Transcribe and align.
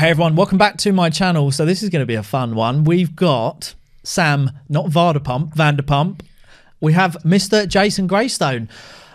Hey 0.00 0.08
everyone, 0.08 0.34
welcome 0.34 0.56
back 0.56 0.78
to 0.78 0.94
my 0.94 1.10
channel. 1.10 1.50
So 1.50 1.66
this 1.66 1.82
is 1.82 1.90
going 1.90 2.00
to 2.00 2.06
be 2.06 2.14
a 2.14 2.22
fun 2.22 2.54
one. 2.54 2.84
We've 2.84 3.14
got 3.14 3.74
Sam, 4.02 4.50
not 4.66 4.86
Vanderpump, 4.86 5.54
Vanderpump. 5.54 6.22
We 6.80 6.94
have 6.94 7.18
Mr. 7.22 7.68
Jason 7.68 8.08
Graystone 8.08 8.70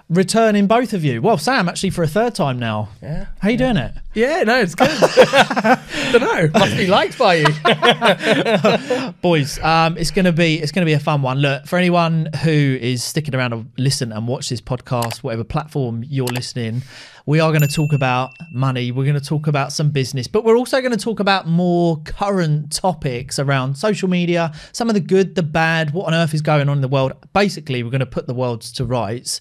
returning 0.09 0.67
both 0.67 0.93
of 0.93 1.03
you. 1.03 1.23
Well, 1.23 1.39
Sam 1.39 1.67
actually 1.67 1.89
for 1.89 2.03
a 2.03 2.07
third 2.07 2.35
time 2.35 2.59
now. 2.59 2.89
Yeah. 3.01 3.25
How 3.39 3.49
you 3.49 3.57
doing 3.57 3.77
it? 3.77 3.93
Yeah, 4.13 4.43
no, 4.43 4.59
it's 4.61 4.75
good. 4.75 4.91
Don't 6.11 6.21
know. 6.21 6.59
Must 6.59 6.77
be 6.77 6.85
liked 6.85 7.17
by 7.17 7.35
you. 7.35 9.13
Boys, 9.23 9.57
um, 9.63 9.97
it's 9.97 10.11
gonna 10.11 10.31
be 10.31 10.61
it's 10.61 10.71
gonna 10.71 10.85
be 10.85 10.93
a 10.93 10.99
fun 10.99 11.23
one. 11.23 11.39
Look, 11.39 11.65
for 11.65 11.79
anyone 11.79 12.29
who 12.43 12.77
is 12.79 13.03
sticking 13.03 13.33
around 13.33 13.51
to 13.51 13.65
listen 13.81 14.11
and 14.11 14.27
watch 14.27 14.49
this 14.49 14.61
podcast, 14.61 15.23
whatever 15.23 15.43
platform 15.43 16.03
you're 16.07 16.27
listening, 16.27 16.83
we 17.25 17.39
are 17.39 17.51
going 17.51 17.61
to 17.61 17.67
talk 17.67 17.91
about 17.91 18.33
money. 18.51 18.91
We're 18.91 19.05
going 19.05 19.19
to 19.19 19.25
talk 19.25 19.47
about 19.47 19.71
some 19.71 19.89
business, 19.89 20.27
but 20.27 20.43
we're 20.43 20.57
also 20.57 20.79
going 20.79 20.91
to 20.91 20.97
talk 20.97 21.19
about 21.19 21.47
more 21.47 21.97
current 22.03 22.71
topics 22.71 23.39
around 23.39 23.75
social 23.75 24.07
media, 24.07 24.53
some 24.71 24.89
of 24.89 24.93
the 24.93 24.99
good, 24.99 25.33
the 25.33 25.43
bad, 25.43 25.91
what 25.91 26.05
on 26.05 26.13
earth 26.13 26.33
is 26.33 26.41
going 26.41 26.69
on 26.69 26.77
in 26.77 26.81
the 26.81 26.87
world. 26.87 27.13
Basically, 27.33 27.81
we're 27.81 27.89
going 27.89 27.99
to 27.99 28.05
put 28.05 28.27
the 28.27 28.33
world 28.33 28.61
to 28.61 28.85
rights. 28.85 29.39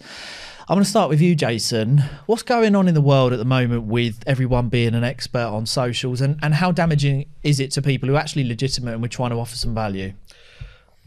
I'm 0.66 0.76
going 0.76 0.84
to 0.84 0.88
start 0.88 1.10
with 1.10 1.20
you, 1.20 1.34
Jason. 1.34 1.98
What's 2.24 2.42
going 2.42 2.74
on 2.74 2.88
in 2.88 2.94
the 2.94 3.02
world 3.02 3.34
at 3.34 3.38
the 3.38 3.44
moment 3.44 3.84
with 3.84 4.22
everyone 4.26 4.70
being 4.70 4.94
an 4.94 5.04
expert 5.04 5.46
on 5.46 5.66
socials, 5.66 6.22
and, 6.22 6.38
and 6.42 6.54
how 6.54 6.72
damaging 6.72 7.26
is 7.42 7.60
it 7.60 7.70
to 7.72 7.82
people 7.82 8.08
who 8.08 8.14
are 8.14 8.18
actually 8.18 8.44
legitimate 8.44 8.92
and 8.92 9.02
we're 9.02 9.08
trying 9.08 9.30
to 9.30 9.36
offer 9.36 9.56
some 9.56 9.74
value? 9.74 10.14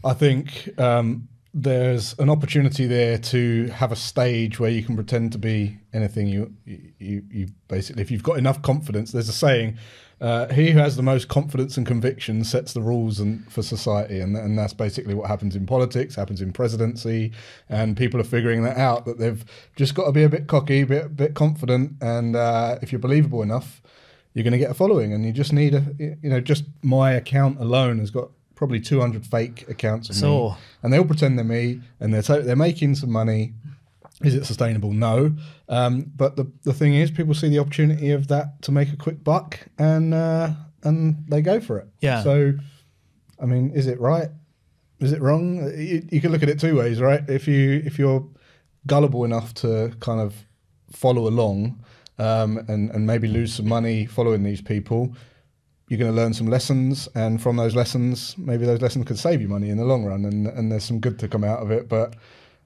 I 0.04 0.14
think 0.14 0.78
um, 0.78 1.26
there's 1.54 2.14
an 2.18 2.28
opportunity 2.28 2.86
there 2.86 3.16
to 3.18 3.66
have 3.68 3.90
a 3.90 3.96
stage 3.96 4.60
where 4.60 4.70
you 4.70 4.82
can 4.82 4.94
pretend 4.94 5.32
to 5.32 5.38
be 5.38 5.78
anything 5.92 6.26
you 6.26 6.52
you, 6.66 7.22
you 7.30 7.48
basically 7.68 8.02
if 8.02 8.10
you've 8.10 8.22
got 8.22 8.36
enough 8.38 8.60
confidence 8.62 9.12
there's 9.12 9.28
a 9.28 9.32
saying 9.32 9.76
uh, 10.20 10.52
he 10.52 10.72
who 10.72 10.78
has 10.80 10.96
the 10.96 11.02
most 11.02 11.28
confidence 11.28 11.76
and 11.76 11.86
conviction 11.86 12.42
sets 12.42 12.72
the 12.72 12.80
rules 12.82 13.20
and, 13.20 13.50
for 13.50 13.62
society 13.62 14.18
and, 14.20 14.36
and 14.36 14.58
that's 14.58 14.72
basically 14.72 15.14
what 15.14 15.28
happens 15.28 15.56
in 15.56 15.64
politics 15.64 16.14
happens 16.16 16.42
in 16.42 16.52
presidency 16.52 17.32
and 17.68 17.96
people 17.96 18.20
are 18.20 18.24
figuring 18.24 18.62
that 18.62 18.76
out 18.76 19.06
that 19.06 19.18
they've 19.18 19.44
just 19.76 19.94
got 19.94 20.04
to 20.06 20.12
be 20.12 20.24
a 20.24 20.28
bit 20.28 20.48
cocky 20.48 20.82
a 20.82 20.86
bit, 20.86 21.16
bit 21.16 21.34
confident 21.34 21.92
and 22.02 22.36
uh, 22.36 22.78
if 22.82 22.92
you're 22.92 22.98
believable 22.98 23.42
enough 23.42 23.80
you're 24.34 24.44
going 24.44 24.52
to 24.52 24.58
get 24.58 24.70
a 24.70 24.74
following 24.74 25.12
and 25.14 25.24
you 25.24 25.32
just 25.32 25.52
need 25.52 25.74
a 25.74 25.82
you 25.98 26.28
know 26.28 26.40
just 26.40 26.64
my 26.82 27.12
account 27.12 27.58
alone 27.58 27.98
has 27.98 28.10
got 28.10 28.28
probably 28.54 28.80
200 28.80 29.24
fake 29.24 29.64
accounts 29.68 30.10
of 30.10 30.16
So- 30.16 30.50
me, 30.50 30.56
and 30.82 30.92
they 30.92 30.98
all 30.98 31.04
pretend 31.04 31.38
they're 31.38 31.44
me, 31.44 31.80
and 32.00 32.12
they're 32.12 32.22
to- 32.22 32.42
they're 32.42 32.56
making 32.56 32.94
some 32.96 33.10
money. 33.10 33.54
Is 34.22 34.34
it 34.34 34.44
sustainable? 34.46 34.92
No. 34.92 35.36
Um, 35.68 36.10
but 36.16 36.34
the 36.36 36.50
the 36.64 36.72
thing 36.74 36.94
is, 36.94 37.10
people 37.10 37.34
see 37.34 37.48
the 37.48 37.60
opportunity 37.60 38.10
of 38.10 38.26
that 38.28 38.60
to 38.62 38.72
make 38.72 38.92
a 38.92 38.96
quick 38.96 39.22
buck, 39.22 39.60
and 39.78 40.12
uh, 40.12 40.50
and 40.82 41.24
they 41.28 41.40
go 41.40 41.60
for 41.60 41.78
it. 41.78 41.88
Yeah. 42.00 42.22
So, 42.24 42.54
I 43.40 43.46
mean, 43.46 43.70
is 43.70 43.86
it 43.86 44.00
right? 44.00 44.28
Is 44.98 45.12
it 45.12 45.20
wrong? 45.22 45.58
You, 45.78 46.04
you 46.10 46.20
can 46.20 46.32
look 46.32 46.42
at 46.42 46.48
it 46.48 46.58
two 46.58 46.76
ways, 46.76 47.00
right? 47.00 47.22
If 47.28 47.46
you 47.46 47.80
if 47.86 47.96
you're 47.98 48.26
gullible 48.86 49.24
enough 49.24 49.54
to 49.54 49.92
kind 50.00 50.20
of 50.20 50.34
follow 50.90 51.28
along 51.28 51.78
um, 52.18 52.58
and 52.66 52.90
and 52.90 53.06
maybe 53.06 53.28
lose 53.28 53.54
some 53.54 53.68
money 53.68 54.04
following 54.06 54.42
these 54.42 54.60
people, 54.60 55.14
you're 55.88 55.98
going 55.98 56.10
to 56.10 56.16
learn 56.16 56.34
some 56.34 56.46
lessons, 56.46 57.08
and 57.14 57.40
from 57.40 57.56
those 57.56 57.74
lessons, 57.74 58.36
maybe 58.38 58.66
those 58.66 58.80
lessons 58.80 59.06
could 59.06 59.18
save 59.18 59.40
you 59.40 59.48
money 59.48 59.70
in 59.70 59.78
the 59.78 59.84
long 59.84 60.04
run, 60.04 60.24
and 60.24 60.46
and 60.46 60.70
there's 60.70 60.84
some 60.84 61.00
good 61.00 61.18
to 61.20 61.28
come 61.28 61.44
out 61.44 61.60
of 61.60 61.70
it. 61.70 61.88
But 61.88 62.14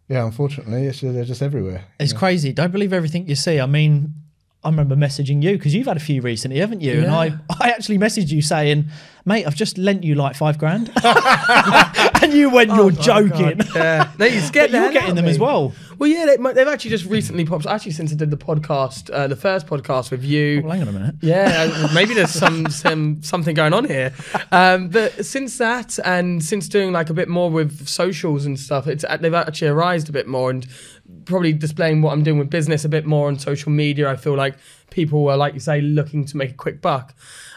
yeah, 0.09 0.25
unfortunately, 0.25 0.87
it's 0.87 1.01
just, 1.01 1.15
they're 1.15 1.25
just 1.25 1.43
everywhere. 1.43 1.85
It's 1.99 2.13
crazy. 2.13 2.53
Don't 2.53 2.73
believe 2.73 2.93
everything 2.93 3.29
you 3.29 3.37
see. 3.37 3.61
I 3.61 3.67
mean, 3.67 4.15
I 4.65 4.69
remember 4.69 4.95
messaging 4.95 5.43
you 5.43 5.53
because 5.53 5.75
you've 5.75 5.89
had 5.89 5.97
a 5.97 6.01
few 6.01 6.23
recently, 6.23 6.61
haven't 6.61 6.83
you? 6.83 7.03
And 7.03 7.11
I, 7.11 7.33
I 7.61 7.71
actually 7.71 7.99
messaged 7.99 8.31
you 8.31 8.43
saying, 8.43 8.91
mate, 9.25 9.45
I've 9.45 9.57
just 9.57 9.77
lent 9.77 10.05
you 10.05 10.15
like 10.15 10.37
five 10.37 10.57
grand. 10.57 10.93
and 12.23 12.33
you 12.33 12.49
went, 12.49 12.71
you're 12.71 12.93
joking. 12.93 13.61
Yeah. 13.75 14.13
No, 14.19 14.27
you 14.27 14.41
scared 14.41 14.71
But 14.71 14.79
the 14.79 14.85
you're 14.85 14.93
getting 14.93 15.17
them 15.17 15.25
of 15.25 15.31
as 15.31 15.39
well. 15.39 15.73
Well, 16.03 16.11
yeah, 16.11 16.27
they, 16.27 16.53
they've 16.55 16.67
actually 16.67 16.91
just 16.91 17.05
recently 17.05 17.45
popped. 17.45 17.65
Actually, 17.65 17.93
since 17.93 18.11
I 18.11 18.17
did 18.17 18.33
the 18.33 18.37
podcast, 18.37 19.09
uh, 19.15 19.29
the 19.29 19.37
first 19.37 19.69
podcast 19.69 20.11
with 20.11 20.25
you. 20.25 20.61
Well, 20.61 20.73
hang 20.73 20.83
on 20.83 20.89
a 20.89 20.93
minute. 20.93 21.15
Yeah, 21.21 21.71
uh, 21.73 21.95
maybe 21.95 22.13
there's 22.13 22.33
some, 22.33 22.67
some 22.71 23.23
something 23.23 23.55
going 23.55 23.73
on 23.73 23.85
here. 23.85 24.13
Um, 24.51 24.89
but 24.89 25.25
since 25.25 25.59
that, 25.59 26.01
and 26.05 26.43
since 26.43 26.67
doing 26.67 26.91
like 26.91 27.09
a 27.09 27.15
bit 27.15 27.29
more 27.29 27.53
with 27.53 27.87
socials 27.87 28.47
and 28.47 28.59
stuff, 28.59 28.89
it's 28.89 29.05
uh, 29.05 29.17
they've 29.19 29.33
actually 29.33 29.69
arised 29.69 30.09
a 30.09 30.13
bit 30.13 30.27
more, 30.27 30.51
and 30.51 30.67
probably 31.25 31.53
displaying 31.53 32.03
what 32.03 32.13
I'm 32.13 32.25
doing 32.25 32.41
with 32.41 32.51
business 32.51 32.85
a 32.85 32.89
bit 32.89 33.07
more 33.07 33.29
on 33.29 33.39
social 33.39 33.71
media. 33.71 34.11
I 34.11 34.17
feel 34.17 34.35
like 34.35 34.57
people 34.91 35.29
are, 35.29 35.37
like 35.37 35.55
you 35.55 35.61
say, 35.61 35.81
looking 35.81 36.25
to 36.25 36.37
make 36.37 36.51
a 36.51 36.55
quick 36.55 36.83
buck. 36.83 37.15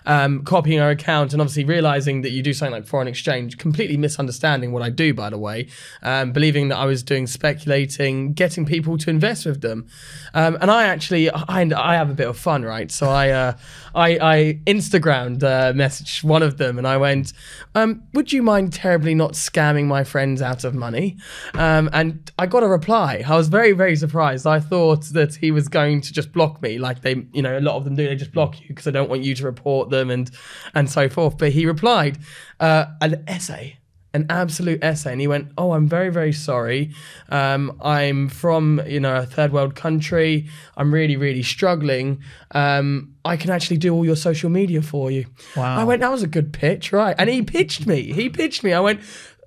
Um, 0.07 0.43
copying 0.43 0.79
our 0.79 0.91
account 0.91 1.33
and 1.33 1.41
obviously 1.41 1.65
realizing 1.65 2.21
that 2.21 2.29
you 2.29 2.43
do 2.43 2.53
something 2.53 2.73
like 2.73 2.85
foreign 2.85 3.07
exchange, 3.07 3.57
completely 3.57 3.97
misunderstanding 3.97 4.71
what 4.71 4.83
I 4.83 4.89
do, 4.89 5.13
by 5.13 5.29
the 5.29 5.37
way, 5.37 5.67
um, 6.03 6.31
believing 6.31 6.67
that 6.69 6.77
I 6.77 6.85
was 6.85 7.03
doing 7.03 7.27
speculating, 7.27 8.33
getting 8.33 8.65
people 8.65 8.97
to 8.99 9.09
invest 9.09 9.45
with 9.45 9.61
them. 9.61 9.87
Um, 10.33 10.57
and 10.61 10.69
I 10.69 10.83
actually, 10.83 11.29
I, 11.31 11.69
I 11.75 11.95
have 11.95 12.09
a 12.09 12.13
bit 12.13 12.27
of 12.27 12.37
fun, 12.37 12.63
right? 12.63 12.91
So 12.91 13.09
I, 13.09 13.29
uh, 13.29 13.53
I, 13.95 14.09
I 14.21 14.59
Instagrammed 14.67 15.43
uh, 15.43 15.73
messaged 15.73 16.23
one 16.23 16.43
of 16.43 16.57
them 16.57 16.77
and 16.77 16.87
I 16.87 16.97
went, 16.97 17.33
um, 17.73 18.03
would 18.13 18.31
you 18.31 18.43
mind 18.43 18.73
terribly 18.73 19.15
not 19.15 19.33
scamming 19.33 19.85
my 19.85 20.03
friends 20.03 20.41
out 20.41 20.63
of 20.63 20.75
money? 20.75 21.17
Um, 21.53 21.89
and 21.93 22.31
I 22.37 22.45
got 22.45 22.63
a 22.63 22.67
reply. 22.67 23.23
I 23.25 23.35
was 23.35 23.47
very, 23.47 23.71
very 23.71 23.95
surprised. 23.95 24.45
I 24.45 24.59
thought 24.59 25.05
that 25.13 25.35
he 25.35 25.51
was 25.51 25.67
going 25.67 26.01
to 26.01 26.13
just 26.13 26.31
block 26.31 26.61
me 26.61 26.77
like 26.77 27.01
they, 27.01 27.25
you 27.33 27.41
know, 27.41 27.57
a 27.57 27.61
lot 27.61 27.75
of 27.75 27.85
them 27.85 27.95
do. 27.95 28.05
They 28.07 28.15
just 28.15 28.33
block 28.33 28.61
you 28.61 28.67
because 28.67 28.85
they 28.85 28.91
don't 28.91 29.09
want 29.09 29.23
you 29.23 29.33
to 29.35 29.43
report 29.45 29.89
them 29.95 30.09
and, 30.09 30.29
and 30.73 30.89
so 30.89 31.09
forth. 31.09 31.37
But 31.37 31.51
he 31.51 31.65
replied, 31.65 32.17
uh, 32.59 32.85
an 33.01 33.23
essay 33.27 33.77
an 34.15 34.25
absolute 34.29 34.81
essay. 34.81 35.11
And 35.11 35.19
he 35.19 35.27
went 35.27 35.51
oh 35.57 35.73
i'm 35.73 35.87
very 35.87 36.09
very 36.09 36.31
sorry. 36.31 36.93
Um, 37.29 37.77
i'm 37.81 38.29
from 38.29 38.81
you 38.87 38.99
know 38.99 39.17
a 39.17 39.25
third 39.25 39.51
world 39.51 39.75
country. 39.75 40.47
I'm 40.77 40.93
really 40.93 41.17
really 41.17 41.43
struggling. 41.43 42.23
Um, 42.51 43.13
i 43.25 43.35
can 43.35 43.51
actually 43.51 43.77
do 43.77 43.93
all 43.93 44.05
your 44.05 44.15
social 44.15 44.49
media 44.49 44.81
for 44.81 45.11
you. 45.11 45.25
Wow. 45.55 45.77
i 45.77 45.83
went 45.83 45.99
that 46.01 46.11
was 46.11 46.23
a 46.23 46.27
good 46.27 46.53
pitch. 46.53 46.93
Right. 46.93 47.15
And 47.19 47.29
he 47.29 47.41
pitched 47.43 47.85
me. 47.85 48.13
He 48.13 48.29
pitched 48.29 48.63
me. 48.63 48.71
I 48.71 48.79
went 48.79 49.01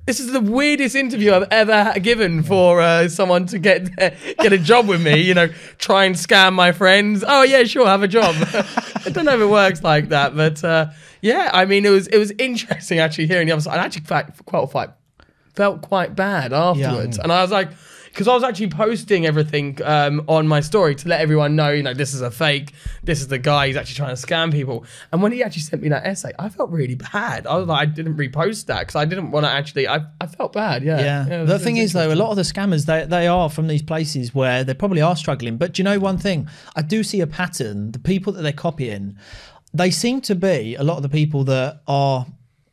this 0.08 0.20
is 0.20 0.32
the 0.32 0.40
weirdest 0.40 0.96
interview 0.96 1.34
I've 1.34 1.48
ever 1.50 2.00
given 2.00 2.42
for 2.42 2.80
uh, 2.80 3.08
someone 3.10 3.44
to 3.48 3.58
get 3.58 3.94
get 4.38 4.54
a 4.54 4.58
job 4.58 4.88
with 4.88 5.02
me. 5.02 5.20
You 5.20 5.34
know, 5.34 5.48
try 5.76 6.04
and 6.04 6.14
scam 6.14 6.54
my 6.54 6.72
friends. 6.72 7.22
Oh 7.28 7.42
yeah, 7.42 7.64
sure, 7.64 7.86
have 7.86 8.02
a 8.02 8.08
job. 8.08 8.34
I 9.04 9.10
don't 9.10 9.26
know 9.26 9.34
if 9.34 9.40
it 9.42 9.50
works 9.50 9.82
like 9.82 10.08
that, 10.08 10.34
but 10.34 10.64
uh, 10.64 10.86
yeah, 11.20 11.50
I 11.52 11.66
mean, 11.66 11.84
it 11.84 11.90
was 11.90 12.06
it 12.06 12.16
was 12.16 12.32
interesting 12.38 13.00
actually 13.00 13.26
hearing 13.26 13.48
the 13.48 13.52
other 13.52 13.60
side. 13.60 13.78
I 13.78 13.84
actually 13.84 14.06
quite 14.06 14.70
quite 14.70 14.90
felt 15.54 15.82
quite 15.82 16.16
bad 16.16 16.54
afterwards, 16.54 17.18
and 17.18 17.30
I 17.30 17.42
was 17.42 17.50
like. 17.50 17.68
Because 18.18 18.26
I 18.26 18.34
was 18.34 18.42
actually 18.42 18.70
posting 18.70 19.26
everything 19.26 19.78
um, 19.84 20.24
on 20.26 20.48
my 20.48 20.58
story 20.58 20.96
to 20.96 21.08
let 21.08 21.20
everyone 21.20 21.54
know, 21.54 21.70
you 21.70 21.84
know, 21.84 21.94
this 21.94 22.14
is 22.14 22.20
a 22.20 22.32
fake. 22.32 22.72
This 23.04 23.20
is 23.20 23.28
the 23.28 23.38
guy. 23.38 23.68
He's 23.68 23.76
actually 23.76 23.94
trying 23.94 24.16
to 24.16 24.20
scam 24.20 24.50
people. 24.50 24.84
And 25.12 25.22
when 25.22 25.30
he 25.30 25.44
actually 25.44 25.62
sent 25.62 25.82
me 25.82 25.88
that 25.90 26.04
essay, 26.04 26.32
I 26.36 26.48
felt 26.48 26.70
really 26.70 26.96
bad. 26.96 27.46
I 27.46 27.56
was 27.56 27.68
like, 27.68 27.80
I 27.80 27.86
didn't 27.86 28.16
repost 28.16 28.66
that 28.66 28.80
because 28.80 28.96
I 28.96 29.04
didn't 29.04 29.30
want 29.30 29.46
to 29.46 29.50
actually. 29.50 29.86
I, 29.86 30.00
I 30.20 30.26
felt 30.26 30.52
bad. 30.52 30.82
Yeah. 30.82 30.98
Yeah. 30.98 31.42
it 31.42 31.46
the 31.46 31.60
thing 31.60 31.76
is, 31.76 31.92
though, 31.92 32.12
a 32.12 32.16
lot 32.16 32.30
of 32.30 32.36
the 32.36 32.42
scammers 32.42 32.86
they 32.86 33.04
they 33.04 33.28
are 33.28 33.48
from 33.48 33.68
these 33.68 33.82
places 33.82 34.34
where 34.34 34.64
they 34.64 34.74
probably 34.74 35.00
are 35.00 35.14
struggling. 35.14 35.56
But 35.56 35.74
do 35.74 35.80
you 35.80 35.84
know 35.84 36.00
one 36.00 36.18
thing? 36.18 36.48
I 36.74 36.82
do 36.82 37.04
see 37.04 37.20
a 37.20 37.26
pattern. 37.28 37.92
The 37.92 38.00
people 38.00 38.32
that 38.32 38.42
they're 38.42 38.52
copying, 38.52 39.16
they 39.72 39.92
seem 39.92 40.22
to 40.22 40.34
be 40.34 40.74
a 40.74 40.82
lot 40.82 40.96
of 40.96 41.04
the 41.04 41.08
people 41.08 41.44
that 41.44 41.82
are. 41.86 42.26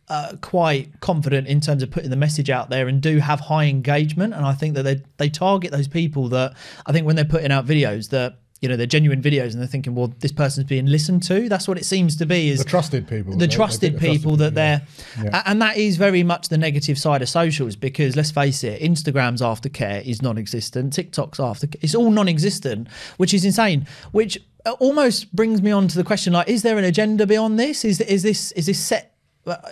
Uh, 0.08 0.36
quite 0.40 1.00
confident 1.00 1.48
in 1.48 1.60
terms 1.60 1.82
of 1.82 1.90
putting 1.90 2.12
the 2.12 2.16
message 2.16 2.52
out 2.52 2.70
there 2.70 2.88
and 2.88 3.02
do 3.02 3.18
have 3.18 3.40
high 3.40 3.66
engagement 3.66 4.36
and 4.36 4.46
I 4.46 4.54
think 4.54 4.76
that 4.76 4.84
they 4.84 5.02
they 5.18 5.30
target 5.30 5.72
those 5.72 5.88
people 5.88 6.30
that 6.30 6.54
I 6.86 6.92
think 6.92 7.08
when 7.08 7.16
they're 7.16 7.26
putting 7.26 7.52
out 7.52 7.66
videos 7.66 8.10
that 8.12 8.38
you 8.62 8.70
know 8.70 8.76
they're 8.76 8.86
genuine 8.86 9.20
videos 9.20 9.54
and 9.54 9.60
they're 9.60 9.68
thinking 9.68 9.96
well 9.96 10.14
this 10.20 10.32
person's 10.32 10.68
being 10.68 10.86
listened 10.86 11.24
to 11.24 11.50
that's 11.50 11.68
what 11.68 11.80
it 11.80 11.86
seems 11.86 12.16
to 12.18 12.28
be 12.28 12.50
is 12.50 12.60
The 12.60 12.66
trusted 12.66 13.08
people. 13.08 13.36
the 13.36 13.48
trusted 13.48 13.94
pick 13.94 14.02
the 14.02 14.18
people 14.20 14.36
that 14.36 14.54
yeah. 14.54 14.80
they're 15.18 15.32
a- 15.34 15.50
and 15.50 15.60
that 15.64 15.76
is 15.78 15.98
very 15.98 16.22
much 16.22 16.50
the 16.50 16.58
negative 16.60 17.00
side 17.00 17.24
of 17.24 17.30
socials 17.30 17.76
because 17.76 18.16
let's 18.16 18.30
face 18.30 18.64
it 18.64 18.80
instagram's 18.84 19.42
aftercare 19.42 20.06
is 20.06 20.22
non-existent 20.22 20.94
tiktok's 20.96 21.40
after 21.40 21.68
it's 21.82 21.96
all 21.96 22.12
non-existent 22.12 22.88
which 23.18 23.34
is 23.34 23.44
insane 23.44 23.88
which 24.12 24.38
uh, 24.68 24.72
almost 24.74 25.36
brings 25.36 25.64
me 25.64 25.72
on 25.72 25.88
to 25.88 25.98
the 25.98 26.04
question 26.04 26.32
like 26.34 26.48
is 26.48 26.62
there 26.62 26.78
an 26.78 26.84
agenda 26.86 27.26
beyond 27.26 27.58
this 27.60 27.84
is 27.84 28.00
is 28.02 28.22
this 28.22 28.52
is 28.52 28.68
this 28.68 28.78
set 28.80 29.14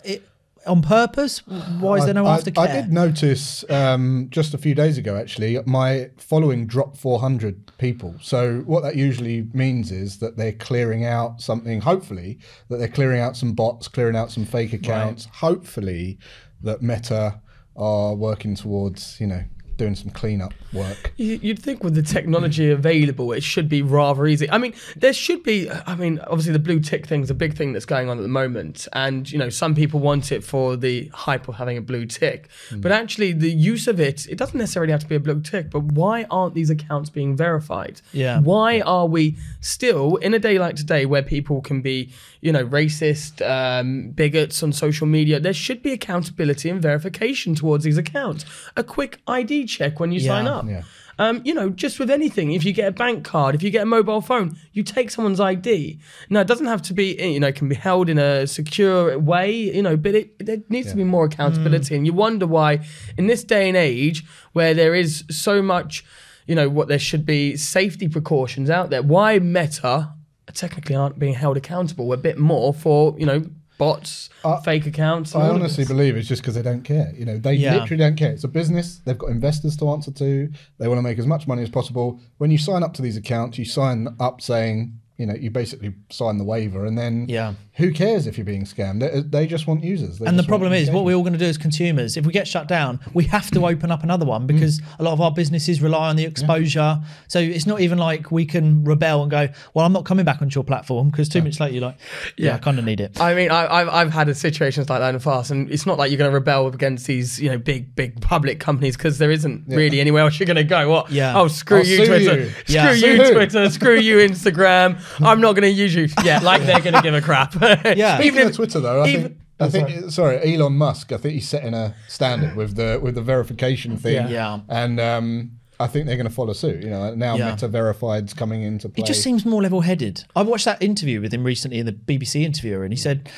it, 0.04 0.24
on 0.66 0.82
purpose 0.82 1.40
why 1.80 1.98
is 1.98 2.06
there 2.06 2.14
no 2.14 2.26
I, 2.26 2.38
aftercare 2.38 2.70
I 2.70 2.72
did 2.72 2.92
notice 2.92 3.70
um, 3.70 4.28
just 4.30 4.54
a 4.54 4.58
few 4.58 4.74
days 4.76 4.98
ago, 4.98 5.16
actually, 5.16 5.60
my 5.66 6.10
following 6.18 6.66
dropped 6.66 6.98
400 6.98 7.78
people. 7.78 8.16
So 8.22 8.60
what 8.66 8.84
that 8.84 8.96
usually 8.96 9.48
means 9.54 9.92
is 9.92 10.20
that 10.20 10.38
they're 10.38 10.54
clearing 10.54 11.06
out 11.06 11.42
something. 11.42 11.82
Hopefully, 11.82 12.40
that 12.70 12.78
they're 12.78 12.88
clearing 12.88 13.20
out 13.20 13.36
some 13.36 13.54
bots, 13.54 13.88
clearing 13.88 14.16
out 14.16 14.32
some 14.32 14.46
fake 14.46 14.74
accounts. 14.74 15.28
Hopefully, 15.34 16.18
that 16.62 16.82
Meta 16.82 17.42
are 17.76 18.14
working 18.14 18.56
towards, 18.56 19.20
you 19.20 19.28
know, 19.28 19.44
doing 19.78 19.96
some 19.96 20.10
cleanup 20.12 20.54
work. 20.72 21.14
You- 21.18 21.40
You'd 21.42 21.60
think 21.60 21.84
with 21.84 21.96
the 21.96 22.02
technology 22.04 22.70
available, 22.70 23.32
it 23.34 23.44
should 23.44 23.68
be 23.68 23.82
rather 23.82 24.26
easy. 24.28 24.50
I 24.50 24.58
mean, 24.58 24.74
there 24.96 25.14
should 25.14 25.44
be. 25.44 25.70
I 25.70 25.96
mean, 25.96 26.20
obviously 26.28 26.54
the 26.54 26.60
blue 26.60 26.80
tick 26.80 27.06
thing 27.08 27.22
is 27.22 27.30
a 27.30 27.34
big 27.34 27.56
thing 27.56 27.74
that's 27.74 27.86
going 27.86 28.10
on 28.10 28.18
at 28.18 28.22
the 28.22 28.28
moment, 28.28 28.88
and 28.94 29.30
you 29.32 29.38
know 29.38 29.50
some 29.50 29.76
people 29.76 30.00
want 30.00 30.32
it 30.32 30.44
for 30.44 30.76
the 30.78 31.10
hype 31.14 31.48
of 31.48 31.56
having 31.56 31.78
a 31.78 31.82
blue 31.82 32.06
tick, 32.06 32.50
but 32.76 32.92
actually 32.92 33.32
the 33.34 33.52
use 33.52 33.88
of 33.88 34.00
it, 34.00 34.28
it 34.28 34.38
doesn't 34.38 34.58
necessarily 34.58 34.92
have 34.92 35.02
to 35.02 35.08
be 35.08 35.16
a 35.16 35.20
blue 35.20 35.42
tick. 35.42 35.70
But 35.70 35.84
why 35.84 36.26
aren't 36.30 36.54
these 36.56 36.70
accounts 36.70 37.10
being 37.10 37.36
verified? 37.36 38.02
Yeah. 38.14 38.40
Why 38.40 38.82
are 38.82 39.08
we 39.08 39.38
still 39.62 40.16
in 40.18 40.34
a 40.34 40.40
day 40.40 40.60
like 40.60 40.76
today 40.76 41.06
where 41.06 41.22
people 41.24 41.62
can 41.62 41.82
be, 41.82 42.12
you 42.42 42.52
know, 42.52 42.66
racist, 42.66 43.42
um, 43.48 44.12
bigots 44.12 44.62
on 44.64 44.72
social 44.72 45.08
media? 45.08 45.40
There 45.40 45.54
should 45.54 45.82
be 45.82 45.92
accountability 45.92 46.70
and 46.70 46.82
verification 46.82 47.56
towards 47.56 47.84
these 47.84 47.98
accounts. 47.98 48.46
A 48.76 48.84
quick 48.84 49.20
ID 49.28 49.66
check 49.78 50.00
when 50.00 50.12
you 50.12 50.20
sign 50.20 50.48
up. 50.48 50.66
Yeah. 50.68 50.84
Um, 51.20 51.42
you 51.46 51.54
know, 51.54 51.70
just 51.70 52.00
with 52.00 52.10
anything, 52.10 52.54
if 52.54 52.66
you 52.66 52.74
get 52.74 52.88
a 52.88 52.92
bank 52.92 53.24
card, 53.24 53.54
if 53.56 53.62
you 53.62 53.70
get 53.70 53.84
a 53.84 53.86
mobile 53.86 54.22
phone, 54.22 54.58
you 54.72 54.84
take 54.84 55.12
someone's 55.12 55.40
ID. 55.40 56.00
Now, 56.30 56.42
it 56.42 56.48
doesn't 56.48 56.66
have 56.66 56.82
to 56.84 56.94
be, 56.94 57.16
you 57.22 57.40
know, 57.40 57.48
it 57.48 57.56
can 57.56 57.70
be 57.70 57.76
held 57.76 58.10
in 58.10 58.18
a 58.18 58.48
secure 58.48 59.20
way, 59.20 59.52
you 59.52 59.84
know, 59.84 59.96
but 59.96 60.16
it, 60.16 60.46
there 60.46 60.58
needs 60.70 60.90
to 60.90 60.96
be 60.96 61.04
more 61.04 61.26
accountability. 61.26 61.96
And 61.96 62.06
you 62.06 62.14
wonder 62.14 62.48
why, 62.48 62.80
in 63.18 63.28
this 63.28 63.44
day 63.44 63.68
and 63.68 63.78
age 63.78 64.24
where 64.54 64.74
there 64.74 64.96
is 64.96 65.24
so 65.30 65.62
much, 65.62 66.04
you 66.48 66.56
know, 66.56 66.68
what 66.68 66.88
there 66.88 67.00
should 67.00 67.26
be 67.26 67.58
safety 67.58 68.10
precautions 68.10 68.70
out 68.70 68.90
there, 68.90 69.04
why 69.04 69.38
Meta 69.40 70.14
technically 70.54 70.96
aren't 70.96 71.18
being 71.18 71.34
held 71.34 71.58
accountable 71.58 72.12
a 72.14 72.18
bit 72.18 72.38
more 72.38 72.74
for, 72.74 73.16
you 73.18 73.26
know, 73.26 73.44
bots, 73.78 74.30
fake 74.64 74.86
accounts. 74.86 75.36
I 75.36 75.50
honestly 75.50 75.86
believe 75.86 76.16
it's 76.16 76.28
just 76.28 76.42
because 76.42 76.56
they 76.56 76.62
don't 76.62 76.84
care. 76.84 77.12
You 77.18 77.26
know, 77.26 77.38
they 77.38 77.54
Yeah. 77.56 77.76
literally 77.80 77.98
don't 77.98 78.16
care. 78.16 78.32
It's 78.32 78.44
a 78.44 78.48
business. 78.48 79.00
They've 79.06 79.18
got 79.18 79.30
investors 79.30 79.76
to 79.78 79.90
answer 79.90 80.12
to. 80.12 80.50
They 80.80 80.88
want 80.88 80.98
to 81.00 81.02
make 81.04 81.20
as 81.20 81.28
much 81.28 81.48
money 81.48 81.64
as 81.64 81.70
possible. 81.70 82.20
When 82.38 82.52
you 82.52 82.58
sign 82.58 82.84
up 82.84 82.94
to 82.96 83.02
these 83.02 83.18
accounts, 83.18 83.58
you 83.58 83.66
sign 83.66 84.08
up 84.20 84.42
saying, 84.42 85.00
you 85.24 85.28
know, 85.28 85.36
you 85.36 85.50
basically 85.50 85.94
sign 86.10 86.38
the 86.38 86.44
waiver, 86.44 86.86
and 86.86 86.98
then 86.98 87.28
Yeah. 87.30 87.54
who 87.76 87.94
cares 87.94 88.28
if 88.28 88.38
you're 88.38 88.44
being 88.44 88.66
scammed? 88.66 89.00
They, 89.00 89.22
they 89.22 89.48
just 89.48 89.68
want 89.68 89.82
users. 89.82 90.20
They 90.20 90.26
And 90.26 90.38
the 90.38 90.44
problem 90.44 90.74
is, 90.74 90.92
what 90.92 91.06
we're 91.06 91.16
all 91.16 91.22
going 91.24 91.32
to 91.32 91.40
do 91.40 91.46
as 91.46 91.58
consumers, 91.58 92.18
if 92.18 92.26
we 92.26 92.34
get 92.34 92.46
shut 92.46 92.68
down, 92.68 93.00
we 93.14 93.24
have 93.26 93.50
to 93.52 93.66
open 93.66 93.90
up 93.90 94.04
another 94.04 94.26
one 94.26 94.46
because 94.48 94.82
mm. 94.82 95.00
a 95.00 95.04
lot 95.04 95.14
of 95.14 95.22
our 95.22 95.32
businesses 95.32 95.82
rely 95.82 96.10
on 96.10 96.18
the 96.18 96.26
exposure. 96.26 97.00
So 97.30 97.40
it's 97.40 97.66
not 97.66 97.80
even 97.80 97.98
like 97.98 98.32
we 98.32 98.46
can 98.46 98.84
rebel 98.84 99.22
and 99.22 99.32
go, 99.32 99.48
well, 99.74 99.86
I'm 99.86 99.94
not 99.94 100.04
coming 100.04 100.26
back 100.26 100.42
onto 100.42 100.58
your 100.58 100.66
platform 100.66 101.10
because 101.10 101.30
two 101.30 101.40
minutes 101.40 101.62
later 101.62 101.76
you're 101.76 101.84
like, 101.84 101.98
yeah, 102.36 102.48
Yeah. 102.48 102.56
I 102.56 102.58
kind 102.58 102.78
of 102.80 102.84
need 102.84 103.00
it. 103.00 103.18
I 103.22 103.34
mean, 103.34 103.50
I, 103.50 103.66
I've 103.74 103.90
I've 103.90 104.12
had 104.12 104.36
situations 104.36 104.90
like 104.90 105.00
that 105.00 105.08
in 105.10 105.16
the 105.16 105.24
past, 105.24 105.52
and 105.52 105.72
it's 105.72 105.86
not 105.86 105.98
like 105.98 106.12
you're 106.12 106.18
going 106.18 106.32
to 106.32 106.36
rebel 106.36 106.68
against 106.68 107.08
these, 107.08 107.40
you 107.40 107.50
know, 107.50 107.58
big 107.58 107.96
big 107.96 108.20
public 108.20 108.60
companies 108.60 108.98
because 108.98 109.20
there 109.20 109.32
isn't 109.32 109.64
really 109.68 110.02
anywhere 110.02 110.24
else 110.24 110.38
you're 110.38 110.48
going 110.48 110.58
to 110.58 110.64
go. 110.64 110.90
What? 110.90 111.12
Yeah. 111.12 111.40
Oh, 111.40 111.48
screw 111.48 111.80
I'll 111.80 111.86
you, 111.86 112.06
Twitter. 112.06 112.40
you. 112.42 112.50
Screw 112.50 112.76
Yeah. 112.76 112.92
you, 112.92 113.24
who? 113.24 113.34
Twitter. 113.34 113.70
Screw 113.70 113.98
you, 114.00 114.18
Instagram. 114.30 115.00
I'm 115.20 115.42
not 115.42 115.54
going 115.54 115.64
to 115.64 115.70
use 115.70 115.94
you. 115.96 116.08
Yeah, 116.24 116.40
like 116.40 116.64
they're 116.64 116.82
going 116.82 116.94
to 116.96 117.02
give 117.02 117.14
a 117.14 117.22
crap. 117.22 117.56
Yeah. 117.96 118.22
Even 118.22 118.48
of 118.48 118.56
Twitter, 118.56 118.80
though, 118.80 119.04
I 119.04 119.08
even- 119.10 119.22
think. 119.24 119.38
I 119.60 119.70
think 119.70 120.10
sorry. 120.12 120.56
Elon 120.56 120.74
Musk. 120.74 121.12
I 121.12 121.18
think 121.18 121.36
he's 121.36 121.48
setting 121.48 121.74
a 121.74 121.96
standard 122.08 122.56
with 122.56 122.76
the 122.76 123.00
with 123.02 123.16
the 123.16 123.22
verification 123.22 123.96
thing. 123.98 124.16
Yeah. 124.16 124.28
Yeah. 124.28 124.60
And 124.68 125.00
um, 125.00 125.52
I 125.80 125.88
think 125.88 126.06
they're 126.08 126.18
going 126.18 126.28
to 126.28 126.34
follow 126.34 126.54
suit. 126.54 126.84
You 126.84 126.90
know, 126.90 127.14
now 127.16 127.36
Yeah. 127.38 127.52
Meta 127.52 127.68
Verified's 127.70 128.34
coming 128.34 128.64
into 128.64 128.90
play. 128.90 129.04
He 129.04 129.04
just 129.08 129.22
seems 129.22 129.46
more 129.46 129.62
level 129.62 129.82
headed. 129.82 130.26
I 130.36 130.42
watched 130.42 130.66
that 130.66 130.82
interview 130.82 131.22
with 131.22 131.34
him 131.34 131.44
recently 131.44 131.78
in 131.80 131.86
the 131.86 131.94
BBC 131.94 132.42
interviewer, 132.44 132.84
and 132.84 132.92
he 132.92 132.98
said, 132.98 133.30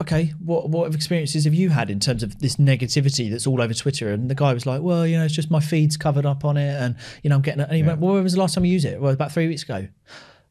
Okay, 0.00 0.32
what 0.44 0.68
what 0.68 0.94
experiences 0.94 1.44
have 1.44 1.54
you 1.54 1.70
had 1.70 1.90
in 1.90 1.98
terms 1.98 2.22
of 2.22 2.38
this 2.38 2.54
negativity 2.56 3.28
that's 3.28 3.46
all 3.46 3.60
over 3.60 3.74
Twitter? 3.74 4.12
And 4.12 4.30
the 4.30 4.36
guy 4.36 4.52
was 4.54 4.64
like, 4.64 4.82
Well, 4.82 5.06
you 5.06 5.16
know, 5.18 5.24
it's 5.24 5.34
just 5.34 5.50
my 5.50 5.60
feed's 5.60 5.96
covered 5.96 6.26
up 6.26 6.44
on 6.44 6.56
it, 6.56 6.74
and 6.80 6.94
you 7.24 7.30
know, 7.30 7.36
I'm 7.36 7.42
getting 7.42 7.62
it. 7.62 7.68
And 7.68 7.76
he 7.76 7.82
went, 7.82 7.98
Well, 8.00 8.14
when 8.14 8.22
was 8.22 8.34
the 8.34 8.38
last 8.40 8.54
time 8.54 8.64
you 8.64 8.72
used 8.72 8.84
it? 8.84 9.00
Well, 9.00 9.12
about 9.12 9.32
three 9.32 9.48
weeks 9.48 9.64
ago. 9.64 9.88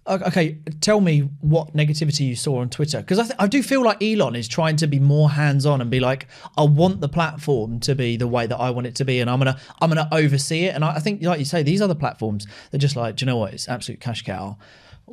Okay, 0.07 0.59
tell 0.79 1.01
me 1.01 1.29
what 1.41 1.75
negativity 1.75 2.27
you 2.27 2.35
saw 2.35 2.59
on 2.61 2.69
Twitter 2.69 3.01
because 3.01 3.19
I, 3.19 3.23
th- 3.23 3.35
I 3.39 3.47
do 3.47 3.61
feel 3.61 3.83
like 3.83 4.01
Elon 4.01 4.35
is 4.35 4.47
trying 4.47 4.77
to 4.77 4.87
be 4.87 4.99
more 4.99 5.29
hands-on 5.29 5.81
and 5.81 5.91
be 5.91 5.99
like, 5.99 6.27
I 6.57 6.63
want 6.63 7.01
the 7.01 7.09
platform 7.09 7.79
to 7.81 7.93
be 7.93 8.15
the 8.15 8.27
way 8.27 8.47
that 8.47 8.57
I 8.57 8.69
want 8.69 8.87
it 8.87 8.95
to 8.95 9.05
be, 9.05 9.19
and 9.19 9.29
I'm 9.29 9.39
gonna 9.39 9.59
I'm 9.81 9.89
gonna 9.89 10.07
oversee 10.11 10.65
it. 10.65 10.75
And 10.75 10.85
I, 10.85 10.95
I 10.95 10.99
think, 10.99 11.23
like 11.23 11.39
you 11.39 11.45
say, 11.45 11.61
these 11.63 11.81
other 11.81 11.95
platforms 11.95 12.47
they're 12.71 12.79
just 12.79 12.95
like, 12.95 13.17
do 13.17 13.25
you 13.25 13.27
know 13.27 13.37
what? 13.37 13.53
It's 13.53 13.67
absolute 13.67 13.99
cash 13.99 14.23
cow. 14.23 14.57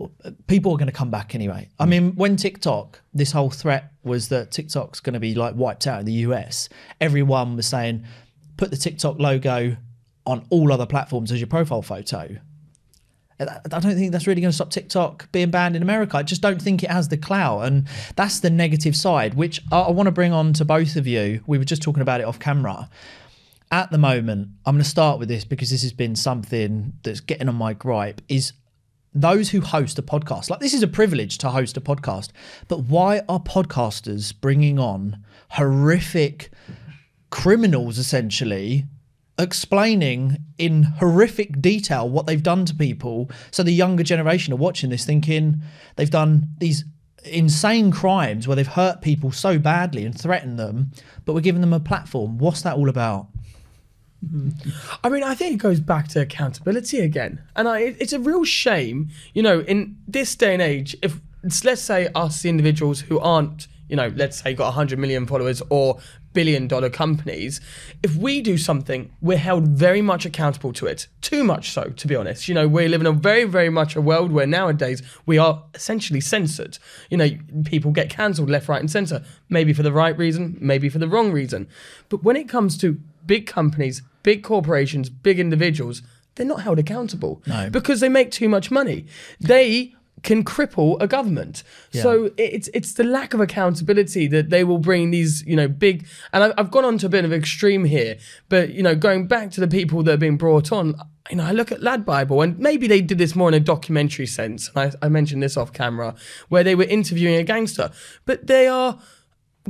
Uh, 0.01 0.31
people 0.49 0.73
are 0.73 0.77
going 0.77 0.87
to 0.87 0.93
come 0.93 1.11
back 1.11 1.35
anyway. 1.35 1.69
I 1.79 1.87
mm. 1.87 1.89
mean, 1.89 2.17
when 2.17 2.37
TikTok, 2.37 3.01
this 3.13 3.31
whole 3.33 3.51
threat 3.51 3.93
was 4.03 4.29
that 4.29 4.51
TikTok's 4.51 5.01
going 5.01 5.15
to 5.15 5.21
be 5.21 5.35
like 5.35 5.55
wiped 5.55 5.87
out 5.87 6.01
in 6.01 6.07
the 6.07 6.13
US. 6.13 6.69
Everyone 7.01 7.55
was 7.57 7.67
saying, 7.67 8.05
put 8.57 8.71
the 8.71 8.77
TikTok 8.77 9.19
logo 9.19 9.77
on 10.27 10.47
all 10.51 10.73
other 10.73 10.87
platforms 10.87 11.31
as 11.31 11.41
your 11.41 11.47
profile 11.47 11.83
photo. 11.83 12.37
I 13.41 13.81
don't 13.81 13.95
think 13.95 14.13
that's 14.13 14.27
really 14.27 14.41
going 14.41 14.51
to 14.51 14.55
stop 14.55 14.71
TikTok 14.71 15.31
being 15.33 15.51
banned 15.51 15.75
in 15.75 15.83
America. 15.83 16.17
I 16.17 16.23
just 16.23 16.41
don't 16.41 16.63
think 16.63 16.83
it 16.83 16.91
has 16.91 17.09
the 17.09 17.17
clout, 17.17 17.67
and 17.67 17.89
that's 18.17 18.41
the 18.41 18.51
negative 18.51 18.95
side, 18.95 19.35
which 19.35 19.61
I 19.73 19.91
want 19.91 20.07
to 20.07 20.13
bring 20.13 20.33
on 20.33 20.53
to 20.55 20.65
both 20.65 20.97
of 20.97 21.07
you. 21.07 21.43
We 21.47 21.59
were 21.59 21.65
just 21.65 21.83
talking 21.83 22.03
about 22.03 22.21
it 22.21 22.27
off 22.27 22.39
camera. 22.39 22.89
At 23.73 23.91
the 23.91 23.99
moment, 23.99 24.51
I'm 24.65 24.77
going 24.77 24.85
to 24.85 24.89
start 24.89 25.19
with 25.19 25.29
this 25.29 25.45
because 25.45 25.71
this 25.71 25.83
has 25.83 25.93
been 25.93 26.15
something 26.15 26.93
that's 27.03 27.21
getting 27.21 27.49
on 27.49 27.57
my 27.57 27.73
gripe. 27.73 28.21
Is 28.29 28.53
those 29.15 29.51
who 29.51 29.61
host 29.61 29.99
a 29.99 30.03
podcast 30.03 30.51
like 30.51 30.61
this 30.61 30.75
is 30.75 30.83
a 30.83 30.89
privilege 30.89 31.39
to 31.39 31.49
host 31.49 31.77
a 31.77 31.81
podcast, 31.81 32.31
but 32.69 32.81
why 32.85 33.23
are 33.29 33.41
podcasters 33.41 34.33
bringing 34.39 34.79
on 34.79 35.25
horrific 35.51 36.51
criminals 37.31 37.99
essentially 37.99 38.85
explaining 39.39 40.39
in 40.59 40.85
horrific 40.85 41.61
detail 41.61 42.09
what 42.09 42.27
they've 42.27 42.43
done 42.43 42.65
to 42.67 42.75
people. 42.75 43.31
So 43.51 43.63
the 43.63 43.73
younger 43.73 44.03
generation 44.03 44.53
are 44.53 44.57
watching 44.57 44.91
this 44.91 45.05
thinking 45.05 45.63
they've 45.97 46.11
done 46.11 46.49
these 46.59 46.85
insane 47.25 47.91
crimes 47.91 48.47
where 48.47 48.55
they've 48.55 48.67
hurt 48.67 49.01
people 49.01 49.33
so 49.33 49.59
badly 49.59 50.05
and 50.05 50.19
threatened 50.19 50.59
them 50.59 50.91
but 51.25 51.33
we're 51.33 51.41
giving 51.41 51.61
them 51.61 51.73
a 51.73 51.81
platform. 51.81 52.39
What's 52.39 52.63
that 52.63 52.77
all 52.77 52.89
about? 52.89 53.29
I 55.03 55.09
mean, 55.09 55.23
I 55.23 55.35
think 55.35 55.55
it 55.55 55.59
goes 55.59 55.81
back 55.81 56.09
to 56.09 56.21
accountability 56.21 57.01
again, 57.01 57.43
and 57.57 57.69
I, 57.69 57.81
it's 57.81 58.13
a 58.15 58.21
real 58.21 58.45
shame, 58.45 59.11
you 59.35 59.43
know, 59.43 59.61
in 59.61 59.99
this 60.09 60.35
day 60.35 60.55
and 60.55 60.63
age. 60.63 60.97
If 61.03 61.21
let's 61.63 61.83
say 61.83 62.09
us 62.15 62.41
the 62.41 62.49
individuals 62.49 63.01
who 63.01 63.19
aren't, 63.21 63.69
you 63.89 63.97
know, 63.97 64.11
let's 64.17 64.43
say 64.43 64.55
got 64.55 64.67
100 64.67 64.99
million 64.99 65.27
followers 65.27 65.63
or 65.69 65.99
billion 66.35 66.69
dollar 66.69 66.91
companies, 66.91 67.61
if 68.03 68.15
we 68.17 68.43
do 68.43 68.59
something, 68.59 69.11
we're 69.23 69.39
held 69.39 69.69
very 69.69 70.03
much 70.03 70.27
accountable 70.27 70.73
to 70.75 70.87
it. 70.87 71.07
Too 71.23 71.43
much 71.45 71.71
so, 71.71 71.85
to 71.85 72.07
be 72.07 72.15
honest. 72.15 72.49
You 72.49 72.55
know, 72.55 72.69
we 72.69 72.87
live 72.89 73.01
in 73.01 73.07
a 73.07 73.13
very, 73.13 73.45
very 73.45 73.71
much 73.71 73.97
a 73.97 74.01
world 74.03 74.31
where 74.33 74.47
nowadays 74.47 75.03
we 75.25 75.39
are 75.39 75.65
essentially 75.75 76.21
censored. 76.21 76.79
You 77.09 77.17
know, 77.17 77.31
people 77.65 77.93
get 77.93 78.11
cancelled 78.11 78.51
left, 78.51 78.69
right, 78.69 78.81
and 78.81 78.91
centre, 78.91 79.25
maybe 79.49 79.73
for 79.73 79.83
the 79.83 79.93
right 79.93 80.17
reason, 80.19 80.59
maybe 80.61 80.91
for 80.91 80.99
the 80.99 81.09
wrong 81.09 81.33
reason. 81.33 81.69
But 82.11 82.23
when 82.23 82.37
it 82.37 82.49
comes 82.49 82.77
to 82.79 83.01
big 83.25 83.47
companies, 83.47 84.03
big 84.23 84.43
corporations, 84.43 85.09
big 85.09 85.41
individuals, 85.41 86.03
they're 86.35 86.45
not 86.45 86.63
held 86.63 86.79
accountable 86.81 87.43
No. 87.47 87.71
because 87.71 88.01
they 88.01 88.09
make 88.09 88.31
too 88.33 88.49
much 88.49 88.71
money. 88.71 89.07
They 89.41 89.95
can 90.25 90.43
cripple 90.43 91.01
a 91.01 91.07
government. 91.07 91.63
So 91.93 92.33
it's 92.37 92.69
it's 92.75 92.95
the 92.95 93.05
lack 93.05 93.35
of 93.35 93.41
accountability 93.41 94.27
that 94.29 94.51
they 94.51 94.65
will 94.65 94.79
bring 94.79 95.11
these 95.11 95.45
you 95.47 95.55
know 95.55 95.69
big. 95.69 96.07
And 96.33 96.43
I've, 96.43 96.55
I've 96.59 96.71
gone 96.71 96.85
on 96.85 96.99
to 96.99 97.07
a 97.07 97.09
bit 97.09 97.25
of 97.25 97.33
extreme 97.33 97.85
here, 97.85 98.17
but 98.49 98.71
you 98.71 98.83
know 98.83 98.97
going 98.97 99.27
back 99.29 99.53
to 99.53 99.61
the 99.61 99.69
people 99.69 100.03
that 100.03 100.15
are 100.15 100.19
being 100.19 100.37
brought 100.37 100.73
on. 100.73 100.97
You 101.31 101.37
know, 101.37 101.45
I 101.45 101.53
look 101.53 101.73
at 101.73 101.83
Lad 101.83 102.05
Bible, 102.05 102.43
and 102.43 102.59
maybe 102.59 102.87
they 102.87 103.01
did 103.01 103.17
this 103.17 103.35
more 103.35 103.49
in 103.49 103.55
a 103.55 103.61
documentary 103.61 104.27
sense. 104.27 104.71
And 104.75 104.95
I, 105.01 105.07
I 105.07 105.09
mentioned 105.09 105.43
this 105.43 105.57
off 105.57 105.73
camera, 105.73 106.15
where 106.51 106.63
they 106.63 106.75
were 106.75 106.85
interviewing 106.85 107.37
a 107.37 107.43
gangster, 107.43 107.91
but 108.27 108.47
they 108.47 108.67
are 108.67 108.99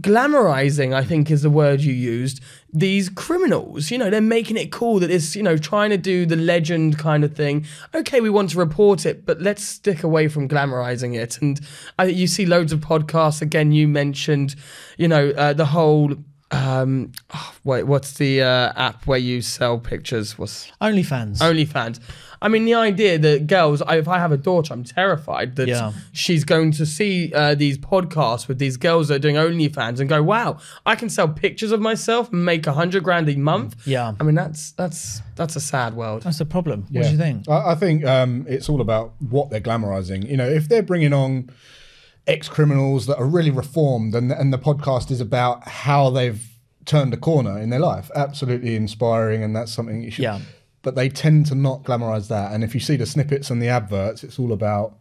glamorizing, 0.01 0.93
I 0.93 1.05
think 1.05 1.31
is 1.31 1.43
the 1.43 1.51
word 1.51 1.81
you 1.81 1.93
used, 1.93 2.43
these 2.75 3.09
criminals. 3.09 3.91
You 3.91 3.99
know, 3.99 4.11
they're 4.11 4.21
making 4.21 4.57
it 4.57 4.73
cool 4.73 4.99
that 4.99 5.11
it's, 5.11 5.37
you 5.37 5.43
know, 5.43 5.57
trying 5.57 5.91
to 5.91 5.97
do 5.97 6.27
the 6.27 6.37
legend 6.37 6.99
kind 6.99 7.25
of 7.25 7.35
thing. 7.35 7.65
Okay, 7.95 8.21
we 8.21 8.29
want 8.29 8.51
to 8.51 8.59
report 8.59 9.07
it, 9.07 9.25
but 9.25 9.41
let's 9.41 9.63
stick 9.63 10.03
away 10.03 10.27
from 10.27 10.49
glamorizing 10.49 11.17
it. 11.17 11.41
And 11.41 11.61
I, 11.99 12.07
you 12.07 12.27
see 12.27 12.45
loads 12.45 12.73
of 12.73 12.81
podcasts. 12.81 13.41
Again, 13.41 13.71
you 13.73 13.87
mentioned, 13.87 14.57
you 14.99 15.09
know, 15.09 15.31
uh, 15.31 15.53
the 15.53 15.67
whole. 15.67 16.17
Um, 16.51 17.11
oh, 17.33 17.55
wait, 17.65 17.85
what's 17.85 18.13
the 18.13 18.43
uh, 18.43 18.73
app 18.77 19.07
where 19.07 19.19
you 19.19 19.41
sell 19.41 19.79
pictures? 19.79 20.39
What's 20.39 20.71
OnlyFans. 20.81 21.39
OnlyFans. 21.39 22.01
I 22.43 22.49
mean, 22.49 22.65
the 22.65 22.75
idea 22.75 23.19
that 23.19 23.47
girls, 23.47 23.83
I, 23.83 23.97
if 23.97 24.09
I 24.09 24.19
have 24.19 24.33
a 24.33 24.37
daughter, 24.37 24.73
I'm 24.75 24.85
terrified 24.85 25.57
that 25.57 25.69
Yeah. 25.69 25.93
she's 26.13 26.45
going 26.45 26.73
to 26.73 26.87
see 26.87 27.33
uh, 27.35 27.55
these 27.55 27.79
podcasts 27.79 28.49
with 28.49 28.59
these 28.59 28.77
girls 28.77 29.09
that 29.09 29.15
are 29.17 29.19
doing 29.19 29.37
OnlyFans 29.37 30.01
and 30.01 30.09
go, 30.09 30.23
"Wow, 30.23 30.59
I 30.85 30.95
can 30.95 31.09
sell 31.09 31.29
pictures 31.29 31.73
of 31.73 31.81
myself 31.81 32.33
and 32.33 32.45
make 32.45 32.67
a 32.67 32.73
hundred 32.73 33.05
grand 33.05 33.29
a 33.29 33.37
month." 33.37 33.77
Yeah. 33.87 34.15
I 34.19 34.23
mean, 34.25 34.35
that's 34.35 34.73
that's 34.73 35.23
that's 35.37 35.57
a 35.57 35.61
sad 35.61 35.95
world. 35.95 36.23
That's 36.23 36.39
the 36.39 36.45
problem. 36.45 36.87
What 36.91 37.05
do 37.05 37.11
you 37.11 37.17
think? 37.19 37.49
I, 37.49 37.73
I 37.73 37.75
think 37.75 38.05
um, 38.05 38.47
it's 38.49 38.69
all 38.69 38.81
about 38.81 39.15
what 39.21 39.51
they're 39.51 39.61
glamorizing. 39.61 40.29
You 40.29 40.37
know, 40.37 40.49
if 40.49 40.69
they're 40.69 40.83
bringing 40.83 41.13
on 41.13 41.51
ex 42.27 42.49
criminals 42.49 43.07
that 43.07 43.19
are 43.19 43.27
really 43.27 43.51
reformed, 43.51 44.15
and 44.15 44.33
and 44.33 44.53
the 44.53 44.59
podcast 44.59 45.11
is 45.11 45.21
about 45.21 45.69
how 45.69 46.11
they've 46.11 46.43
turned 46.87 47.15
a 47.15 47.17
corner 47.17 47.59
in 47.59 47.71
their 47.71 47.81
life. 47.81 48.11
Absolutely 48.15 48.77
inspiring, 48.77 49.43
and 49.43 49.55
that's 49.57 49.73
something 49.73 50.03
you 50.03 50.11
should. 50.11 50.23
Yeah. 50.25 50.41
But 50.85 50.95
they 50.95 51.09
tend 51.09 51.47
to 51.47 51.57
not 51.57 51.83
glamorize 51.83 52.29
that. 52.29 52.53
And 52.53 52.63
if 52.63 52.75
you 52.75 52.81
see 52.81 52.95
the 52.97 53.07
snippets 53.07 53.51
and 53.51 53.61
the 53.61 53.69
adverts, 53.69 54.23
it's 54.23 54.39
all 54.39 54.53
about 54.53 54.95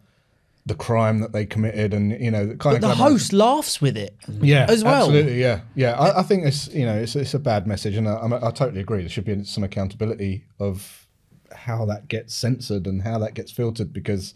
the 0.65 0.73
crime 0.75 1.19
that 1.19 1.33
they 1.33 1.45
committed, 1.45 1.93
and 1.93 2.11
you 2.19 2.31
know, 2.31 2.47
kind 2.55 2.79
But 2.79 2.81
the 2.81 2.91
of 2.91 2.97
glamorise- 2.97 3.09
host 3.11 3.33
laughs 3.33 3.81
with 3.81 3.97
it. 3.97 4.15
yeah, 4.41 4.65
as 4.69 4.81
well. 4.83 5.03
Absolutely, 5.07 5.41
yeah, 5.41 5.59
yeah. 5.75 5.91
I, 5.99 6.21
I 6.21 6.23
think 6.23 6.45
it's 6.45 6.69
you 6.73 6.85
know 6.85 6.95
it's 6.95 7.15
it's 7.17 7.33
a 7.33 7.39
bad 7.39 7.67
message, 7.67 7.95
and 7.97 8.07
I, 8.07 8.13
I'm- 8.13 8.33
I 8.33 8.49
totally 8.51 8.79
agree. 8.79 9.01
There 9.01 9.09
should 9.09 9.25
be 9.25 9.43
some 9.43 9.63
accountability 9.65 10.45
of 10.59 11.05
how 11.53 11.83
that 11.85 12.07
gets 12.07 12.33
censored 12.33 12.87
and 12.87 13.01
how 13.03 13.19
that 13.19 13.33
gets 13.35 13.51
filtered, 13.51 13.91
because 13.91 14.35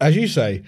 as 0.00 0.14
you 0.14 0.28
say, 0.28 0.62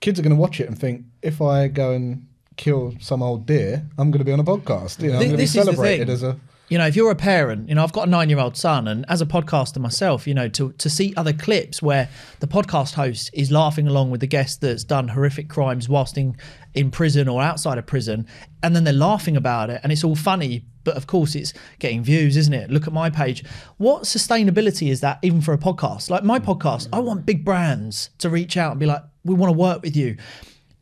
kids 0.00 0.20
are 0.20 0.22
going 0.22 0.36
to 0.36 0.40
watch 0.40 0.60
it 0.60 0.68
and 0.68 0.78
think 0.78 1.04
if 1.22 1.40
I 1.40 1.68
go 1.68 1.92
and 1.92 2.26
kill 2.56 2.94
some 3.00 3.22
old 3.22 3.46
deer, 3.46 3.86
I'm 3.96 4.10
going 4.10 4.18
to 4.20 4.24
be 4.24 4.32
on 4.32 4.40
a 4.40 4.44
podcast. 4.44 5.00
You 5.02 5.08
know, 5.08 5.14
I'm 5.14 5.20
going 5.20 5.30
to 5.32 5.36
be 5.38 5.44
the 5.44 5.48
celebrated 5.48 6.10
as 6.10 6.22
a 6.22 6.38
you 6.70 6.78
know, 6.78 6.86
if 6.86 6.94
you're 6.94 7.10
a 7.10 7.16
parent, 7.16 7.68
you 7.68 7.74
know, 7.74 7.82
I've 7.82 7.92
got 7.92 8.06
a 8.06 8.10
nine 8.10 8.30
year 8.30 8.38
old 8.38 8.56
son, 8.56 8.86
and 8.86 9.04
as 9.08 9.20
a 9.20 9.26
podcaster 9.26 9.78
myself, 9.78 10.24
you 10.24 10.34
know, 10.34 10.48
to, 10.50 10.72
to 10.72 10.88
see 10.88 11.12
other 11.16 11.32
clips 11.32 11.82
where 11.82 12.08
the 12.38 12.46
podcast 12.46 12.94
host 12.94 13.28
is 13.32 13.50
laughing 13.50 13.88
along 13.88 14.12
with 14.12 14.20
the 14.20 14.28
guest 14.28 14.60
that's 14.60 14.84
done 14.84 15.08
horrific 15.08 15.48
crimes 15.48 15.88
whilst 15.88 16.16
in, 16.16 16.36
in 16.74 16.92
prison 16.92 17.26
or 17.26 17.42
outside 17.42 17.76
of 17.76 17.86
prison, 17.86 18.24
and 18.62 18.74
then 18.74 18.84
they're 18.84 18.94
laughing 18.94 19.36
about 19.36 19.68
it, 19.68 19.80
and 19.82 19.90
it's 19.90 20.04
all 20.04 20.14
funny, 20.14 20.64
but 20.84 20.96
of 20.96 21.08
course 21.08 21.34
it's 21.34 21.52
getting 21.80 22.04
views, 22.04 22.36
isn't 22.36 22.54
it? 22.54 22.70
Look 22.70 22.86
at 22.86 22.92
my 22.92 23.10
page. 23.10 23.44
What 23.78 24.04
sustainability 24.04 24.90
is 24.92 25.00
that 25.00 25.18
even 25.22 25.40
for 25.40 25.52
a 25.52 25.58
podcast? 25.58 26.08
Like 26.08 26.22
my 26.22 26.38
podcast, 26.38 26.88
I 26.92 27.00
want 27.00 27.26
big 27.26 27.44
brands 27.44 28.10
to 28.18 28.30
reach 28.30 28.56
out 28.56 28.70
and 28.70 28.78
be 28.78 28.86
like, 28.86 29.02
we 29.24 29.34
want 29.34 29.52
to 29.52 29.58
work 29.58 29.82
with 29.82 29.96
you. 29.96 30.16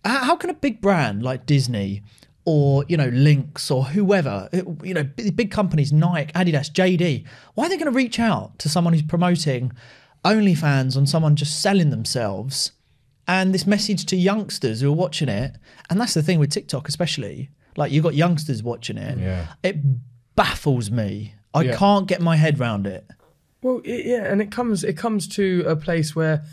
How 0.04 0.18
how 0.18 0.37
can 0.37 0.50
a 0.50 0.54
big 0.54 0.83
brand 0.83 1.23
like 1.23 1.47
Disney 1.47 2.02
or 2.50 2.85
you 2.88 2.97
know 2.97 3.09
Lynx 3.09 3.71
or 3.71 3.85
whoever, 3.85 4.49
you 4.83 4.95
know, 4.95 5.05
big, 5.05 5.37
big 5.37 5.50
companies, 5.50 5.93
Nike, 5.93 6.33
Adidas, 6.33 6.73
JD, 6.73 7.25
why 7.55 7.67
are 7.67 7.69
they 7.69 7.76
going 7.76 7.93
to 7.93 7.97
reach 8.05 8.19
out 8.19 8.59
to 8.61 8.71
someone 8.71 8.95
who's 8.95 9.02
promoting 9.02 9.73
OnlyFans 10.25 10.97
on 10.97 11.07
someone 11.07 11.37
just 11.37 11.61
selling 11.61 11.90
themselves? 11.90 12.73
And 13.26 13.52
this 13.55 13.67
message 13.67 14.07
to 14.07 14.17
youngsters 14.17 14.81
who 14.81 14.88
are 14.90 14.97
watching 14.97 15.28
it, 15.28 15.57
and 15.90 16.00
that's 16.00 16.14
the 16.14 16.23
thing 16.23 16.38
with 16.38 16.50
TikTok, 16.50 16.88
especially, 16.88 17.50
like 17.76 17.93
you've 17.93 18.02
got 18.05 18.14
youngsters 18.14 18.62
watching 18.62 18.97
it. 18.97 19.19
Yeah. 19.19 19.47
It 19.62 19.76
baffles 20.35 20.90
me. 20.90 21.35
I 21.52 21.62
Yeah. 21.64 21.76
can't 21.76 22.07
get 22.09 22.23
my 22.23 22.37
head 22.37 22.59
round 22.59 22.87
it. 22.87 23.05
Well, 23.61 23.83
i- 23.85 24.02
yeah, 24.12 24.25
and 24.33 24.40
it 24.40 24.50
comes 24.50 24.83
it 24.85 24.97
comes 24.97 25.28
to 25.28 25.64
a 25.67 25.76
place 25.76 26.17
where 26.17 26.45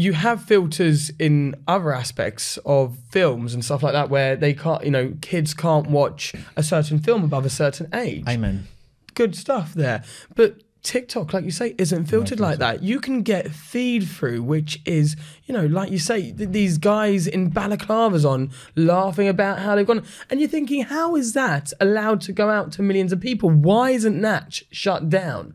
you 0.00 0.12
have 0.12 0.42
filters 0.42 1.10
in 1.18 1.54
other 1.68 1.92
aspects 1.92 2.58
of 2.64 2.98
films 3.10 3.54
and 3.54 3.64
stuff 3.64 3.82
like 3.82 3.92
that 3.92 4.08
where 4.08 4.36
they 4.36 4.54
can't, 4.54 4.84
you 4.84 4.90
know, 4.90 5.14
kids 5.20 5.54
can't 5.54 5.88
watch 5.88 6.34
a 6.56 6.62
certain 6.62 6.98
film 6.98 7.22
above 7.24 7.44
a 7.44 7.50
certain 7.50 7.88
age. 7.94 8.24
Amen. 8.28 8.66
Good 9.14 9.36
stuff 9.36 9.74
there, 9.74 10.04
but. 10.34 10.62
TikTok, 10.82 11.34
like 11.34 11.44
you 11.44 11.50
say, 11.50 11.74
isn't 11.76 12.06
filtered 12.06 12.40
like 12.40 12.58
that. 12.58 12.82
You 12.82 13.00
can 13.00 13.20
get 13.20 13.50
feed 13.50 14.08
through, 14.08 14.42
which 14.42 14.80
is, 14.86 15.14
you 15.44 15.52
know, 15.52 15.66
like 15.66 15.90
you 15.90 15.98
say, 15.98 16.32
th- 16.32 16.48
these 16.48 16.78
guys 16.78 17.26
in 17.26 17.50
balaclavas 17.50 18.24
on 18.24 18.50
laughing 18.76 19.28
about 19.28 19.58
how 19.58 19.74
they've 19.74 19.86
gone. 19.86 20.02
And 20.30 20.40
you're 20.40 20.48
thinking, 20.48 20.84
how 20.84 21.16
is 21.16 21.34
that 21.34 21.74
allowed 21.80 22.22
to 22.22 22.32
go 22.32 22.48
out 22.48 22.72
to 22.72 22.82
millions 22.82 23.12
of 23.12 23.20
people? 23.20 23.50
Why 23.50 23.90
isn't 23.90 24.22
that 24.22 24.54
sh- 24.54 24.62
shut 24.70 25.10
down? 25.10 25.54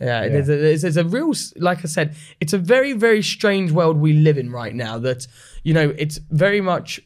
Yeah, 0.00 0.22
it 0.22 0.34
is 0.34 0.48
a, 0.48 0.72
it's, 0.72 0.84
it's 0.84 0.96
a 0.96 1.04
real, 1.04 1.32
like 1.56 1.78
I 1.78 1.88
said, 1.88 2.14
it's 2.40 2.52
a 2.52 2.58
very, 2.58 2.92
very 2.92 3.22
strange 3.22 3.72
world 3.72 3.96
we 3.96 4.12
live 4.12 4.36
in 4.38 4.50
right 4.50 4.74
now. 4.74 4.98
That 4.98 5.26
you 5.62 5.72
know, 5.74 5.94
it's 5.96 6.18
very 6.30 6.60
much 6.60 7.00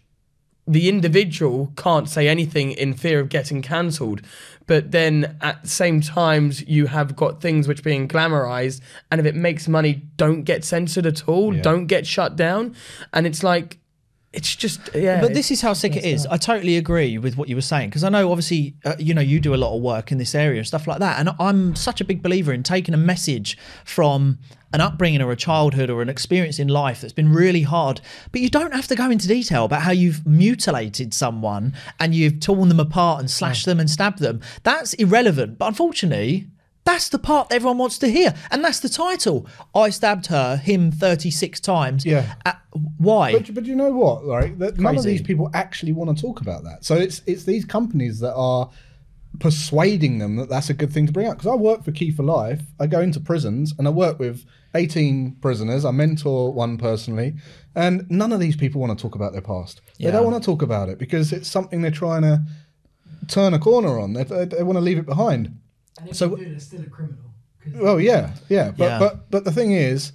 the 0.66 0.88
individual 0.88 1.72
can't 1.76 2.08
say 2.08 2.28
anything 2.28 2.72
in 2.72 2.94
fear 2.94 3.18
of 3.20 3.28
getting 3.28 3.62
cancelled, 3.62 4.22
but 4.66 4.90
then 4.92 5.36
at 5.40 5.62
the 5.62 5.68
same 5.68 6.00
times 6.00 6.62
you 6.68 6.86
have 6.86 7.16
got 7.16 7.40
things 7.40 7.66
which 7.66 7.80
are 7.80 7.82
being 7.84 8.06
glamorized, 8.06 8.80
and 9.10 9.20
if 9.20 9.26
it 9.26 9.34
makes 9.34 9.66
money, 9.66 10.02
don't 10.16 10.42
get 10.42 10.64
censored 10.64 11.06
at 11.06 11.28
all, 11.28 11.54
Yeah. 11.56 11.62
don't 11.62 11.86
get 11.86 12.06
shut 12.06 12.36
down, 12.36 12.76
and 13.12 13.26
it's 13.26 13.42
like, 13.42 13.78
it's 14.32 14.54
just 14.54 14.90
yeah. 14.94 15.20
But 15.20 15.34
this 15.34 15.50
is 15.50 15.60
how 15.60 15.72
sick 15.72 15.96
it 15.96 16.04
is. 16.04 16.24
I 16.26 16.36
totally 16.36 16.76
agree 16.76 17.18
with 17.18 17.36
what 17.36 17.48
you 17.48 17.56
were 17.56 17.62
saying 17.62 17.90
because 17.90 18.04
I 18.04 18.10
know, 18.10 18.30
obviously, 18.30 18.76
uh, 18.84 18.94
you 18.98 19.12
know, 19.12 19.20
you 19.20 19.40
do 19.40 19.54
a 19.54 19.56
lot 19.56 19.74
of 19.74 19.82
work 19.82 20.12
in 20.12 20.18
this 20.18 20.36
area 20.36 20.58
and 20.58 20.66
stuff 20.66 20.86
like 20.86 21.00
that. 21.00 21.18
And 21.18 21.30
I'm 21.40 21.74
such 21.74 22.00
a 22.00 22.04
big 22.04 22.22
believer 22.22 22.52
in 22.52 22.62
taking 22.62 22.94
a 22.94 22.98
message 22.98 23.58
from 23.84 24.38
an 24.72 24.80
upbringing 24.80 25.20
or 25.20 25.32
a 25.32 25.36
childhood 25.36 25.90
or 25.90 26.00
an 26.00 26.08
experience 26.08 26.60
in 26.60 26.68
life 26.68 27.00
that's 27.00 27.12
been 27.12 27.32
really 27.32 27.62
hard. 27.62 28.00
But 28.30 28.40
you 28.40 28.48
don't 28.48 28.72
have 28.72 28.86
to 28.88 28.94
go 28.94 29.10
into 29.10 29.26
detail 29.26 29.64
about 29.64 29.82
how 29.82 29.90
you've 29.90 30.24
mutilated 30.24 31.12
someone 31.12 31.74
and 31.98 32.14
you've 32.14 32.38
torn 32.38 32.68
them 32.68 32.78
apart 32.78 33.18
and 33.18 33.28
slashed 33.28 33.66
them 33.66 33.80
and 33.80 33.90
stabbed 33.90 34.20
them. 34.20 34.40
That's 34.62 34.94
irrelevant. 34.94 35.58
But 35.58 35.66
unfortunately, 35.66 36.46
that's 36.84 37.08
the 37.08 37.18
part 37.18 37.48
that 37.48 37.56
everyone 37.56 37.78
wants 37.78 37.98
to 37.98 38.08
hear. 38.08 38.34
And 38.50 38.64
that's 38.64 38.80
the 38.80 38.88
title. 38.88 39.46
I 39.74 39.90
stabbed 39.90 40.26
her, 40.26 40.56
him 40.56 40.90
36 40.90 41.60
times. 41.60 42.06
Yeah. 42.06 42.34
Uh, 42.44 42.52
why? 42.98 43.32
But, 43.32 43.54
but 43.54 43.66
you 43.66 43.76
know 43.76 43.90
what? 43.90 44.24
Right, 44.24 44.58
that 44.58 44.78
none 44.78 44.96
of 44.96 45.04
these 45.04 45.22
people 45.22 45.50
actually 45.54 45.92
want 45.92 46.16
to 46.16 46.20
talk 46.20 46.40
about 46.40 46.64
that. 46.64 46.84
So 46.84 46.94
it's 46.94 47.22
it's 47.26 47.44
these 47.44 47.64
companies 47.64 48.20
that 48.20 48.34
are 48.34 48.70
persuading 49.38 50.18
them 50.18 50.36
that 50.36 50.48
that's 50.48 50.70
a 50.70 50.74
good 50.74 50.92
thing 50.92 51.06
to 51.06 51.12
bring 51.12 51.26
up. 51.26 51.38
Because 51.38 51.52
I 51.52 51.54
work 51.54 51.84
for 51.84 51.92
Key 51.92 52.10
for 52.10 52.22
Life. 52.22 52.62
I 52.78 52.86
go 52.86 53.00
into 53.00 53.20
prisons 53.20 53.74
and 53.78 53.86
I 53.86 53.90
work 53.90 54.18
with 54.18 54.44
18 54.74 55.36
prisoners. 55.40 55.84
I 55.84 55.90
mentor 55.90 56.52
one 56.52 56.78
personally, 56.78 57.34
and 57.74 58.08
none 58.10 58.32
of 58.32 58.40
these 58.40 58.56
people 58.56 58.80
want 58.80 58.96
to 58.96 59.02
talk 59.02 59.14
about 59.14 59.32
their 59.32 59.42
past. 59.42 59.80
Yeah. 59.98 60.10
They 60.10 60.16
don't 60.16 60.30
want 60.30 60.42
to 60.42 60.46
talk 60.46 60.62
about 60.62 60.88
it 60.88 60.98
because 60.98 61.32
it's 61.32 61.48
something 61.48 61.82
they're 61.82 61.90
trying 61.90 62.22
to 62.22 62.42
turn 63.28 63.54
a 63.54 63.58
corner 63.58 63.98
on. 63.98 64.12
They, 64.12 64.24
they, 64.24 64.44
they 64.44 64.62
want 64.62 64.76
to 64.76 64.80
leave 64.82 64.98
it 64.98 65.06
behind. 65.06 65.58
So- 66.12 66.36
do, 66.36 66.44
they're 66.44 66.58
still 66.60 66.82
a 66.82 66.86
criminal. 66.86 67.24
'Cause 67.62 67.74
Well, 67.74 68.00
yeah, 68.00 68.32
yeah, 68.48 68.70
but 68.70 68.84
Yeah. 68.84 68.98
but 68.98 69.30
but 69.30 69.44
the 69.44 69.52
thing 69.52 69.72
is, 69.72 70.12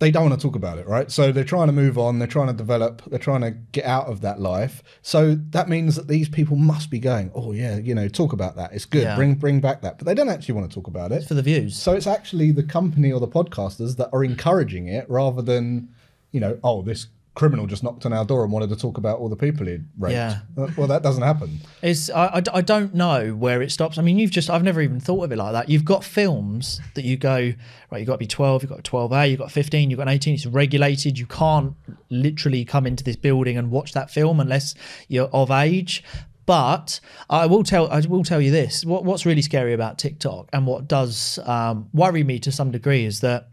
they 0.00 0.10
don't 0.10 0.28
want 0.28 0.40
to 0.40 0.44
talk 0.44 0.56
about 0.56 0.78
it, 0.78 0.88
right? 0.88 1.10
So 1.10 1.30
they're 1.30 1.44
trying 1.44 1.66
to 1.68 1.72
move 1.72 1.98
on. 1.98 2.18
They're 2.18 2.26
trying 2.26 2.46
to 2.48 2.52
develop. 2.54 3.02
They're 3.08 3.18
trying 3.18 3.42
to 3.42 3.50
get 3.72 3.84
out 3.84 4.06
of 4.06 4.22
that 4.22 4.40
life. 4.40 4.82
So 5.02 5.34
that 5.50 5.68
means 5.68 5.94
that 5.96 6.08
these 6.08 6.28
people 6.28 6.56
must 6.56 6.90
be 6.90 6.98
going. 6.98 7.30
Oh 7.34 7.52
yeah, 7.52 7.76
you 7.76 7.94
know, 7.94 8.08
talk 8.08 8.32
about 8.32 8.56
that. 8.56 8.72
It's 8.72 8.86
good. 8.86 9.02
Yeah. 9.02 9.14
Bring 9.14 9.34
bring 9.34 9.60
back 9.60 9.82
that. 9.82 9.98
But 9.98 10.06
they 10.06 10.14
don't 10.14 10.30
actually 10.30 10.54
want 10.54 10.70
to 10.70 10.74
talk 10.74 10.86
about 10.88 11.12
it. 11.12 11.24
for 11.24 11.34
the 11.34 11.42
views. 11.42 11.76
So 11.76 11.92
it's 11.92 12.06
actually 12.08 12.50
the 12.50 12.62
company 12.64 13.12
or 13.12 13.20
the 13.20 13.28
podcasters 13.28 13.96
that 13.98 14.08
are 14.12 14.24
encouraging 14.24 14.88
it 14.88 15.08
rather 15.08 15.42
than, 15.42 15.90
you 16.32 16.40
know, 16.40 16.58
oh 16.64 16.82
this 16.82 17.06
criminal 17.34 17.66
just 17.66 17.82
knocked 17.82 18.04
on 18.04 18.12
our 18.12 18.24
door 18.24 18.42
and 18.42 18.52
wanted 18.52 18.68
to 18.70 18.76
talk 18.76 18.98
about 18.98 19.18
all 19.18 19.28
the 19.28 19.36
people 19.36 19.66
he'd 19.66 19.84
raped. 19.98 20.14
Yeah. 20.14 20.40
Uh, 20.58 20.68
Well, 20.76 20.88
that 20.88 21.02
doesn't 21.02 21.22
happen. 21.22 21.60
It's 21.80 22.10
I, 22.10 22.26
I, 22.26 22.42
I 22.54 22.60
don't 22.60 22.94
know 22.94 23.34
where 23.34 23.62
it 23.62 23.70
stops. 23.70 23.98
I 23.98 24.02
mean, 24.02 24.18
you've 24.18 24.32
just 24.32 24.50
I've 24.50 24.64
never 24.64 24.80
even 24.80 25.00
thought 25.00 25.24
of 25.24 25.32
it 25.32 25.36
like 25.36 25.52
that. 25.52 25.68
You've 25.68 25.84
got 25.84 26.04
films 26.04 26.80
that 26.94 27.04
you 27.04 27.16
go 27.16 27.52
right. 27.90 27.98
You've 27.98 28.06
got 28.06 28.14
to 28.14 28.18
be 28.18 28.26
twelve. 28.26 28.62
You've 28.62 28.70
got 28.70 28.82
twelve 28.82 29.12
A. 29.12 29.26
You've 29.28 29.38
got 29.38 29.52
fifteen. 29.52 29.90
You've 29.90 29.98
got 29.98 30.08
an 30.08 30.14
eighteen. 30.14 30.34
It's 30.34 30.46
regulated. 30.46 31.18
You 31.18 31.26
can't 31.26 31.74
literally 32.10 32.64
come 32.64 32.86
into 32.86 33.04
this 33.04 33.16
building 33.16 33.56
and 33.56 33.70
watch 33.70 33.92
that 33.92 34.10
film 34.10 34.40
unless 34.40 34.74
you're 35.08 35.28
of 35.28 35.50
age. 35.50 36.02
But 36.46 36.98
I 37.28 37.46
will 37.46 37.62
tell 37.62 37.88
I 37.92 38.00
will 38.00 38.24
tell 38.24 38.40
you 38.40 38.50
this: 38.50 38.84
what, 38.84 39.04
what's 39.04 39.24
really 39.24 39.42
scary 39.42 39.72
about 39.72 39.98
TikTok 39.98 40.48
and 40.52 40.66
what 40.66 40.88
does 40.88 41.38
um, 41.44 41.88
worry 41.92 42.24
me 42.24 42.40
to 42.40 42.50
some 42.50 42.72
degree 42.72 43.04
is 43.04 43.20
that 43.20 43.49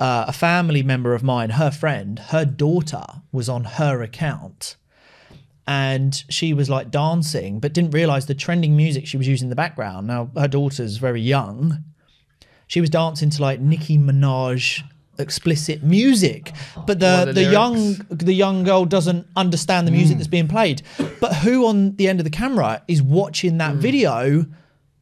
uh, 0.00 0.24
a 0.28 0.32
family 0.32 0.82
member 0.82 1.14
of 1.14 1.22
mine, 1.22 1.50
her 1.50 1.70
friend, 1.70 2.18
her 2.18 2.44
daughter 2.44 3.04
was 3.32 3.48
on 3.48 3.64
her 3.64 4.02
account 4.02 4.76
and 5.66 6.24
she 6.28 6.52
was 6.52 6.68
like 6.68 6.90
dancing, 6.90 7.58
but 7.58 7.72
didn't 7.72 7.92
realize 7.92 8.26
the 8.26 8.34
trending 8.34 8.76
music 8.76 9.06
she 9.06 9.16
was 9.16 9.26
using 9.26 9.46
in 9.46 9.50
the 9.50 9.56
background. 9.56 10.06
Now, 10.06 10.30
her 10.36 10.48
daughter's 10.48 10.98
very 10.98 11.20
young. 11.20 11.84
She 12.66 12.80
was 12.80 12.90
dancing 12.90 13.30
to 13.30 13.42
like 13.42 13.60
Nicki 13.60 13.96
Minaj 13.98 14.82
explicit 15.18 15.82
music, 15.82 16.52
but 16.86 16.98
the, 16.98 17.26
the, 17.26 17.32
the 17.32 17.44
young 17.44 17.94
the 18.10 18.32
young 18.32 18.64
girl 18.64 18.84
doesn't 18.84 19.26
understand 19.36 19.86
the 19.86 19.92
music 19.92 20.16
that's 20.16 20.28
being 20.28 20.48
played. 20.48 20.82
But 21.20 21.36
who 21.36 21.66
on 21.66 21.96
the 21.96 22.08
end 22.08 22.20
of 22.20 22.24
the 22.24 22.30
camera 22.30 22.82
is 22.88 23.00
watching 23.00 23.58
that 23.58 23.76
video? 23.76 24.44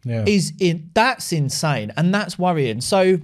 Yeah. 0.04 0.24
is 0.26 0.52
in 0.58 0.90
that's 0.94 1.32
insane 1.32 1.92
and 1.96 2.12
that's 2.12 2.36
worrying 2.36 2.80
so 2.80 3.20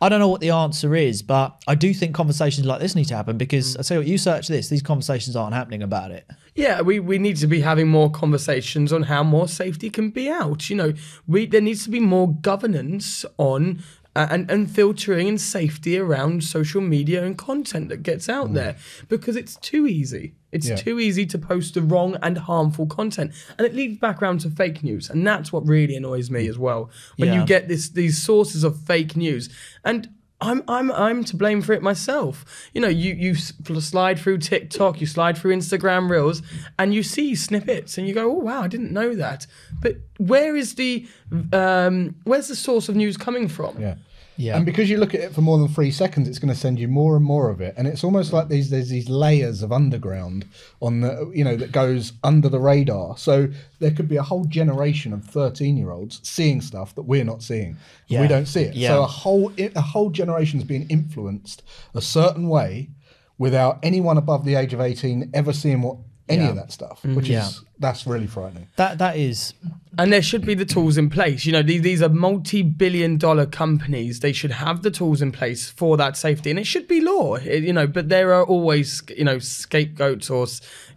i 0.00 0.08
don't 0.08 0.18
know 0.18 0.28
what 0.28 0.40
the 0.40 0.48
answer 0.48 0.94
is 0.94 1.22
but 1.22 1.62
i 1.66 1.74
do 1.74 1.92
think 1.92 2.14
conversations 2.14 2.66
like 2.66 2.80
this 2.80 2.94
need 2.94 3.08
to 3.08 3.16
happen 3.16 3.36
because 3.36 3.76
mm. 3.76 3.80
i 3.80 3.82
say 3.82 3.98
what 3.98 4.06
you 4.06 4.16
search 4.16 4.48
this 4.48 4.70
these 4.70 4.82
conversations 4.82 5.36
aren't 5.36 5.52
happening 5.52 5.82
about 5.82 6.10
it 6.10 6.26
Yeah, 6.56 6.80
we, 6.80 7.00
we 7.00 7.18
need 7.18 7.36
to 7.36 7.46
be 7.46 7.60
having 7.60 7.86
more 7.86 8.10
conversations 8.10 8.90
on 8.90 9.02
how 9.02 9.22
more 9.22 9.46
safety 9.46 9.90
can 9.90 10.08
be 10.08 10.30
out. 10.30 10.70
You 10.70 10.76
know, 10.76 10.94
we 11.26 11.44
there 11.44 11.60
needs 11.60 11.84
to 11.84 11.90
be 11.90 12.00
more 12.00 12.32
governance 12.32 13.26
on 13.36 13.82
and, 14.30 14.50
and 14.50 14.70
filtering 14.70 15.28
and 15.28 15.40
safety 15.40 15.98
around 15.98 16.42
social 16.44 16.80
media 16.80 17.24
and 17.24 17.36
content 17.36 17.88
that 17.90 18.02
gets 18.02 18.28
out 18.28 18.54
there 18.54 18.76
because 19.08 19.36
it's 19.36 19.56
too 19.56 19.86
easy. 19.86 20.34
It's 20.52 20.68
Yeah. 20.68 20.76
too 20.76 20.98
easy 21.00 21.26
to 21.26 21.38
post 21.38 21.74
the 21.74 21.82
wrong 21.82 22.16
and 22.22 22.38
harmful 22.38 22.86
content. 22.86 23.32
And 23.58 23.66
it 23.66 23.74
leads 23.74 23.98
back 23.98 24.22
around 24.22 24.40
to 24.40 24.50
fake 24.50 24.82
news. 24.82 25.10
And 25.10 25.26
that's 25.26 25.52
what 25.52 25.66
really 25.66 25.96
annoys 25.96 26.30
me 26.30 26.48
as 26.48 26.58
well. 26.58 26.90
When 27.16 27.28
Yeah. 27.28 27.40
you 27.40 27.46
get 27.46 27.68
this 27.68 27.88
these 27.90 28.16
sources 28.22 28.64
of 28.64 28.78
fake 28.80 29.16
news. 29.16 29.48
And 29.84 30.08
I'm 30.38 30.62
I'm 30.68 30.92
I'm 30.92 31.24
to 31.24 31.34
blame 31.36 31.62
for 31.62 31.72
it 31.72 31.82
myself. 31.82 32.44
You 32.74 32.82
know, 32.82 32.88
you 32.88 33.14
you 33.14 33.34
slide 33.34 34.18
through 34.18 34.38
TikTok, 34.38 35.00
you 35.00 35.06
slide 35.06 35.38
through 35.38 35.56
Instagram 35.56 36.10
Reels, 36.10 36.42
and 36.78 36.92
you 36.92 37.02
see 37.02 37.34
snippets, 37.34 37.96
and 37.96 38.06
you 38.06 38.12
go, 38.12 38.30
"Oh 38.30 38.34
wow, 38.40 38.60
I 38.60 38.68
didn't 38.68 38.92
know 38.92 39.14
that." 39.16 39.46
But 39.80 39.96
where 40.18 40.54
is 40.54 40.74
the 40.74 41.06
um, 41.54 42.16
where's 42.24 42.48
the 42.48 42.56
source 42.56 42.90
of 42.90 42.96
news 42.96 43.16
coming 43.16 43.48
from? 43.48 43.80
Yeah. 43.80 43.94
Yeah. 44.36 44.56
And 44.56 44.66
because 44.66 44.90
you 44.90 44.98
look 44.98 45.14
at 45.14 45.20
it 45.20 45.34
for 45.34 45.40
more 45.40 45.58
than 45.58 45.68
three 45.68 45.90
seconds, 45.90 46.28
it's 46.28 46.38
going 46.38 46.52
to 46.52 46.58
send 46.58 46.78
you 46.78 46.88
more 46.88 47.16
and 47.16 47.24
more 47.24 47.50
of 47.50 47.60
it, 47.60 47.74
and 47.76 47.86
it's 47.86 48.04
almost 48.04 48.32
like 48.32 48.48
these 48.48 48.70
there's 48.70 48.88
these 48.88 49.08
layers 49.08 49.62
of 49.62 49.72
underground 49.72 50.46
on 50.80 51.00
the 51.00 51.30
you 51.34 51.44
know 51.44 51.56
that 51.56 51.72
goes 51.72 52.12
under 52.22 52.48
the 52.48 52.60
radar. 52.60 53.16
So 53.16 53.48
there 53.78 53.90
could 53.90 54.08
be 54.08 54.16
a 54.16 54.22
whole 54.22 54.44
generation 54.44 55.12
of 55.12 55.24
thirteen 55.24 55.76
year 55.76 55.90
olds 55.90 56.20
seeing 56.22 56.60
stuff 56.60 56.94
that 56.94 57.02
we're 57.02 57.24
not 57.24 57.42
seeing. 57.42 57.76
Yeah. 58.08 58.20
We 58.20 58.28
don't 58.28 58.46
see 58.46 58.62
it. 58.62 58.74
Yeah. 58.74 58.88
So 58.88 59.02
a 59.02 59.06
whole 59.06 59.52
a 59.58 59.80
whole 59.80 60.10
generation's 60.10 60.64
being 60.64 60.86
influenced 60.88 61.62
a 61.94 62.02
certain 62.02 62.48
way 62.48 62.90
without 63.38 63.78
anyone 63.82 64.16
above 64.18 64.44
the 64.44 64.54
age 64.54 64.72
of 64.72 64.80
eighteen 64.80 65.30
ever 65.34 65.52
seeing 65.52 65.82
what 65.82 65.98
any 66.28 66.42
Yeah. 66.42 66.50
of 66.50 66.56
that 66.56 66.72
stuff, 66.72 67.00
mm. 67.02 67.14
which 67.14 67.28
Yeah. 67.28 67.46
is 67.46 67.62
that's 67.78 68.06
really 68.06 68.26
frightening. 68.26 68.66
that 68.76 68.98
that 68.98 69.16
is 69.16 69.52
And 69.98 70.12
there 70.12 70.20
should 70.22 70.44
be 70.44 70.52
the 70.54 70.66
tools 70.66 70.98
in 70.98 71.08
place. 71.08 71.46
You 71.46 71.52
know, 71.52 71.62
these, 71.62 71.80
these 71.80 72.02
are 72.02 72.10
multi-billion 72.10 73.16
dollar 73.16 73.46
companies. 73.46 74.20
They 74.20 74.32
should 74.32 74.50
have 74.50 74.82
the 74.82 74.90
tools 74.90 75.22
in 75.22 75.32
place 75.32 75.70
for 75.70 75.96
that 75.96 76.16
safety, 76.18 76.50
and 76.50 76.58
it 76.58 76.66
should 76.66 76.86
be 76.86 77.00
law. 77.00 77.36
it- 77.36 77.62
you 77.62 77.72
know, 77.72 77.86
but 77.86 78.08
there 78.10 78.32
are 78.34 78.44
always 78.44 79.02
you 79.16 79.24
know 79.24 79.38
scapegoats 79.38 80.28
or 80.30 80.46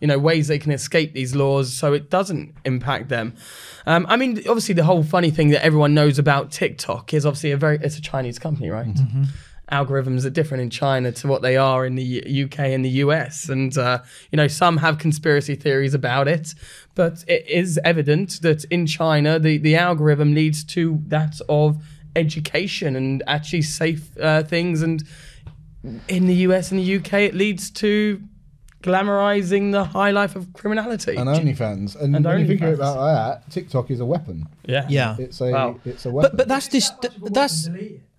you 0.02 0.08
know 0.08 0.20
ways 0.20 0.48
they 0.48 0.60
can 0.60 0.72
escape 0.72 1.14
these 1.14 1.34
laws, 1.36 1.72
so 1.74 1.94
it 1.94 2.10
doesn't 2.10 2.54
impact 2.66 3.08
them. 3.10 3.34
Um, 3.86 4.06
I 4.10 4.18
mean, 4.18 4.38
obviously, 4.40 4.76
the 4.76 4.84
whole 4.84 5.04
funny 5.04 5.32
thing 5.32 5.50
that 5.50 5.64
everyone 5.64 5.94
knows 5.94 6.20
about 6.20 6.52
TikTok 6.52 7.14
is 7.14 7.26
obviously 7.26 7.52
a 7.52 7.58
very 7.58 7.78
it's 7.82 7.98
a 7.98 8.02
Chinese 8.02 8.38
company, 8.40 8.70
right? 8.70 8.88
Mm-hmm. 8.88 9.24
Algorithms 9.72 10.26
are 10.26 10.30
different 10.30 10.62
in 10.64 10.70
China 10.70 11.12
to 11.12 11.28
what 11.28 11.42
they 11.42 11.56
are 11.58 11.86
in 11.86 11.96
the 11.96 12.44
UK 12.46 12.60
and 12.60 12.84
the 12.84 12.90
US. 13.06 13.50
And, 13.50 13.78
uh, 13.78 14.00
you 14.32 14.38
know, 14.38 14.48
some 14.48 14.78
have 14.78 14.98
conspiracy 14.98 15.56
theories 15.56 15.94
about 15.94 16.28
it, 16.28 16.54
but 16.96 17.24
it 17.28 17.48
is 17.48 17.80
evident 17.84 18.42
that 18.42 18.64
in 18.66 18.86
China, 18.86 19.40
the, 19.40 19.58
the 19.58 19.76
algorithm 19.76 20.34
leads 20.34 20.64
to 20.66 21.00
that 21.08 21.40
of 21.48 21.84
education 22.16 22.96
and 22.96 23.24
actually 23.28 23.62
safe 23.62 24.10
uh, 24.20 24.44
things. 24.44 24.82
And 24.82 25.04
in 26.08 26.26
the 26.28 26.36
US 26.48 26.72
and 26.72 26.80
the 26.80 26.96
UK, 26.98 27.14
it 27.14 27.36
leads 27.36 27.70
to 27.72 28.22
glamorizing 28.82 29.72
the 29.72 29.84
high 29.84 30.12
life 30.12 30.36
of 30.36 30.52
criminality. 30.54 31.16
And 31.16 31.28
OnlyFans, 31.30 32.00
and, 32.02 32.16
And 32.16 32.26
when 32.26 32.40
you 32.40 32.48
think 32.48 32.62
OnlyFans. 32.62 32.74
about 32.76 32.96
that, 33.44 33.52
TikTok 33.52 33.92
is 33.92 34.00
a 34.00 34.06
weapon. 34.06 34.48
yeah. 34.66 34.86
yeah. 34.90 35.16
It's 35.20 35.42
a 35.42 35.52
Wow. 35.52 35.80
it's 35.86 36.06
a 36.06 36.10
weapon. 36.12 36.32
But 36.32 36.38
but 36.38 36.48
that's 36.48 36.70
this 36.70 36.90
that's 37.32 37.70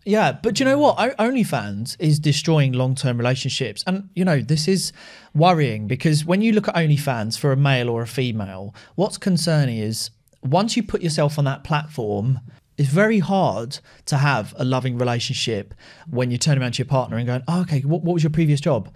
yeah. 0.05 0.33
But 0.33 0.59
you 0.59 0.67
know 0.67 0.79
what? 0.79 0.97
OnlyFans 0.97 1.97
is 1.99 2.19
destroying 2.19 2.73
long 2.73 2.95
term 2.95 3.19
relationships, 3.19 3.85
and 3.87 4.09
you 4.15 4.25
know 4.25 4.41
this 4.41 4.69
is 4.69 4.93
worrying 5.35 5.87
because 5.87 6.25
when 6.25 6.43
you 6.43 6.53
look 6.53 6.69
at 6.69 6.75
OnlyFans 6.75 7.39
for 7.39 7.53
a 7.53 7.57
male 7.57 7.89
or 7.89 8.03
a 8.03 8.07
female, 8.07 8.75
what's 8.95 9.19
concerning 9.19 9.79
is 9.79 10.11
once 10.43 10.77
you 10.77 10.83
put 10.83 11.03
yourself 11.03 11.39
on 11.39 11.45
that 11.45 11.65
platform. 11.65 12.41
It's 12.79 12.89
very 12.89 13.19
hard 13.19 13.79
to 14.07 14.17
have 14.17 14.55
a 14.57 14.65
loving 14.65 14.97
relationship 14.97 15.75
when 16.09 16.31
you 16.31 16.39
turn 16.39 16.59
around 16.59 16.73
to 16.73 16.79
your 16.79 16.87
partner 16.87 17.19
and 17.19 17.27
going, 17.27 17.43
oh, 17.47 17.61
okay, 17.61 17.81
what, 17.81 18.01
what 18.01 18.15
was 18.15 18.23
your 18.23 18.31
previous 18.31 18.59
job? 18.59 18.89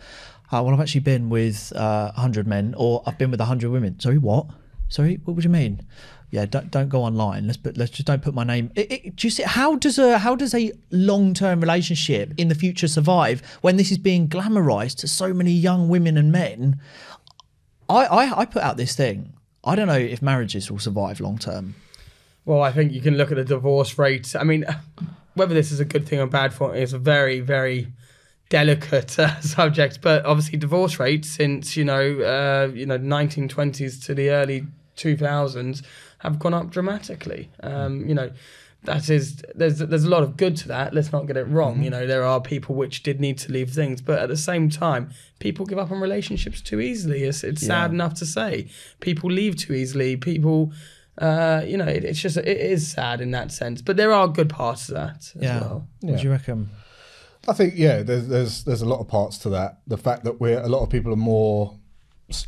Uh, 0.51 0.63
well, 0.63 0.73
I've 0.73 0.81
actually 0.81 1.03
been 1.03 1.29
with 1.29 1.71
uh, 1.77 2.11
100 2.13 2.47
men 2.47 2.75
or 2.79 3.03
I've 3.05 3.19
been 3.19 3.31
with 3.31 3.41
100 3.41 3.71
women. 3.71 4.01
Sorry, 4.01 4.17
what? 4.17 4.47
Sorry, 4.89 5.21
what 5.25 5.35
would 5.35 5.45
you 5.45 5.51
mean? 5.51 5.87
Yeah, 6.35 6.47
don't 6.47 6.69
don't 6.69 6.89
go 6.89 7.05
online. 7.05 7.47
Let's 7.47 7.59
put 7.59 7.77
let's 7.77 7.93
just 7.93 8.09
don't 8.09 8.21
put 8.21 8.35
my 8.35 8.43
name. 8.43 8.73
It, 8.75 8.91
it, 8.91 9.15
do 9.15 9.29
you 9.29 9.31
see 9.31 9.45
how 9.45 9.77
does 9.77 10.01
a 10.01 10.19
how 10.19 10.35
does 10.35 10.53
a 10.53 10.73
long 10.91 11.33
term 11.33 11.61
relationship 11.61 12.35
in 12.37 12.49
the 12.49 12.57
future 12.57 12.89
survive 12.89 13.41
when 13.61 13.77
this 13.77 13.93
is 13.93 13.99
being 13.99 14.27
glamorized 14.27 14.97
to 14.97 15.07
so 15.07 15.33
many 15.33 15.53
young 15.53 15.89
women 15.89 16.19
and 16.19 16.33
men? 16.33 16.81
I 17.89 18.07
I, 18.07 18.41
I 18.41 18.45
put 18.47 18.65
out 18.65 18.77
this 18.77 18.97
thing. 18.97 19.35
I 19.63 19.77
don't 19.77 19.87
know 19.87 19.95
if 19.95 20.23
marriages 20.23 20.73
will 20.73 20.81
survive 20.81 21.21
long 21.21 21.39
term. 21.39 21.77
Well, 22.45 22.63
I 22.63 22.73
think 22.73 22.91
you 22.91 23.01
can 23.01 23.17
look 23.17 23.31
at 23.31 23.37
the 23.37 23.45
divorce 23.45 23.97
rate. 23.97 24.35
I 24.35 24.43
mean, 24.43 24.65
whether 25.35 25.55
this 25.55 25.71
is 25.71 25.79
a 25.79 25.85
good 25.85 26.05
thing 26.09 26.19
or 26.19 26.27
bad 26.27 26.53
for 26.53 26.75
is 26.75 26.93
a 26.93 26.99
very, 26.99 27.39
very 27.39 27.93
delicate 28.49 29.21
uh, 29.21 29.41
subject. 29.57 30.01
But 30.03 30.27
obviously, 30.27 30.59
divorce 30.59 30.99
rates 30.99 31.31
since 31.31 31.77
you 31.77 31.85
know, 31.85 32.03
uh, 32.23 32.73
you 32.75 32.87
know, 32.87 32.99
1920s 32.99 34.05
to 34.07 34.17
the 34.17 34.31
early 34.31 34.67
2000s 34.97 35.83
have 36.19 36.39
gone 36.39 36.55
up 36.55 36.71
dramatically. 36.71 37.51
Um, 37.63 38.09
you 38.09 38.15
know, 38.15 38.31
that 38.85 39.09
is 39.09 39.43
there's 39.55 39.79
there's 39.79 40.05
a 40.05 40.09
lot 40.11 40.23
of 40.23 40.37
good 40.37 40.57
to 40.59 40.69
that. 40.69 40.93
Let's 40.95 41.11
not 41.13 41.27
get 41.27 41.37
it 41.37 41.45
wrong. 41.49 41.83
You 41.83 41.91
know, 41.91 42.07
there 42.07 42.25
are 42.25 42.41
people 42.41 42.75
which 42.75 43.03
did 43.03 43.21
need 43.21 43.39
to 43.39 43.53
leave 43.53 43.71
things, 43.71 44.03
but 44.03 44.19
at 44.19 44.29
the 44.29 44.37
same 44.37 44.69
time, 44.69 45.11
people 45.39 45.65
give 45.67 45.79
up 45.79 45.91
on 45.91 46.01
relationships 46.01 46.61
too 46.61 46.81
easily. 46.81 47.25
It's 47.25 47.43
it's 47.45 47.65
sad 47.67 47.91
enough 47.93 48.15
to 48.15 48.27
say. 48.27 48.69
People 49.01 49.31
leave 49.31 49.57
too 49.57 49.73
easily. 49.75 50.17
People. 50.17 50.73
Uh, 51.17 51.63
you 51.65 51.77
know, 51.77 51.85
it, 51.87 52.05
it's 52.05 52.21
just 52.21 52.37
it 52.37 52.47
is 52.49 52.89
sad 52.91 53.21
in 53.21 53.31
that 53.31 53.53
sense, 53.53 53.81
but 53.81 53.97
there 53.97 54.13
are 54.13 54.27
good 54.27 54.49
parts 54.51 54.87
to 54.89 54.95
that 54.95 55.17
as 55.37 55.43
Yeah. 55.43 55.61
well. 55.61 55.89
What 56.01 56.17
do 56.19 56.23
you 56.25 56.31
reckon? 56.33 56.71
I 57.47 57.53
think 57.53 57.75
yeah, 57.77 58.03
there's 58.03 58.27
there's 58.27 58.65
there's 58.65 58.83
a 58.83 58.89
lot 58.89 58.99
of 58.99 59.07
parts 59.07 59.39
to 59.39 59.51
that. 59.51 59.79
The 59.87 59.97
fact 59.97 60.25
that 60.25 60.41
we're 60.41 60.59
a 60.61 60.67
lot 60.69 60.83
of 60.83 60.91
people 60.91 61.13
are 61.13 61.17
more 61.17 61.61
s- 61.71 61.79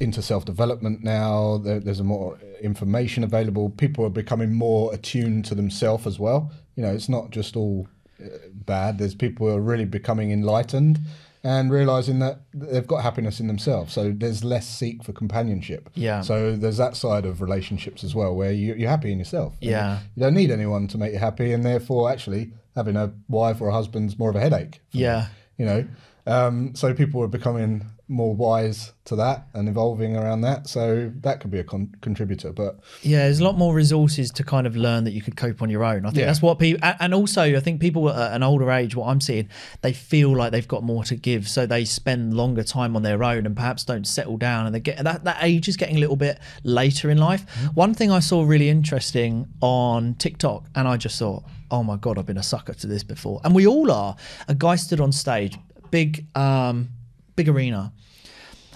into 0.01 0.23
self 0.23 0.45
development 0.45 1.03
now. 1.03 1.59
There, 1.59 1.81
there's 1.81 2.01
a 2.01 2.05
more 2.05 2.39
information 2.61 3.25
available. 3.25 3.71
People 3.71 4.05
are 4.05 4.11
becoming 4.11 4.55
more 4.55 4.93
attuned 4.95 5.45
to 5.47 5.55
themselves 5.55 6.07
as 6.07 6.19
well. 6.19 6.53
You 6.75 6.83
know, 6.83 6.93
it's 6.93 7.09
not 7.09 7.31
just 7.31 7.57
all 7.57 7.89
uh, 8.23 8.29
bad. 8.53 8.99
There's 8.99 9.15
people 9.15 9.49
who 9.49 9.55
are 9.55 9.61
really 9.61 9.85
becoming 9.85 10.31
enlightened 10.31 11.01
and 11.45 11.71
realizing 11.71 12.19
that 12.19 12.41
they've 12.53 12.87
got 12.87 13.03
happiness 13.03 13.39
in 13.39 13.47
themselves. 13.47 13.93
So 13.93 14.13
there's 14.15 14.43
less 14.43 14.67
seek 14.67 15.05
for 15.05 15.13
companionship. 15.13 15.91
Yeah. 15.95 16.23
So 16.23 16.57
there's 16.57 16.79
that 16.79 16.97
side 16.97 17.25
of 17.25 17.41
relationships 17.41 18.03
as 18.03 18.15
well, 18.15 18.35
where 18.35 18.51
you, 18.51 18.75
you're 18.75 18.91
happy 18.91 19.13
in 19.13 19.19
yourself. 19.19 19.55
Yeah. 19.61 20.01
You 20.17 20.25
don't 20.25 20.35
need 20.35 20.51
anyone 20.51 20.89
to 20.89 20.99
make 20.99 21.13
you 21.13 21.19
happy, 21.19 21.53
and 21.53 21.65
therefore, 21.65 22.11
actually, 22.11 22.53
having 22.75 22.97
a 22.97 23.13
wife 23.29 23.61
or 23.61 23.69
a 23.69 23.73
husband's 23.73 24.19
more 24.19 24.31
of 24.31 24.37
a 24.37 24.41
headache. 24.41 24.81
Yeah. 24.91 25.29
you 25.57 25.65
know 25.65 25.87
um, 26.27 26.75
so 26.75 26.93
people 26.93 27.23
are 27.23 27.29
becoming 27.29 27.87
more 28.09 28.35
wise 28.35 28.93
to 29.05 29.17
that 29.17 29.49
and 29.53 29.69
evolving 29.69 30.17
around 30.17 30.41
that 30.41 30.69
so 30.69 31.11
that 31.23 31.41
could 31.41 31.51
be 31.51 31.59
a 31.59 31.65
con- 31.65 31.93
contributor 32.03 32.53
but 32.53 32.79
Yeah, 33.03 33.19
there's 33.25 33.41
a 33.41 33.45
lot 33.45 33.59
more 33.59 33.75
resources 33.75 34.31
to 34.33 34.45
kind 34.45 34.65
of 34.67 34.77
learn 34.77 35.03
that 35.05 35.11
you 35.13 35.23
could 35.23 35.37
cope 35.37 35.61
on 35.61 35.71
your 35.71 35.83
own. 35.83 36.07
I 36.07 36.11
think 36.11 36.21
Yeah. 36.21 36.27
that's 36.27 36.41
what 36.43 36.59
people, 36.61 36.89
and 37.01 37.13
also 37.13 37.43
I 37.43 37.61
think 37.61 37.81
people 37.81 38.09
at 38.11 38.33
an 38.33 38.43
older 38.45 38.71
age, 38.71 38.95
what 38.95 39.09
I'm 39.09 39.21
seeing, 39.21 39.49
they 39.83 39.93
feel 39.93 40.37
like 40.37 40.53
they've 40.53 40.67
got 40.69 40.85
more 40.85 41.03
to 41.05 41.17
give, 41.17 41.49
so 41.49 41.67
they 41.67 41.85
spend 41.85 42.35
longer 42.35 42.63
time 42.63 42.95
on 42.95 43.03
their 43.03 43.25
own 43.25 43.45
and 43.45 43.57
perhaps 43.57 43.85
don't 43.85 44.07
settle 44.07 44.37
down, 44.37 44.67
and 44.67 44.75
they 44.75 44.81
get 44.81 45.03
that 45.03 45.25
that 45.25 45.39
age 45.43 45.67
is 45.69 45.77
getting 45.77 45.97
a 45.97 46.01
little 46.01 46.17
bit 46.17 46.39
later 46.63 47.11
in 47.11 47.19
life. 47.19 47.45
One 47.75 47.93
thing 47.93 48.11
I 48.13 48.21
saw 48.21 48.45
really 48.45 48.69
interesting 48.69 49.47
on 49.61 50.15
TikTok, 50.15 50.67
and 50.77 50.87
I 50.87 50.97
just 50.97 51.19
thought, 51.19 51.43
oh 51.73 51.83
my 51.83 51.97
god, 51.97 52.19
I've 52.19 52.27
been 52.27 52.39
a 52.39 52.43
sucker 52.43 52.75
to 52.75 52.87
this 52.87 53.03
before, 53.03 53.41
and 53.45 53.53
we 53.55 53.67
all 53.67 53.91
are. 53.91 54.15
A 54.47 54.55
guy 54.55 54.77
stood 54.77 55.01
on 55.01 55.11
stage, 55.13 55.59
big, 55.91 56.27
um, 56.37 56.89
big 57.37 57.49
arena, 57.49 57.93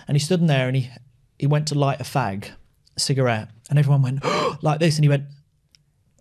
and 0.07 0.15
he 0.17 0.21
stood 0.21 0.41
in 0.41 0.47
there 0.47 0.67
and 0.69 0.77
he 0.77 0.91
he 1.39 1.47
went 1.47 1.67
to 1.69 1.75
light 1.75 2.01
a 2.01 2.05
fag, 2.05 2.51
a 2.97 3.01
cigarette, 3.01 3.49
and 3.71 3.79
everyone 3.79 4.03
went 4.03 4.25
like 4.63 4.79
this, 4.81 4.97
and 4.97 5.05
he 5.05 5.09
went, 5.09 5.25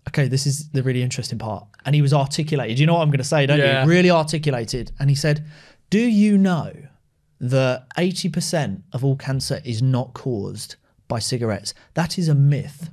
"Okay, 0.08 0.28
this 0.28 0.46
is 0.46 0.70
the 0.70 0.82
really 0.82 1.02
interesting 1.02 1.38
part." 1.38 1.66
And 1.84 1.94
he 1.94 2.02
was 2.02 2.12
articulated. 2.12 2.78
You 2.78 2.86
know 2.86 2.94
what 2.94 3.02
I'm 3.02 3.08
going 3.10 3.18
to 3.18 3.24
say, 3.24 3.46
don't 3.46 3.58
Yeah. 3.58 3.84
you? 3.84 3.88
Really 3.90 4.10
articulated, 4.10 4.92
and 4.98 5.08
he 5.10 5.16
said, 5.16 5.44
"Do 5.90 6.00
you 6.00 6.36
know 6.38 6.72
that 7.42 7.86
80% 7.96 8.82
of 8.92 9.02
all 9.04 9.16
cancer 9.16 9.60
is 9.64 9.80
not 9.80 10.12
caused 10.12 10.76
by 11.08 11.18
cigarettes? 11.18 11.74
That 11.94 12.18
is 12.18 12.28
a 12.28 12.34
myth." 12.34 12.90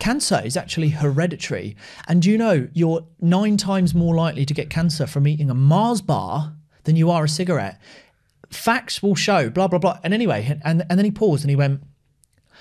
Cancer 0.00 0.42
is 0.44 0.56
actually 0.56 0.90
hereditary. 0.90 1.76
And 2.08 2.20
do 2.20 2.30
you 2.30 2.36
know 2.36 2.68
you're 2.74 3.06
nine 3.20 3.56
times 3.56 3.94
more 3.94 4.14
likely 4.14 4.44
to 4.44 4.52
get 4.52 4.68
cancer 4.68 5.06
from 5.06 5.26
eating 5.28 5.48
a 5.48 5.54
Mars 5.54 6.02
bar 6.02 6.54
than 6.84 6.96
you 6.96 7.10
are 7.10 7.24
a 7.24 7.28
cigarette? 7.28 7.80
Facts 8.50 9.02
will 9.02 9.14
show, 9.14 9.50
blah, 9.50 9.68
blah, 9.68 9.78
blah. 9.78 9.98
And 10.04 10.12
anyway, 10.14 10.58
and, 10.64 10.84
and 10.88 10.98
then 10.98 11.04
he 11.04 11.10
paused 11.10 11.42
and 11.44 11.50
he 11.50 11.56
went, 11.56 11.82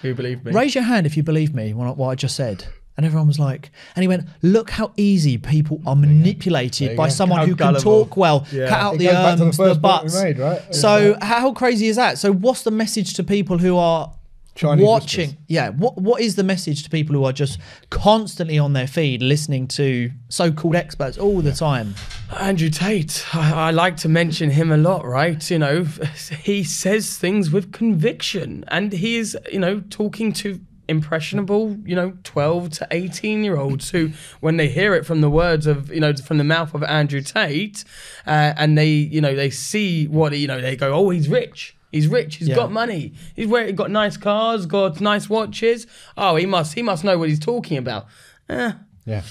Who 0.02 0.14
believe 0.14 0.44
me? 0.46 0.52
Raise 0.52 0.76
your 0.76 0.84
hand 0.86 1.06
if 1.06 1.16
you 1.18 1.24
believe 1.24 1.54
me, 1.54 1.74
what 1.74 1.88
I- 1.88 1.92
what 1.92 2.10
I 2.10 2.16
just 2.16 2.36
said. 2.36 2.66
And 2.98 3.06
everyone 3.06 3.28
was 3.28 3.38
like, 3.40 3.72
and 3.96 4.04
he 4.04 4.08
went, 4.08 4.26
Look 4.42 4.70
how 4.70 4.94
easy 4.96 5.38
people 5.38 5.82
are 5.86 5.98
manipulated 5.98 6.96
by 6.96 7.08
go. 7.08 7.14
someone 7.14 7.40
How 7.40 7.46
who 7.46 7.56
can 7.56 7.74
talk 7.76 8.16
well, 8.16 8.46
Yeah. 8.52 8.70
cut 8.70 8.80
out 8.80 8.96
It 8.96 9.00
the 9.00 9.06
to 9.08 9.12
the 9.12 9.36
the, 9.36 9.54
first 9.54 9.60
point 9.60 9.74
we 9.76 9.80
buts. 9.82 10.24
made, 10.24 10.40
right? 10.40 10.62
So, 10.76 11.18
how 11.22 11.52
crazy 11.54 11.88
is 11.88 11.98
that? 11.98 12.18
So, 12.18 12.32
what's 12.32 12.64
the 12.64 12.72
message 12.72 13.14
to 13.16 13.24
people 13.24 13.58
who 13.58 13.76
are 13.78 14.12
Chinese 14.56 14.86
watching? 14.86 15.28
whispers. 15.28 15.44
Yeah, 15.48 15.70
what 15.70 15.98
what 15.98 16.22
is 16.22 16.36
the 16.36 16.44
message 16.44 16.84
to 16.84 16.90
people 16.90 17.16
who 17.16 17.26
are 17.26 17.34
just 17.34 17.60
constantly 17.90 18.58
on 18.58 18.74
their 18.74 18.88
feed 18.88 19.22
listening 19.22 19.68
to 19.70 20.12
so 20.30 20.52
called 20.52 20.76
experts 20.76 21.18
all 21.18 21.42
the 21.42 21.52
time? 21.52 21.94
Andrew 22.40 22.70
Tate, 22.70 23.26
I, 23.34 23.68
I 23.68 23.72
like 23.72 23.98
to 23.98 24.10
mention 24.10 24.50
him 24.50 24.72
a 24.72 24.78
lot, 24.78 25.06
right? 25.06 25.50
You 25.52 25.60
know, 25.60 25.84
he 26.42 26.64
says 26.64 27.18
things 27.18 27.52
with 27.52 27.72
conviction 27.72 28.64
and 28.70 28.94
he 28.94 29.18
is, 29.18 29.38
you 29.52 29.60
know, 29.60 29.82
talking 29.90 30.34
to 30.34 30.60
impressionable, 30.88 31.78
you 31.86 31.96
know, 31.96 32.14
12 32.24 32.70
to 32.70 32.88
18 32.92 33.44
year 33.44 33.58
olds 33.58 33.90
who, 33.90 34.12
when 34.40 34.58
they 34.58 34.70
hear 34.70 34.94
it 34.94 35.06
from 35.06 35.22
the 35.22 35.30
words 35.30 35.68
of, 35.68 35.92
you 35.92 36.00
know, 36.00 36.14
from 36.14 36.38
the 36.38 36.44
mouth 36.44 36.74
of 36.74 36.84
Andrew 36.84 37.22
Tate, 37.22 37.84
uh, 38.26 38.54
and 38.58 38.78
they, 38.78 38.90
you 38.90 39.22
know, 39.22 39.36
they 39.36 39.50
see 39.50 40.08
what, 40.08 40.38
you 40.38 40.48
know, 40.48 40.62
they 40.62 40.76
go, 40.76 40.94
oh, 40.94 41.10
he's 41.10 41.28
rich. 41.28 41.75
He's 41.96 42.08
rich. 42.10 42.36
He's 42.36 42.50
Yeah. 42.50 42.56
got 42.56 42.72
money. 42.72 43.14
He's 43.36 43.48
wearing, 43.48 43.74
got 43.76 43.90
nice 43.90 44.18
cars, 44.18 44.66
got 44.66 45.00
nice 45.00 45.30
watches. 45.30 45.88
Oh, 46.18 46.36
he 46.36 46.46
must, 46.46 46.74
he 46.74 46.82
must 46.82 47.04
know 47.06 47.18
what 47.18 47.30
he's 47.30 47.40
talking 47.40 47.78
about. 47.78 48.08
Eh, 48.50 48.74
Yeah. 49.06 49.22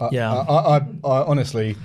I, 0.00 0.08
Yeah. 0.10 0.32
I, 0.32 0.38
I, 0.42 0.76
I, 0.76 0.80
I 1.04 1.24
honestly, 1.26 1.76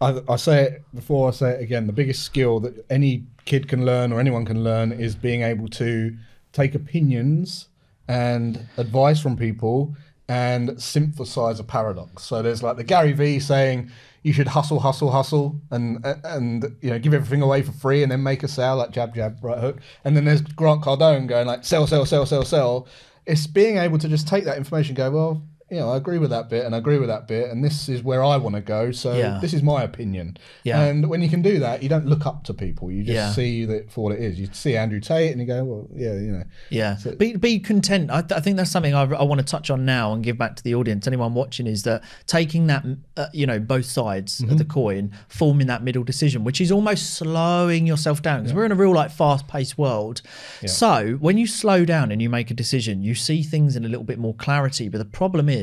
I, 0.00 0.20
I 0.28 0.36
say 0.36 0.62
it 0.64 0.84
before 0.94 1.28
I 1.28 1.30
say 1.32 1.50
it 1.52 1.62
again. 1.62 1.86
The 1.86 1.92
biggest 1.94 2.22
skill 2.22 2.60
that 2.60 2.84
any 2.90 3.24
kid 3.46 3.66
can 3.66 3.86
learn 3.86 4.12
or 4.12 4.20
anyone 4.20 4.44
can 4.44 4.62
learn 4.62 4.92
is 4.92 5.14
being 5.14 5.42
able 5.42 5.68
to 5.68 6.14
take 6.52 6.74
opinions 6.74 7.68
and 8.06 8.66
advice 8.76 9.20
from 9.20 9.36
people 9.36 9.96
and 10.28 10.80
synthesize 10.80 11.58
a 11.58 11.64
paradox. 11.64 12.24
So 12.24 12.42
there's 12.42 12.62
like 12.62 12.76
the 12.76 12.84
Gary 12.84 13.12
Vee 13.12 13.40
saying 13.40 13.90
you 14.22 14.32
should 14.32 14.48
hustle, 14.48 14.80
hustle, 14.80 15.10
hustle, 15.10 15.60
and 15.70 16.04
and 16.24 16.76
you 16.80 16.90
know 16.90 16.98
give 16.98 17.14
everything 17.14 17.42
away 17.42 17.62
for 17.62 17.72
free 17.72 18.02
and 18.02 18.10
then 18.10 18.22
make 18.22 18.42
a 18.42 18.48
sale 18.48 18.76
like 18.76 18.90
jab, 18.90 19.14
jab, 19.14 19.38
right 19.42 19.58
hook. 19.58 19.78
And 20.04 20.16
then 20.16 20.24
there's 20.24 20.42
Grant 20.42 20.82
Cardone 20.82 21.26
going 21.26 21.46
like 21.46 21.64
sell, 21.64 21.86
sell, 21.86 22.04
sell, 22.06 22.26
sell, 22.26 22.44
sell. 22.44 22.88
It's 23.26 23.46
being 23.46 23.76
able 23.76 23.98
to 23.98 24.08
just 24.08 24.26
take 24.26 24.44
that 24.44 24.56
information, 24.56 24.94
go 24.94 25.10
well. 25.10 25.42
You 25.70 25.76
know, 25.80 25.90
I 25.90 25.98
agree 25.98 26.16
with 26.16 26.30
that 26.30 26.48
bit, 26.48 26.64
and 26.64 26.74
I 26.74 26.78
agree 26.78 26.96
with 26.98 27.08
that 27.10 27.28
bit, 27.28 27.50
and 27.50 27.62
this 27.62 27.90
is 27.90 28.02
where 28.02 28.24
I 28.24 28.38
want 28.38 28.54
to 28.54 28.62
go. 28.62 28.90
So 28.90 29.14
Yeah. 29.14 29.38
this 29.42 29.52
is 29.52 29.62
my 29.62 29.82
opinion. 29.82 30.38
Yeah. 30.64 30.80
And 30.80 31.08
when 31.10 31.20
you 31.20 31.28
can 31.28 31.42
do 31.42 31.58
that, 31.58 31.82
you 31.82 31.90
don't 31.90 32.06
look 32.06 32.24
up 32.24 32.44
to 32.44 32.54
people. 32.54 32.90
You 32.90 33.02
just 33.04 33.14
Yeah. 33.14 33.32
see 33.32 33.66
that 33.66 33.90
for 33.90 34.04
what 34.04 34.14
it 34.14 34.20
is. 34.20 34.40
You 34.40 34.48
see 34.52 34.76
Andrew 34.78 34.98
Tate, 34.98 35.30
and 35.30 35.38
you 35.40 35.46
go, 35.46 35.62
well, 35.64 35.88
yeah, 35.94 36.14
you 36.14 36.32
know, 36.32 36.44
Yeah, 36.70 36.96
So- 36.96 37.14
be 37.16 37.36
be 37.36 37.58
content. 37.58 38.10
I, 38.10 38.18
I 38.34 38.40
think 38.40 38.56
that's 38.56 38.70
something 38.70 38.94
I, 38.94 39.02
I 39.02 39.22
want 39.24 39.40
to 39.40 39.44
touch 39.44 39.68
on 39.68 39.84
now 39.84 40.14
and 40.14 40.24
give 40.24 40.38
back 40.38 40.56
to 40.56 40.64
the 40.64 40.74
audience. 40.74 41.06
Anyone 41.06 41.34
watching 41.34 41.66
is 41.66 41.82
that 41.82 42.02
taking 42.26 42.66
that, 42.68 42.86
uh, 43.18 43.26
you 43.34 43.46
know, 43.46 43.58
both 43.58 43.84
sides 43.84 44.40
of 44.40 44.56
the 44.56 44.64
coin, 44.64 45.10
forming 45.28 45.66
that 45.66 45.82
middle 45.82 46.02
decision, 46.02 46.44
which 46.44 46.62
is 46.62 46.72
almost 46.72 47.10
slowing 47.14 47.86
yourself 47.86 48.22
down 48.22 48.40
because 48.40 48.54
we're 48.54 48.64
in 48.64 48.72
a 48.72 48.74
real 48.74 48.94
like 48.94 49.10
fast 49.10 49.46
paced 49.48 49.76
world. 49.76 50.22
So 50.66 51.18
when 51.20 51.36
you 51.36 51.46
slow 51.46 51.84
down 51.84 52.10
and 52.10 52.22
you 52.22 52.30
make 52.30 52.50
a 52.50 52.54
decision, 52.54 53.02
you 53.02 53.14
see 53.14 53.42
things 53.42 53.76
in 53.76 53.84
a 53.84 53.88
little 53.88 54.04
bit 54.04 54.18
more 54.18 54.34
clarity. 54.34 54.88
But 54.88 54.98
the 54.98 55.04
problem 55.04 55.48
is, 55.50 55.57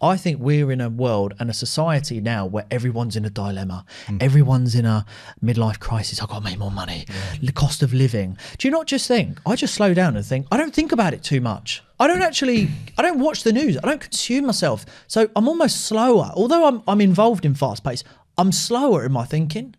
I 0.00 0.16
think 0.16 0.40
we're 0.40 0.70
in 0.70 0.80
a 0.80 0.88
world 0.88 1.34
and 1.38 1.50
a 1.50 1.54
society 1.54 2.20
now 2.20 2.46
where 2.46 2.66
everyone's 2.70 3.16
in 3.16 3.24
a 3.24 3.30
dilemma. 3.30 3.84
Hmm. 4.06 4.18
Everyone's 4.20 4.74
in 4.74 4.86
a 4.86 5.04
midlife 5.42 5.78
crisis. 5.78 6.20
I've 6.22 6.28
got 6.28 6.38
to 6.38 6.44
make 6.44 6.58
more 6.58 6.70
money. 6.70 7.06
The 7.42 7.52
cost 7.52 7.82
of 7.82 7.92
living. 7.92 8.36
Do 8.58 8.68
you 8.68 8.72
not 8.72 8.86
just 8.86 9.08
think? 9.08 9.40
I 9.46 9.56
just 9.56 9.74
slow 9.74 9.94
down 9.94 10.16
and 10.16 10.24
think. 10.24 10.46
I 10.52 10.56
don't 10.56 10.74
think 10.74 10.92
about 10.92 11.14
it 11.14 11.22
too 11.22 11.40
much. 11.40 11.82
I 12.00 12.06
don't 12.06 12.22
actually. 12.22 12.68
I 12.96 13.02
don't 13.02 13.18
watch 13.18 13.42
the 13.42 13.52
news. 13.52 13.76
I 13.82 13.86
don't 13.86 14.00
consume 14.00 14.46
myself. 14.46 14.86
So 15.06 15.28
I'm 15.34 15.48
almost 15.48 15.82
slower. 15.82 16.30
Although 16.34 16.66
I'm 16.66 16.82
I'm 16.86 17.00
involved 17.00 17.44
in 17.44 17.54
fast 17.54 17.82
pace. 17.82 18.04
I'm 18.36 18.52
slower 18.52 19.04
in 19.04 19.12
my 19.12 19.24
thinking. 19.24 19.74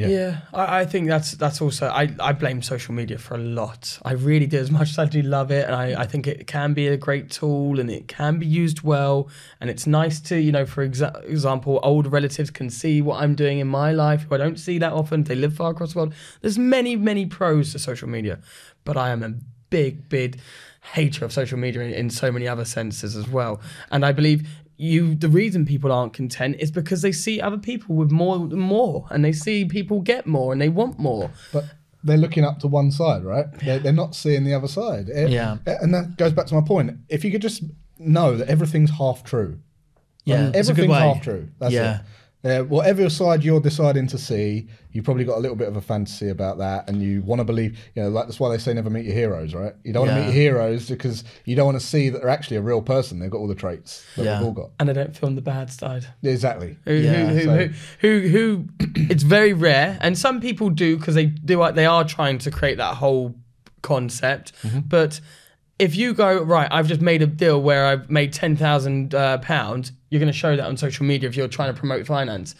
Yeah. 0.00 0.08
Yeah, 0.08 0.38
I, 0.52 0.80
I 0.80 0.84
think 0.86 1.08
that's 1.08 1.32
that's 1.32 1.60
also 1.60 1.88
I, 1.88 2.14
I 2.18 2.32
blame 2.32 2.62
social 2.62 2.94
media 2.94 3.18
for 3.18 3.34
a 3.34 3.38
lot. 3.38 3.98
I 4.04 4.12
really 4.12 4.46
do. 4.46 4.58
As 4.58 4.70
much 4.70 4.90
as 4.90 4.98
I 4.98 5.04
do 5.04 5.22
love 5.22 5.50
it, 5.50 5.66
and 5.66 5.74
I, 5.74 6.02
I 6.02 6.06
think 6.06 6.26
it 6.26 6.46
can 6.46 6.74
be 6.74 6.88
a 6.88 6.96
great 6.96 7.30
tool 7.30 7.78
and 7.80 7.90
it 7.90 8.08
can 8.08 8.38
be 8.38 8.46
used 8.46 8.82
well, 8.82 9.28
and 9.60 9.68
it's 9.68 9.86
nice 9.86 10.20
to 10.22 10.38
you 10.38 10.52
know, 10.52 10.66
for 10.66 10.86
exa- 10.88 11.22
example, 11.28 11.80
old 11.82 12.06
relatives 12.10 12.50
can 12.50 12.70
see 12.70 13.02
what 13.02 13.22
I'm 13.22 13.34
doing 13.34 13.58
in 13.58 13.68
my 13.68 13.92
life 13.92 14.22
who 14.22 14.34
I 14.34 14.38
don't 14.38 14.58
see 14.58 14.78
that 14.78 14.92
often. 14.92 15.24
They 15.24 15.34
live 15.34 15.54
far 15.54 15.70
across 15.72 15.92
the 15.92 15.98
world. 15.98 16.14
There's 16.40 16.58
many 16.58 16.96
many 16.96 17.26
pros 17.26 17.72
to 17.72 17.78
social 17.78 18.08
media, 18.08 18.38
but 18.84 18.96
I 18.96 19.10
am 19.10 19.22
a 19.22 19.34
big 19.70 20.08
big 20.08 20.40
hater 20.94 21.24
of 21.24 21.32
social 21.32 21.58
media 21.58 21.82
in, 21.82 21.92
in 21.92 22.10
so 22.10 22.32
many 22.32 22.48
other 22.48 22.64
senses 22.64 23.16
as 23.16 23.28
well. 23.28 23.60
And 23.90 24.04
I 24.04 24.12
believe 24.12 24.48
you 24.80 25.14
the 25.14 25.28
reason 25.28 25.66
people 25.66 25.92
aren't 25.92 26.14
content 26.14 26.56
is 26.58 26.70
because 26.70 27.02
they 27.02 27.12
see 27.12 27.38
other 27.40 27.58
people 27.58 27.94
with 27.96 28.10
more 28.10 28.38
more 28.38 29.06
and 29.10 29.22
they 29.24 29.32
see 29.32 29.64
people 29.66 30.00
get 30.00 30.26
more 30.26 30.52
and 30.52 30.60
they 30.62 30.70
want 30.70 30.98
more. 30.98 31.30
but 31.52 31.64
they're 32.02 32.16
looking 32.16 32.44
up 32.44 32.58
to 32.60 32.66
one 32.66 32.90
side, 32.90 33.22
right? 33.24 33.44
They're, 33.62 33.78
they're 33.78 33.92
not 33.92 34.14
seeing 34.14 34.44
the 34.44 34.54
other 34.54 34.68
side. 34.68 35.10
Eh, 35.12 35.26
Yeah. 35.26 35.58
And 35.66 35.92
that 35.92 36.16
goes 36.16 36.32
back 36.32 36.46
to 36.46 36.54
my 36.54 36.62
point. 36.62 36.92
If 37.10 37.24
you 37.26 37.30
could 37.30 37.42
just 37.42 37.62
know 37.98 38.38
that 38.38 38.48
everything's 38.48 38.90
half 38.90 39.22
true. 39.22 39.58
Yeah, 40.24 40.46
Like, 40.46 40.54
it's 40.56 40.68
a 40.70 40.72
good 40.72 40.84
everything's 40.84 40.92
way. 40.92 41.08
half 41.14 41.22
true. 41.22 41.48
That's 41.58 41.74
Yeah. 41.74 41.96
it. 42.00 42.00
Uh, 42.42 42.60
whatever 42.60 43.10
side 43.10 43.44
you're 43.44 43.60
deciding 43.60 44.06
to 44.06 44.16
see, 44.16 44.66
you 44.92 45.02
probably 45.02 45.24
got 45.24 45.36
a 45.36 45.40
little 45.40 45.56
bit 45.56 45.68
of 45.68 45.76
a 45.76 45.80
fantasy 45.82 46.30
about 46.30 46.56
that, 46.56 46.88
and 46.88 47.02
you 47.02 47.20
want 47.20 47.38
to 47.38 47.44
believe. 47.44 47.78
You 47.94 48.02
know, 48.04 48.08
like 48.08 48.26
that's 48.26 48.40
why 48.40 48.48
they 48.48 48.56
say 48.56 48.72
never 48.72 48.88
meet 48.88 49.04
your 49.04 49.14
heroes, 49.14 49.54
right? 49.54 49.74
You 49.84 49.92
don't 49.92 50.06
want 50.06 50.12
Yeah. 50.16 50.20
to 50.22 50.26
meet 50.32 50.34
your 50.34 50.52
heroes 50.54 50.88
because 50.88 51.22
you 51.44 51.54
don't 51.54 51.66
want 51.66 51.78
to 51.78 51.86
see 51.86 52.08
that 52.08 52.20
they're 52.22 52.30
actually 52.30 52.56
a 52.56 52.62
real 52.62 52.80
person. 52.80 53.18
They've 53.18 53.30
got 53.30 53.38
all 53.38 53.46
the 53.46 53.54
traits 53.54 54.02
that 54.16 54.24
Yeah. 54.24 54.38
we've 54.38 54.46
all 54.48 54.52
got. 54.54 54.70
And 54.80 54.88
they 54.88 54.94
don't 54.94 55.14
film 55.14 55.34
the 55.34 55.42
bad 55.42 55.70
side. 55.70 56.06
Exactly. 56.22 56.76
Who, 56.86 56.94
Yeah, 56.94 57.26
who, 57.26 57.34
who, 57.34 57.42
so- 57.42 57.56
who, 58.00 58.20
who, 58.20 58.28
who, 58.28 58.64
it's 59.10 59.22
very 59.22 59.52
rare, 59.52 59.98
and 60.00 60.16
some 60.16 60.40
people 60.40 60.70
do 60.70 60.96
because 60.96 61.14
they 61.16 61.26
do. 61.26 61.58
Like 61.58 61.74
they 61.74 61.86
are 61.86 62.04
trying 62.04 62.38
to 62.38 62.50
create 62.50 62.78
that 62.78 62.94
whole 62.96 63.34
concept. 63.82 64.52
But 64.88 65.20
if 65.80 65.96
you 65.96 66.14
go 66.14 66.42
right, 66.42 66.68
I've 66.70 66.86
just 66.86 67.00
made 67.00 67.22
a 67.22 67.26
deal 67.26 67.60
where 67.60 67.86
I've 67.86 68.10
made 68.10 68.32
ten 68.32 68.56
thousand 68.56 69.14
uh, 69.14 69.38
pounds. 69.38 69.92
You're 70.10 70.20
going 70.20 70.32
to 70.32 70.38
show 70.38 70.54
that 70.56 70.66
on 70.66 70.76
social 70.76 71.06
media 71.06 71.28
if 71.28 71.36
you're 71.36 71.48
trying 71.48 71.72
to 71.72 71.78
promote 71.78 72.06
finance. 72.06 72.54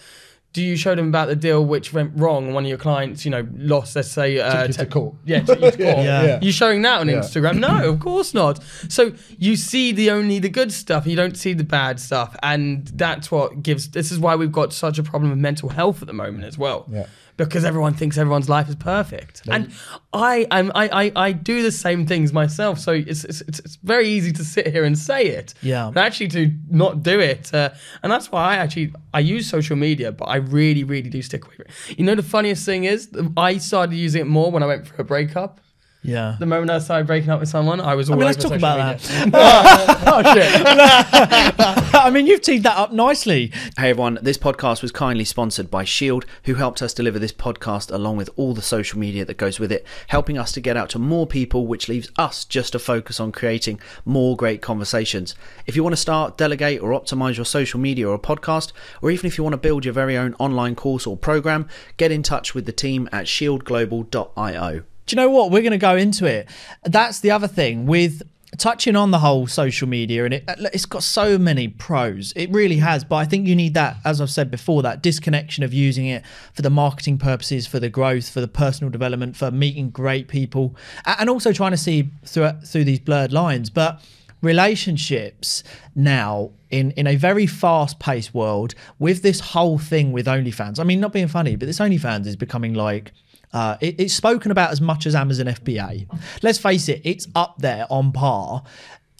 Do 0.52 0.62
you 0.62 0.76
show 0.76 0.96
them 0.96 1.06
about 1.08 1.28
the 1.28 1.36
deal 1.36 1.64
which 1.64 1.92
went 1.92 2.10
wrong 2.16 2.46
and 2.46 2.54
one 2.54 2.64
of 2.64 2.68
your 2.68 2.76
clients, 2.78 3.24
you 3.24 3.30
know, 3.30 3.46
lost, 3.54 3.94
let's 3.94 4.10
say, 4.10 4.40
uh, 4.40 4.66
you 4.66 4.72
to 4.72 4.86
court. 4.86 5.14
Yeah, 5.24 5.40
took 5.44 5.60
you 5.60 5.70
to 5.70 5.76
court. 5.76 5.98
Yeah, 5.98 6.22
yeah. 6.24 6.38
You 6.42 6.50
showing 6.50 6.82
that 6.82 6.98
on 7.00 7.08
Yeah. 7.08 7.18
Instagram? 7.20 7.60
No, 7.60 7.88
of 7.88 8.00
course 8.00 8.34
not. 8.34 8.60
So 8.88 9.12
you 9.38 9.54
see 9.54 9.92
the 9.92 10.10
only 10.10 10.40
the 10.40 10.48
good 10.48 10.72
stuff, 10.72 11.06
you 11.06 11.14
don't 11.14 11.36
see 11.36 11.52
the 11.52 11.62
bad 11.62 12.00
stuff, 12.00 12.34
and 12.42 12.84
that's 12.88 13.30
what 13.30 13.62
gives. 13.62 13.90
This 13.90 14.10
is 14.10 14.18
why 14.18 14.34
we've 14.34 14.50
got 14.50 14.72
such 14.72 14.98
a 14.98 15.04
problem 15.04 15.30
with 15.30 15.38
mental 15.38 15.68
health 15.68 16.02
at 16.02 16.08
the 16.08 16.14
moment 16.14 16.42
as 16.44 16.58
well. 16.58 16.84
Yeah. 16.90 17.06
Because 17.44 17.64
everyone 17.64 17.94
thinks 17.94 18.16
everyone's 18.18 18.48
life 18.48 18.68
is 18.68 18.76
perfect, 18.76 19.42
and 19.50 19.72
I, 20.12 20.46
I'm, 20.50 20.70
I, 20.74 20.88
I, 21.04 21.12
I 21.28 21.32
do 21.32 21.62
the 21.62 21.72
same 21.72 22.06
things 22.06 22.32
myself. 22.32 22.78
So 22.78 22.92
it's, 22.92 23.24
it's, 23.24 23.40
it's, 23.42 23.58
it's 23.60 23.76
very 23.76 24.08
easy 24.08 24.32
to 24.32 24.44
sit 24.44 24.66
here 24.68 24.84
and 24.84 24.98
say 24.98 25.26
it, 25.26 25.54
Yeah. 25.62 25.90
but 25.94 26.02
actually 26.04 26.28
to 26.28 26.52
not 26.70 27.02
do 27.02 27.20
it, 27.20 27.52
uh, 27.54 27.70
and 28.02 28.10
that's 28.12 28.30
why 28.32 28.54
I 28.54 28.56
actually 28.56 28.92
I 29.14 29.20
use 29.20 29.48
social 29.48 29.76
media, 29.76 30.12
but 30.12 30.26
I 30.26 30.36
really, 30.36 30.84
really 30.84 31.10
do 31.10 31.22
stick 31.22 31.48
with 31.48 31.60
it. 31.60 31.68
You 31.98 32.04
know, 32.04 32.14
the 32.14 32.22
funniest 32.22 32.64
thing 32.66 32.84
is, 32.84 33.08
I 33.36 33.58
started 33.58 33.94
using 33.96 34.22
it 34.22 34.26
more 34.26 34.50
when 34.50 34.62
I 34.62 34.66
went 34.66 34.86
for 34.86 35.00
a 35.00 35.04
breakup. 35.04 35.60
Yeah. 36.02 36.36
The 36.38 36.46
moment 36.46 36.70
I 36.70 36.78
started 36.78 37.06
breaking 37.06 37.28
up 37.28 37.40
with 37.40 37.50
someone, 37.50 37.78
I 37.80 37.94
was 37.94 38.08
all 38.08 38.14
I 38.14 38.16
mean, 38.16 38.22
over 38.22 38.32
let's 38.32 38.42
talk 38.42 38.54
about 38.56 39.00
media. 39.00 39.30
that. 39.30 40.02
oh 40.06 40.34
shit! 40.34 41.80
Oh, 41.92 42.02
I 42.04 42.10
mean, 42.10 42.26
you've 42.26 42.40
teed 42.40 42.62
that 42.62 42.78
up 42.78 42.92
nicely. 42.92 43.52
Hey 43.76 43.90
everyone, 43.90 44.18
this 44.22 44.38
podcast 44.38 44.80
was 44.80 44.92
kindly 44.92 45.24
sponsored 45.26 45.70
by 45.70 45.84
Shield, 45.84 46.24
who 46.44 46.54
helped 46.54 46.80
us 46.80 46.94
deliver 46.94 47.18
this 47.18 47.32
podcast 47.32 47.92
along 47.92 48.16
with 48.16 48.30
all 48.36 48.54
the 48.54 48.62
social 48.62 48.98
media 48.98 49.24
that 49.26 49.36
goes 49.36 49.60
with 49.60 49.70
it, 49.70 49.86
helping 50.06 50.38
us 50.38 50.52
to 50.52 50.60
get 50.60 50.76
out 50.76 50.88
to 50.90 50.98
more 50.98 51.26
people, 51.26 51.66
which 51.66 51.88
leaves 51.88 52.10
us 52.16 52.46
just 52.46 52.72
to 52.72 52.78
focus 52.78 53.20
on 53.20 53.32
creating 53.32 53.78
more 54.06 54.36
great 54.36 54.62
conversations. 54.62 55.34
If 55.66 55.76
you 55.76 55.82
want 55.82 55.92
to 55.92 56.00
start, 56.00 56.38
delegate, 56.38 56.80
or 56.80 56.98
optimize 56.98 57.36
your 57.36 57.44
social 57.44 57.78
media 57.78 58.08
or 58.08 58.18
podcast, 58.18 58.72
or 59.02 59.10
even 59.10 59.26
if 59.26 59.36
you 59.36 59.44
want 59.44 59.52
to 59.52 59.58
build 59.58 59.84
your 59.84 59.92
very 59.94 60.16
own 60.16 60.34
online 60.38 60.74
course 60.76 61.06
or 61.06 61.16
program, 61.16 61.68
get 61.98 62.10
in 62.10 62.22
touch 62.22 62.54
with 62.54 62.64
the 62.64 62.72
team 62.72 63.08
at 63.12 63.26
shieldglobal.io. 63.26 64.82
Do 65.10 65.16
you 65.16 65.22
know 65.22 65.30
what? 65.30 65.50
We're 65.50 65.62
going 65.62 65.72
to 65.72 65.78
go 65.78 65.96
into 65.96 66.24
it. 66.24 66.48
That's 66.84 67.18
the 67.18 67.32
other 67.32 67.48
thing 67.48 67.84
with 67.84 68.22
touching 68.58 68.94
on 68.94 69.10
the 69.10 69.18
whole 69.18 69.48
social 69.48 69.88
media, 69.88 70.24
and 70.24 70.34
it, 70.34 70.44
uh, 70.46 70.54
it's 70.72 70.86
got 70.86 71.02
so 71.02 71.36
many 71.36 71.66
pros. 71.66 72.32
It 72.36 72.48
really 72.52 72.76
has. 72.76 73.02
But 73.02 73.16
I 73.16 73.24
think 73.24 73.48
you 73.48 73.56
need 73.56 73.74
that, 73.74 73.96
as 74.04 74.20
I've 74.20 74.30
said 74.30 74.52
before, 74.52 74.82
that 74.82 75.02
disconnection 75.02 75.64
of 75.64 75.74
using 75.74 76.06
it 76.06 76.22
for 76.54 76.62
the 76.62 76.70
marketing 76.70 77.18
purposes, 77.18 77.66
for 77.66 77.80
the 77.80 77.88
growth, 77.88 78.28
for 78.28 78.40
the 78.40 78.46
personal 78.46 78.88
development, 78.88 79.36
for 79.36 79.50
meeting 79.50 79.90
great 79.90 80.28
people, 80.28 80.76
and 81.04 81.28
also 81.28 81.52
trying 81.52 81.72
to 81.72 81.76
see 81.76 82.08
through 82.24 82.52
through 82.64 82.84
these 82.84 83.00
blurred 83.00 83.32
lines. 83.32 83.68
But 83.68 84.00
relationships 84.42 85.64
now 85.96 86.52
in 86.70 86.92
in 86.92 87.08
a 87.08 87.16
very 87.16 87.48
fast 87.48 87.98
paced 87.98 88.32
world 88.32 88.76
with 89.00 89.22
this 89.22 89.40
whole 89.40 89.76
thing 89.76 90.12
with 90.12 90.26
OnlyFans. 90.26 90.78
I 90.78 90.84
mean, 90.84 91.00
not 91.00 91.12
being 91.12 91.26
funny, 91.26 91.56
but 91.56 91.66
this 91.66 91.80
OnlyFans 91.80 92.28
is 92.28 92.36
becoming 92.36 92.74
like 92.74 93.10
uh, 93.52 93.76
it- 93.80 93.98
it's 93.98 94.14
spoken 94.14 94.50
about 94.50 94.70
as 94.70 94.80
much 94.80 95.06
as 95.06 95.14
Amazon 95.14 95.46
FBA. 95.46 96.06
Let's 96.42 96.58
face 96.58 96.88
it, 96.88 97.00
it's 97.04 97.26
up 97.34 97.56
there 97.58 97.86
on 97.90 98.12
par. 98.12 98.62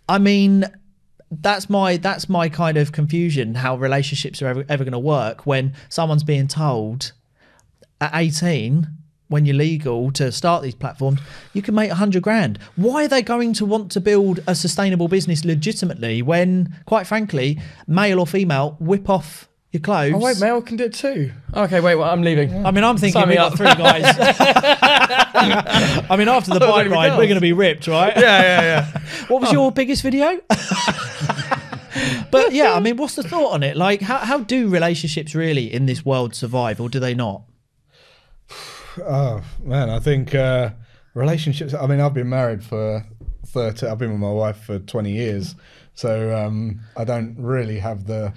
I 0.09 0.19
mean, 0.19 0.65
that's 1.31 1.71
my 1.71 1.97
that's 1.97 2.29
my 2.29 2.49
kind 2.49 2.77
of 2.77 2.91
confusion 2.91 3.55
how 3.55 3.77
relationships 3.77 4.43
are 4.43 4.49
ever, 4.49 4.65
ever 4.69 4.83
going 4.83 4.93
to 4.93 4.99
work 4.99 5.47
when 5.47 5.73
someone's 5.89 6.25
being 6.25 6.49
told 6.49 7.13
at 8.01 8.11
18 8.15 8.89
when 9.29 9.47
you're 9.47 9.55
legal 9.55 10.11
to 10.11 10.33
start 10.33 10.61
these 10.65 10.75
platforms 10.75 11.21
you 11.53 11.63
can 11.63 11.73
make 11.73 11.89
100 11.89 12.21
grand 12.21 12.59
why 12.75 13.05
are 13.05 13.09
they 13.09 13.23
going 13.23 13.53
to 13.53 13.65
want 13.65 13.93
to 13.93 14.01
build 14.01 14.41
a 14.49 14.57
sustainable 14.57 15.07
business 15.07 15.45
legitimately 15.45 16.21
when 16.21 16.75
quite 16.85 17.07
frankly 17.07 17.61
male 17.87 18.19
or 18.19 18.27
female 18.27 18.77
whip 18.81 19.09
off 19.09 19.49
your 19.73 19.81
clothes. 19.81 20.15
Oh 20.15 20.19
wait, 20.19 20.41
Mel 20.41 20.61
can 20.63 20.77
do 20.77 20.85
it 20.85 20.95
too. 20.95 21.31
Okay, 21.55 21.81
wait, 21.81 21.95
well, 21.95 22.11
I'm 22.11 22.23
leaving. 22.23 22.67
I 22.67 22.71
mean, 22.73 22.83
I'm 22.83 22.97
thinking 22.97 23.21
Sign 23.21 23.29
we 23.29 23.35
me 23.35 23.37
got 23.37 23.53
up. 23.53 23.59
three 23.59 23.67
guys. 23.67 24.05
I 26.11 26.17
mean, 26.17 26.29
after 26.29 26.53
the 26.53 26.59
Where 26.65 26.69
bike 26.71 26.85
do 26.85 26.91
we 26.91 26.97
ride, 26.97 27.11
we're 27.13 27.27
going 27.27 27.35
to 27.37 27.41
be 27.41 27.53
ripped, 27.53 27.87
right? 27.87 28.13
yeah, 28.17 28.43
yeah, 28.43 28.61
yeah. 28.63 29.01
What 29.29 29.43
was 29.43 29.53
your 29.53 29.71
biggest 29.71 30.03
video? 30.03 30.41
but 32.31 32.53
yeah, 32.53 32.75
I 32.75 32.81
mean, 32.81 32.97
what's 32.97 33.15
the 33.15 33.23
thought 33.23 33.53
on 33.53 33.63
it? 33.63 33.77
Like, 33.77 34.01
how, 34.01 34.19
how 34.19 34.39
do 34.39 34.69
relationships 34.69 35.35
really 35.35 35.73
in 35.73 35.87
this 35.87 36.05
world 36.05 36.35
survive, 36.35 36.81
or 36.81 36.89
do 36.89 37.01
they 37.01 37.15
not? 37.15 37.43
Oh 38.99 39.41
man, 39.63 39.89
I 39.89 40.01
think 40.01 40.35
uh, 40.35 40.71
relationships. 41.15 41.75
I 41.75 41.87
mean, 41.87 42.01
I've 42.01 42.13
been 42.13 42.29
married 42.29 42.65
for 42.65 43.07
thirty. 43.47 43.87
I've 43.87 43.99
been 43.99 44.11
with 44.11 44.21
my 44.21 44.33
wife 44.33 44.65
for 44.65 44.81
twenty 44.81 45.13
years, 45.13 45.55
so 45.95 46.37
um, 46.37 46.81
I 46.97 47.05
don't 47.05 47.37
really 47.39 47.79
have 47.79 48.09
the 48.09 48.33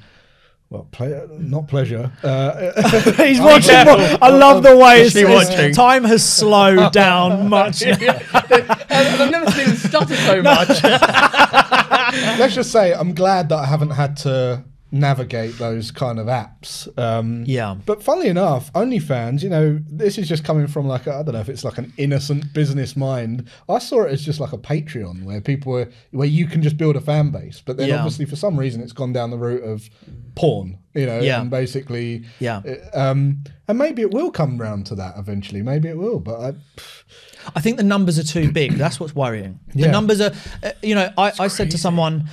well, 0.73 0.87
ple- 0.91 1.27
not 1.39 1.67
pleasure. 1.67 2.11
Uh, 2.23 2.71
He's 3.23 3.39
Oh, 3.43 3.45
watching. 3.45 3.69
careful. 3.69 4.17
I 4.21 4.29
love 4.29 4.63
the 4.63 4.75
way 4.75 5.01
Is 5.03 5.13
she 5.13 5.19
it's- 5.21 5.49
watching? 5.49 5.71
time 5.73 6.03
has 6.03 6.27
slowed 6.27 6.91
down 7.03 7.47
much. 7.47 7.83
I've 7.85 9.31
never 9.31 9.51
seen 9.51 9.65
him 9.67 9.75
stutter 9.75 10.15
so 10.15 10.41
much. 10.41 10.69
let's 12.39 12.55
just 12.55 12.71
say 12.71 12.93
I'm 12.93 13.13
glad 13.13 13.49
that 13.49 13.57
I 13.59 13.65
haven't 13.65 13.91
had 13.91 14.17
to 14.17 14.63
navigate 14.93 15.57
those 15.57 15.89
kind 15.91 16.19
of 16.19 16.27
apps. 16.27 16.87
Um, 16.99 17.43
Yeah. 17.47 17.75
But 17.85 18.03
funnily 18.03 18.27
enough, 18.29 18.71
OnlyFans, 18.73 19.41
you 19.41 19.49
know, 19.49 19.79
this 19.89 20.17
is 20.19 20.29
just 20.29 20.43
coming 20.45 20.67
from 20.67 20.87
like 20.87 21.07
I 21.07 21.19
I 21.19 21.23
don't 21.23 21.33
know 21.33 21.39
if 21.41 21.49
it's 21.49 21.63
like 21.63 21.77
an 21.79 21.91
innocent 21.97 22.53
business 22.53 22.95
mind. 22.95 23.47
I 23.67 23.79
saw 23.79 24.03
it 24.03 24.11
as 24.11 24.23
just 24.23 24.39
like 24.39 24.53
a 24.53 24.57
Patreon 24.57 25.23
where 25.23 25.41
people 25.41 25.71
were 25.73 25.89
where 26.11 26.27
you 26.27 26.45
can 26.45 26.61
just 26.61 26.77
build 26.77 26.95
a 26.95 27.01
fan 27.01 27.31
base. 27.31 27.61
But 27.65 27.77
then 27.77 27.89
Yeah. 27.89 27.97
obviously 27.97 28.25
for 28.25 28.35
some 28.35 28.55
reason 28.57 28.81
it's 28.81 28.93
gone 28.93 29.13
down 29.13 29.31
the 29.31 29.37
route 29.37 29.63
of 29.63 29.89
porn, 30.35 30.77
you 30.93 31.05
know, 31.07 31.19
Yeah. 31.19 31.41
and 31.41 31.49
basically 31.49 32.23
Yeah. 32.39 32.61
uh, 32.93 32.99
Um, 33.11 33.43
and 33.67 33.77
maybe 33.79 34.01
it 34.03 34.11
will 34.11 34.29
come 34.31 34.57
round 34.59 34.85
to 34.87 34.95
that 34.95 35.15
eventually. 35.17 35.61
Maybe 35.63 35.89
it 35.89 35.97
will, 35.97 36.19
but 36.19 36.39
I, 36.39 36.53
I 37.55 37.61
think 37.61 37.77
the 37.77 37.83
numbers 37.83 38.19
are 38.19 38.23
too 38.23 38.51
big. 38.51 38.73
That's 38.73 38.99
what's 38.99 39.15
worrying. 39.15 39.59
The 39.73 39.81
Yeah. 39.85 39.91
numbers 39.91 40.21
are, 40.21 40.33
uh, 40.61 40.71
you 40.83 40.93
know, 40.95 41.09
I, 41.17 41.31
I 41.39 41.47
said 41.47 41.71
to 41.71 41.77
someone, 41.77 42.15
ev- 42.25 42.29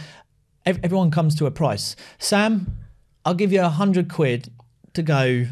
everyone 0.66 1.10
comes 1.10 1.34
to 1.36 1.46
a 1.46 1.50
price. 1.50 1.96
Sam, 2.18 2.78
I'll 3.24 3.34
give 3.34 3.52
you 3.52 3.62
a 3.62 3.68
hundred 3.68 4.10
quid 4.10 4.50
to 4.94 5.02
go 5.02 5.46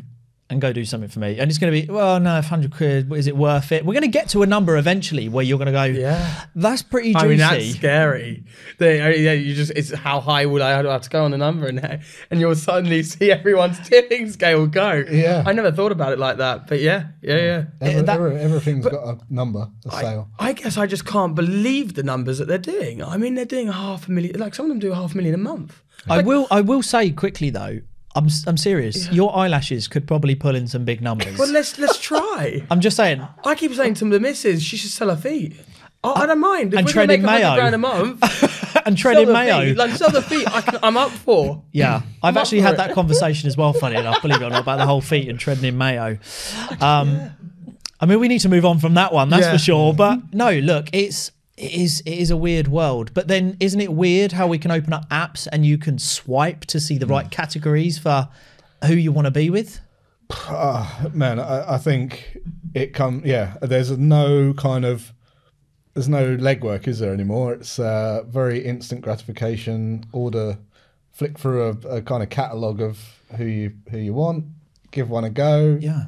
and 0.50 0.62
go 0.62 0.72
do 0.72 0.82
something 0.84 1.10
for 1.10 1.18
me. 1.18 1.38
And 1.38 1.50
it's 1.50 1.58
going 1.58 1.72
to 1.74 1.86
be, 1.86 1.92
well, 1.92 2.18
no, 2.18 2.32
100 2.34 2.72
quid, 2.74 3.12
is 3.12 3.26
it 3.26 3.36
worth 3.36 3.70
it? 3.70 3.84
We're 3.84 3.92
going 3.92 4.00
to 4.02 4.08
get 4.08 4.30
to 4.30 4.42
a 4.42 4.46
number 4.46 4.78
eventually 4.78 5.28
where 5.28 5.44
you're 5.44 5.58
going 5.58 5.66
to 5.66 5.72
go, 5.72 5.84
Yeah. 5.84 6.44
that's 6.54 6.82
pretty 6.82 7.12
juicy. 7.12 7.24
I 7.24 7.28
mean, 7.28 7.38
that's 7.38 7.70
scary. 7.74 8.44
They, 8.78 8.96
yeah, 9.22 9.32
you 9.32 9.54
just, 9.54 9.72
it's 9.76 9.92
how 9.92 10.20
high 10.20 10.46
would 10.46 10.62
I 10.62 10.70
have 10.82 11.02
to 11.02 11.10
go 11.10 11.24
on 11.24 11.32
the 11.32 11.38
number, 11.38 11.66
and 11.66 12.00
and 12.30 12.40
you'll 12.40 12.54
suddenly 12.54 13.02
see 13.12 13.30
everyone's 13.30 13.78
tipping 13.86 14.30
scale 14.30 14.66
go. 14.66 15.04
Yeah. 15.10 15.42
I 15.46 15.52
never 15.52 15.70
thought 15.70 15.92
about 15.92 16.12
it 16.14 16.18
like 16.18 16.38
that, 16.38 16.66
but 16.66 16.80
yeah, 16.80 17.08
yeah, 17.20 17.36
yeah. 17.36 17.64
every, 17.82 18.02
that- 18.02 18.14
every- 18.16 18.36
everything's 18.36 18.84
got 18.86 18.94
a 19.06 19.18
number, 19.28 19.68
a 19.90 19.94
I, 19.94 20.00
sale. 20.00 20.28
I 20.38 20.52
guess 20.54 20.78
I 20.78 20.86
just 20.86 21.04
can't 21.04 21.34
believe 21.34 21.92
the 21.94 22.02
numbers 22.02 22.38
that 22.38 22.48
they're 22.48 22.56
doing. 22.58 23.02
I 23.02 23.18
mean, 23.18 23.34
they're 23.34 23.44
doing 23.44 23.68
half 23.68 24.08
a 24.08 24.10
million. 24.10 24.38
Like 24.40 24.54
some 24.54 24.64
of 24.64 24.70
them 24.70 24.78
do 24.78 24.92
half 24.92 25.12
a 25.12 25.16
million 25.16 25.34
a 25.34 25.38
month. 25.38 25.82
I 26.08 26.22
will. 26.22 26.46
I 26.50 26.62
will 26.62 26.82
say 26.82 27.10
quickly 27.10 27.50
though. 27.50 27.80
I'm. 28.18 28.28
I'm 28.46 28.56
serious. 28.56 29.10
Your 29.12 29.34
eyelashes 29.36 29.88
could 29.88 30.06
probably 30.06 30.34
pull 30.34 30.54
in 30.56 30.66
some 30.66 30.84
big 30.84 31.00
numbers. 31.00 31.38
Well, 31.38 31.50
let's 31.50 31.78
let's 31.78 31.98
try. 31.98 32.62
I'm 32.70 32.80
just 32.80 32.96
saying. 32.96 33.26
I 33.44 33.54
keep 33.54 33.72
saying 33.74 33.94
to 33.94 34.04
the 34.06 34.20
missus, 34.20 34.62
she 34.62 34.76
should 34.76 34.90
sell 34.90 35.08
her 35.10 35.16
feet. 35.16 35.54
I, 36.04 36.10
I 36.22 36.26
don't 36.26 36.38
mind. 36.40 36.74
If 36.74 36.78
and 36.78 36.86
we're 36.86 36.92
gonna 36.94 37.06
make 37.08 37.22
a 37.22 37.26
hundred 37.28 37.40
mayo. 37.40 37.54
grand 37.56 37.74
a 37.74 37.78
month, 37.78 38.76
And 38.86 38.96
the 38.96 39.26
mayo. 39.32 39.60
feet. 39.66 39.76
Like 39.76 39.90
sell 39.92 40.10
the 40.10 40.22
feet. 40.22 40.46
I 40.52 40.60
can, 40.60 40.78
I'm 40.82 40.96
up 40.96 41.10
for. 41.10 41.62
Yeah, 41.72 42.02
I've 42.22 42.36
up 42.36 42.42
actually 42.42 42.60
had 42.60 42.74
it. 42.74 42.76
that 42.78 42.92
conversation 42.94 43.46
as 43.48 43.56
well. 43.56 43.72
Funny 43.72 43.96
enough, 43.96 44.22
believe 44.22 44.40
it 44.40 44.44
or 44.44 44.50
not, 44.50 44.62
about 44.62 44.76
the 44.78 44.86
whole 44.86 45.00
feet 45.00 45.28
and 45.28 45.38
treading 45.38 45.64
in 45.64 45.76
mayo. 45.78 46.18
Um, 46.80 47.30
I 48.00 48.06
mean, 48.06 48.20
we 48.20 48.28
need 48.28 48.40
to 48.40 48.48
move 48.48 48.64
on 48.64 48.78
from 48.78 48.94
that 48.94 49.12
one, 49.12 49.28
that's 49.28 49.46
Yeah. 49.46 49.52
for 49.52 49.58
sure. 49.58 49.92
But 49.94 50.32
no, 50.32 50.50
look, 50.58 50.88
it's 50.92 51.32
it 51.58 51.72
is 51.72 52.00
it 52.06 52.12
is 52.14 52.30
a 52.30 52.36
weird 52.36 52.68
world. 52.68 53.12
But 53.14 53.28
then, 53.28 53.56
isn't 53.60 53.80
it 53.80 53.92
weird 53.92 54.32
how 54.32 54.46
we 54.46 54.58
can 54.58 54.70
open 54.70 54.92
up 54.92 55.08
apps 55.10 55.46
and 55.50 55.66
you 55.66 55.78
can 55.78 55.98
swipe 55.98 56.64
to 56.66 56.80
see 56.80 56.98
the 56.98 57.06
right 57.06 57.30
categories 57.30 57.98
for 57.98 58.28
who 58.86 58.94
you 58.94 59.12
want 59.12 59.26
to 59.26 59.30
be 59.30 59.50
with? 59.50 59.80
Man, 61.14 61.40
I, 61.40 61.74
I 61.74 61.78
think 61.78 62.38
it 62.74 62.92
come. 62.94 63.22
Yeah, 63.24 63.56
there's 63.62 63.90
no 63.96 64.52
kind 64.54 64.84
of 64.84 65.12
there's 65.94 66.08
no 66.08 66.36
legwork, 66.36 66.86
is 66.86 66.98
there 67.00 67.12
anymore? 67.12 67.54
It's 67.54 67.78
uh, 67.78 68.22
very 68.26 68.64
instant 68.64 69.00
gratification. 69.00 70.04
Order, 70.12 70.58
flick 71.12 71.38
through 71.38 71.62
a, 71.84 71.96
a 71.96 72.02
kind 72.02 72.22
of 72.22 72.30
catalogue 72.30 72.80
of 72.80 72.98
who 73.36 73.44
you 73.44 73.72
who 73.90 73.98
you 73.98 74.14
want, 74.14 74.44
give 74.90 75.10
one 75.10 75.24
a 75.24 75.30
go. 75.30 75.78
Yeah, 75.80 76.04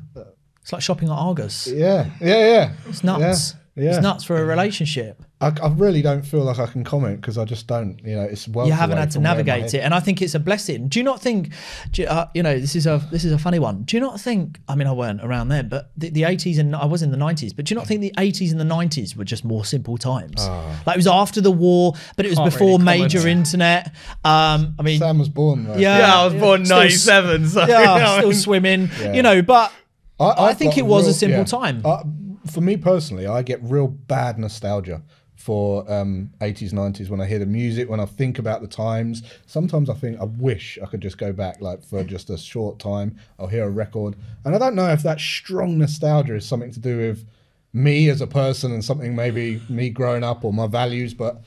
it's 0.63 0.73
like 0.73 0.83
shopping 0.83 1.09
at 1.09 1.15
Argos. 1.15 1.67
yeah, 1.67 2.11
yeah, 2.21 2.47
yeah. 2.47 2.73
It's 2.89 3.03
nuts. 3.03 3.55
Yeah, 3.75 3.91
It's 3.95 4.03
nuts 4.03 4.25
for 4.25 4.37
a 4.37 4.45
relationship. 4.45 5.23
I, 5.43 5.55
I 5.63 5.69
really 5.69 6.03
don't 6.03 6.21
feel 6.21 6.45
like 6.45 6.59
I 6.59 6.67
can 6.67 6.85
comment 6.85 7.21
because 7.21 7.39
I 7.39 7.47
just 7.47 7.67
don't. 7.67 7.99
You 8.05 8.17
know, 8.17 8.23
it's 8.25 8.47
well. 8.47 8.67
you 8.67 8.73
haven't 8.75 8.99
had 8.99 9.11
to 9.13 9.21
navigate 9.21 9.73
it, 9.73 9.79
and 9.79 9.95
I 9.95 10.01
think 10.01 10.21
it's 10.21 10.35
a 10.35 10.39
blessing. 10.39 10.89
Do 10.89 10.99
you 10.99 11.03
not 11.03 11.23
think? 11.23 11.53
do 11.93 12.03
you, 12.03 12.09
uh, 12.09 12.29
you 12.35 12.43
know, 12.43 12.59
this 12.59 12.77
is 12.77 12.87
a 12.87 12.99
this 13.11 13.25
is 13.25 13.33
a 13.33 13.39
funny 13.39 13.59
one. 13.59 13.85
Do 13.85 13.97
you 13.97 14.01
not 14.01 14.21
think? 14.21 14.61
I 14.69 14.75
mean, 14.75 14.87
I 14.87 14.93
weren't 14.93 15.25
around 15.25 15.49
then, 15.49 15.69
but 15.71 15.93
the, 15.97 16.11
the 16.11 16.23
80s 16.23 16.59
and 16.59 16.77
I 16.77 16.85
was 16.85 17.03
in 17.03 17.11
the 17.11 17.17
90s. 17.17 17.57
But 17.57 17.65
do 17.65 17.73
you 17.73 17.79
not 17.79 17.87
think 17.87 18.03
the 18.03 18.13
80s 18.19 18.51
and 18.51 18.61
the 18.61 18.65
90s 18.65 19.17
were 19.17 19.25
just 19.25 19.45
more 19.45 19.65
simple 19.65 19.97
times? 19.97 20.47
Like 20.87 20.97
it 20.97 20.99
was 20.99 21.07
after 21.07 21.41
the 21.41 21.51
war, 21.53 21.95
but 22.17 22.27
it 22.27 22.29
was 22.29 22.39
Can't 22.39 22.53
before 22.53 22.79
really 22.79 22.85
major 22.85 23.27
internet. 23.27 23.95
Um, 24.25 24.75
I 24.79 24.83
mean, 24.83 24.99
Sam 24.99 25.19
was 25.19 25.31
born. 25.31 25.65
Though. 25.65 25.77
yeah, 25.77 25.99
Yeah, 25.99 26.21
I 26.21 26.25
was 26.27 26.35
born 26.35 26.67
still 26.67 26.81
s- 26.81 27.07
'97, 27.07 27.49
so 27.49 27.67
Yeah, 27.67 27.95
you 27.95 28.01
know, 28.01 28.19
still 28.19 28.33
swimming. 28.35 28.91
Yeah. 29.01 29.15
You 29.15 29.23
know, 29.23 29.41
but 29.41 29.73
I 30.19 30.49
I've 30.49 30.59
think 30.59 30.77
it 30.77 30.85
was 30.85 31.07
a 31.07 31.15
simple 31.15 31.39
yeah. 31.39 31.45
time. 31.45 31.83
Uh, 31.83 32.03
for 32.51 32.61
me 32.61 32.77
personally, 32.77 33.27
I 33.27 33.43
get 33.43 33.61
real 33.63 33.89
bad 33.89 34.39
nostalgia 34.39 35.03
for 35.41 35.91
um, 35.91 36.31
80s, 36.43 36.75
90s 36.75 37.09
when 37.09 37.19
I 37.19 37.25
hear 37.25 37.39
the 37.39 37.47
music, 37.47 37.89
when 37.89 37.99
I 37.99 38.05
think 38.05 38.39
about 38.39 38.61
the 38.61 38.69
times. 38.69 39.23
Sometimes 39.47 39.89
I 39.89 39.95
think 39.95 40.21
I 40.21 40.25
wish 40.25 40.79
I 40.83 40.87
could 40.87 41.01
just 41.01 41.17
go 41.17 41.33
back, 41.33 41.63
like 41.63 41.83
for 41.83 42.05
just 42.05 42.29
a 42.29 42.37
short 42.37 42.79
time. 42.79 43.17
I'll 43.39 43.47
hear 43.47 43.65
a 43.65 43.71
record, 43.71 44.17
and 44.45 44.55
I 44.55 44.59
don't 44.59 44.75
know 44.75 44.91
if 44.91 45.03
that 45.03 45.19
strong 45.19 45.79
nostalgia 45.79 46.35
is 46.35 46.45
something 46.45 46.71
to 46.73 46.79
do 46.79 46.99
with 46.99 47.25
me 47.73 48.11
as 48.11 48.21
a 48.21 48.27
person 48.27 48.71
and 48.71 48.85
something 48.85 49.17
maybe 49.17 49.63
me 49.71 49.89
growing 49.89 50.23
up 50.23 50.45
or 50.45 50.53
my 50.53 50.67
values, 50.67 51.15
but. 51.15 51.43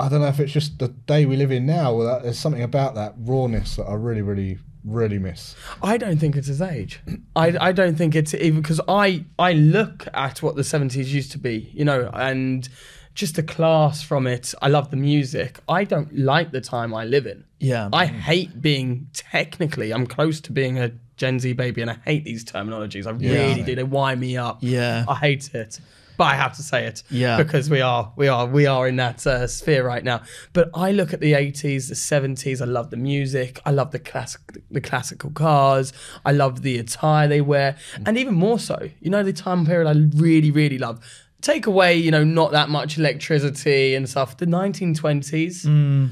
I 0.00 0.08
don't 0.08 0.20
know 0.20 0.26
if 0.26 0.40
it's 0.40 0.50
just 0.50 0.80
the 0.80 0.88
day 0.88 1.26
we 1.26 1.36
live 1.36 1.52
in 1.52 1.64
now. 1.64 2.02
That 2.02 2.24
there's 2.24 2.38
something 2.38 2.62
about 2.62 2.96
that 2.96 3.14
rawness 3.18 3.76
that 3.76 3.84
I 3.84 3.94
really, 3.94 4.22
really, 4.22 4.58
really 4.84 5.18
miss. 5.18 5.54
I 5.80 5.96
don't 5.96 6.16
think 6.16 6.34
it's 6.34 6.48
his 6.48 6.60
age. 6.60 6.98
I, 7.36 7.56
I 7.60 7.72
don't 7.72 7.94
think 7.94 8.16
it's 8.16 8.34
even 8.34 8.62
because 8.62 8.80
I 8.88 9.26
I 9.38 9.52
look 9.52 10.08
at 10.12 10.42
what 10.42 10.56
the 10.56 10.64
seventies 10.64 11.14
used 11.14 11.30
to 11.32 11.38
be, 11.38 11.70
you 11.72 11.84
know, 11.84 12.10
and 12.14 12.68
just 13.14 13.36
the 13.36 13.42
class 13.42 14.02
from 14.02 14.26
it. 14.26 14.54
I 14.62 14.68
love 14.68 14.90
the 14.90 14.96
music. 14.96 15.58
I 15.68 15.84
don't 15.84 16.16
like 16.16 16.50
the 16.52 16.60
time 16.60 16.94
I 16.94 17.04
live 17.04 17.26
in. 17.26 17.44
Yeah. 17.60 17.88
I 17.92 18.06
hate 18.06 18.60
being 18.62 19.08
technically. 19.12 19.92
I'm 19.92 20.06
close 20.06 20.40
to 20.42 20.52
being 20.52 20.78
a 20.78 20.92
Gen 21.16 21.38
Z 21.38 21.52
baby, 21.52 21.82
and 21.82 21.90
I 21.90 21.98
hate 22.04 22.24
these 22.24 22.44
terminologies. 22.44 23.06
I 23.06 23.10
really 23.10 23.62
do. 23.62 23.74
They 23.74 23.84
wind 23.84 24.20
me 24.20 24.36
up. 24.36 24.58
Yeah. 24.60 25.04
I 25.08 25.14
hate 25.16 25.54
it. 25.54 25.78
But 26.18 26.24
I 26.24 26.34
have 26.34 26.54
to 26.56 26.62
say 26.62 26.84
it, 26.86 27.02
Yeah. 27.10 27.38
because 27.38 27.70
we 27.70 27.80
are, 27.80 28.12
we 28.16 28.28
are, 28.28 28.46
we 28.46 28.66
are 28.66 28.86
in 28.86 28.96
that 28.96 29.26
uh, 29.26 29.46
sphere 29.46 29.84
right 29.86 30.04
now. 30.04 30.20
But 30.52 30.68
I 30.74 30.92
look 30.92 31.12
at 31.14 31.20
the 31.20 31.32
'80s, 31.32 31.88
the 31.88 31.94
'70s. 31.94 32.60
I 32.60 32.66
love 32.66 32.90
the 32.90 32.98
music. 32.98 33.60
I 33.64 33.70
love 33.70 33.92
the 33.92 33.98
classic, 33.98 34.40
the 34.70 34.80
classical 34.80 35.30
cars. 35.30 35.92
I 36.24 36.32
love 36.32 36.62
the 36.62 36.78
attire 36.78 37.28
they 37.28 37.40
wear, 37.40 37.76
and 38.04 38.18
even 38.18 38.34
more 38.34 38.58
so, 38.58 38.90
you 39.00 39.10
know, 39.10 39.22
the 39.22 39.32
time 39.32 39.64
period 39.64 39.88
I 39.88 39.94
really, 40.20 40.50
really 40.50 40.78
love. 40.78 41.00
Take 41.42 41.66
away, 41.66 41.96
you 41.96 42.10
know, 42.10 42.24
not 42.24 42.52
that 42.52 42.70
much 42.70 42.96
electricity 42.98 43.94
and 43.94 44.08
stuff. 44.08 44.36
The 44.36 44.46
1920s. 44.46 45.66
Hmm. 45.66 46.06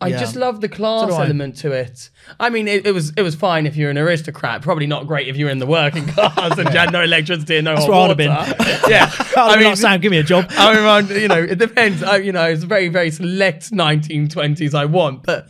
I 0.00 0.08
yeah. 0.08 0.20
just 0.20 0.36
love 0.36 0.60
the 0.60 0.68
class 0.68 1.08
do 1.08 1.14
I. 1.14 1.24
element 1.24 1.56
to 1.56 1.72
it. 1.72 2.10
I 2.38 2.50
mean, 2.50 2.68
it, 2.68 2.86
it 2.86 2.92
was 2.92 3.12
it 3.16 3.22
was 3.22 3.34
fine 3.34 3.66
if 3.66 3.76
you're 3.76 3.90
an 3.90 3.98
aristocrat. 3.98 4.62
Probably 4.62 4.86
not 4.86 5.08
great 5.08 5.26
if 5.26 5.36
you're 5.36 5.50
in 5.50 5.58
the 5.58 5.66
working 5.66 6.06
class 6.14 6.56
and 6.56 6.68
you 6.72 6.78
had 6.78 6.92
no 6.92 7.02
electricity 7.02 7.56
and 7.56 7.64
no 7.64 7.74
hot 7.74 7.88
where 7.88 7.98
I'd 7.98 8.20
have 8.20 8.48
water. 8.48 8.80
yeah, 8.88 9.10
I 9.36 9.54
I 9.54 9.56
mean, 9.56 9.64
like, 9.64 9.76
Sam, 9.76 10.00
give 10.00 10.12
me 10.12 10.18
a 10.18 10.22
job. 10.22 10.46
I 10.50 11.02
mean, 11.02 11.20
you 11.20 11.26
know, 11.26 11.42
it 11.42 11.58
depends. 11.58 12.04
I, 12.04 12.18
you 12.18 12.30
know, 12.30 12.44
it's 12.44 12.62
very 12.62 12.88
very 12.88 13.10
select 13.10 13.72
1920s 13.72 14.72
I 14.72 14.84
want, 14.84 15.24
but 15.24 15.48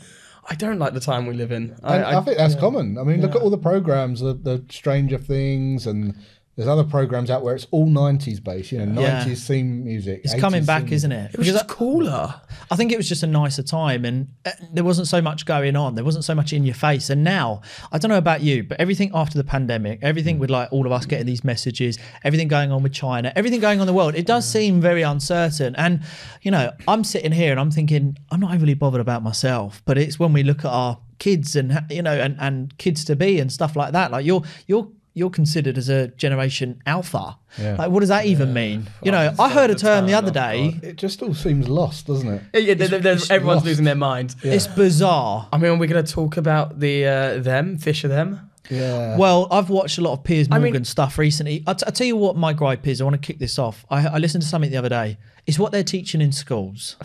I 0.49 0.55
don't 0.55 0.79
like 0.79 0.95
the 0.95 1.01
time 1.01 1.27
we 1.27 1.35
live 1.35 1.53
in. 1.53 1.77
I, 1.83 1.99
I, 1.99 2.19
I- 2.19 2.25
think 2.25 2.38
that's 2.38 2.55
common. 2.55 2.97
I 2.97 3.03
mean, 3.03 3.21
look 3.21 3.35
at 3.35 3.43
all 3.43 3.51
the 3.51 3.59
programs, 3.59 4.21
the, 4.21 4.33
the 4.33 4.64
Stranger 4.71 5.19
Things 5.19 5.87
and 5.87 6.14
There's 6.59 6.66
other 6.66 6.83
programs 6.83 7.31
out 7.31 7.44
where 7.44 7.55
it's 7.55 7.68
all 7.71 7.87
90s 7.87 8.42
based, 8.42 8.73
you 8.73 8.85
know, 8.85 9.01
Yeah. 9.01 9.25
90s 9.25 9.47
theme 9.47 9.85
music. 9.85 10.23
It's 10.25 10.35
coming 10.35 10.64
back, 10.64 10.83
theme 10.87 10.92
isn't 10.94 11.12
it? 11.12 11.31
It 11.33 11.38
was 11.38 11.47
Because 11.47 11.61
just 11.61 11.68
cooler. 11.68 12.35
I 12.68 12.75
think 12.75 12.90
it 12.90 12.97
was 12.97 13.09
just 13.09 13.23
a 13.23 13.29
nicer 13.29 13.62
time 13.62 14.05
and 14.05 14.27
uh, 14.44 14.51
there 14.73 14.83
wasn't 14.83 15.07
so 15.07 15.23
much 15.23 15.47
going 15.47 15.77
on. 15.77 15.94
There 15.94 16.05
wasn't 16.05 16.25
so 16.25 16.35
much 16.35 16.53
in 16.53 16.64
your 16.64 16.75
face. 16.75 17.11
And 17.11 17.23
now, 17.23 17.62
I 17.92 17.99
don't 17.99 18.09
know 18.09 18.18
about 18.18 18.40
you, 18.40 18.64
but 18.64 18.81
everything 18.81 19.12
after 19.14 19.38
the 19.38 19.44
pandemic, 19.44 20.01
everything 20.03 20.40
with 20.40 20.51
like 20.51 20.73
all 20.73 20.85
of 20.85 20.90
us 20.90 21.07
getting 21.07 21.27
these 21.27 21.44
messages, 21.44 21.97
everything 22.25 22.49
going 22.49 22.73
on 22.73 22.83
with 22.83 22.92
China, 22.92 23.33
everything 23.37 23.61
going 23.61 23.79
on 23.79 23.83
in 23.83 23.87
the 23.87 23.97
world, 23.97 24.16
it 24.16 24.27
does 24.27 24.44
seem 24.44 24.81
very 24.81 25.03
uncertain. 25.03 25.77
And, 25.77 26.03
you 26.42 26.51
know, 26.51 26.73
I'm 26.88 27.05
sitting 27.05 27.31
here 27.31 27.53
and 27.53 27.61
I'm 27.61 27.71
thinking, 27.71 28.18
I'm 28.33 28.40
not 28.40 28.53
overly 28.53 28.75
bothered 28.75 29.01
about 29.01 29.23
myself, 29.23 29.81
but 29.85 29.97
it's 29.97 30.18
when 30.18 30.33
we 30.33 30.42
look 30.42 30.64
at 30.64 30.73
our 30.73 30.99
kids 31.21 31.55
and, 31.55 31.85
you 31.88 32.03
know, 32.03 32.18
and, 32.18 32.37
and 32.40 32.77
kids 32.79 33.05
to 33.05 33.14
be 33.14 33.38
and 33.38 33.53
stuff 33.53 33.77
like 33.77 33.92
that. 33.92 34.11
Like 34.11 34.27
you're, 34.27 34.42
you're, 34.66 34.88
you're 35.19 35.29
considered 35.31 35.77
as 35.77 35.89
a 35.89 36.09
generation 36.09 36.81
alpha. 36.87 37.37
Yeah. 37.59 37.77
Like, 37.77 37.91
what 37.91 38.01
does 38.01 38.09
that 38.09 38.25
even 38.27 38.53
mean? 38.53 38.89
You 39.03 39.11
know, 39.13 39.35
I 39.39 39.49
heard 39.51 39.71
a 39.71 39.75
term 39.75 40.07
the 40.07 40.15
other 40.15 40.31
day. 40.31 40.79
It 40.83 40.97
just 40.97 41.23
all 41.23 41.35
seems 41.35 41.69
lost, 41.69 42.07
doesn't 42.07 42.29
it? 42.29 42.43
Yeah, 42.55 42.75
it's 42.79 43.31
everyone's 43.31 43.57
lost. 43.57 43.67
losing 43.67 43.85
their 43.85 43.95
mind. 43.95 44.37
It's 44.43 44.67
bizarre. 44.67 45.49
I 45.53 45.59
mean, 45.59 45.79
we're 45.79 45.89
going 45.89 46.05
to 46.05 46.13
talk 46.13 46.37
about 46.37 46.79
the 46.81 47.05
uh, 47.07 47.39
them, 47.39 47.77
Fisher 47.79 48.09
them. 48.09 48.51
Yeah. 48.71 49.17
Well, 49.17 49.49
I've 49.51 49.71
watched 49.71 49.99
a 49.99 50.03
lot 50.03 50.13
of 50.13 50.25
Piers 50.25 50.47
I 50.51 50.59
Morgan 50.59 50.73
mean- 50.75 50.85
stuff 50.85 51.17
recently. 51.19 51.65
I, 51.67 51.73
t- 51.73 51.85
I 51.87 51.91
tell 51.91 52.07
you 52.07 52.17
what, 52.17 52.37
my 52.37 52.53
gripe 52.53 52.87
is. 52.87 53.01
I 53.01 53.05
want 53.05 53.15
to 53.21 53.27
kick 53.27 53.39
this 53.39 53.59
off. 53.59 53.85
I, 53.91 54.07
I 54.07 54.19
listened 54.19 54.43
to 54.43 54.49
something 54.49 54.71
the 54.71 54.77
other 54.77 54.91
day. 54.91 55.17
It's 55.47 55.59
what 55.59 55.73
they're 55.73 55.83
teaching 55.83 56.21
in 56.21 56.33
schools. 56.33 56.97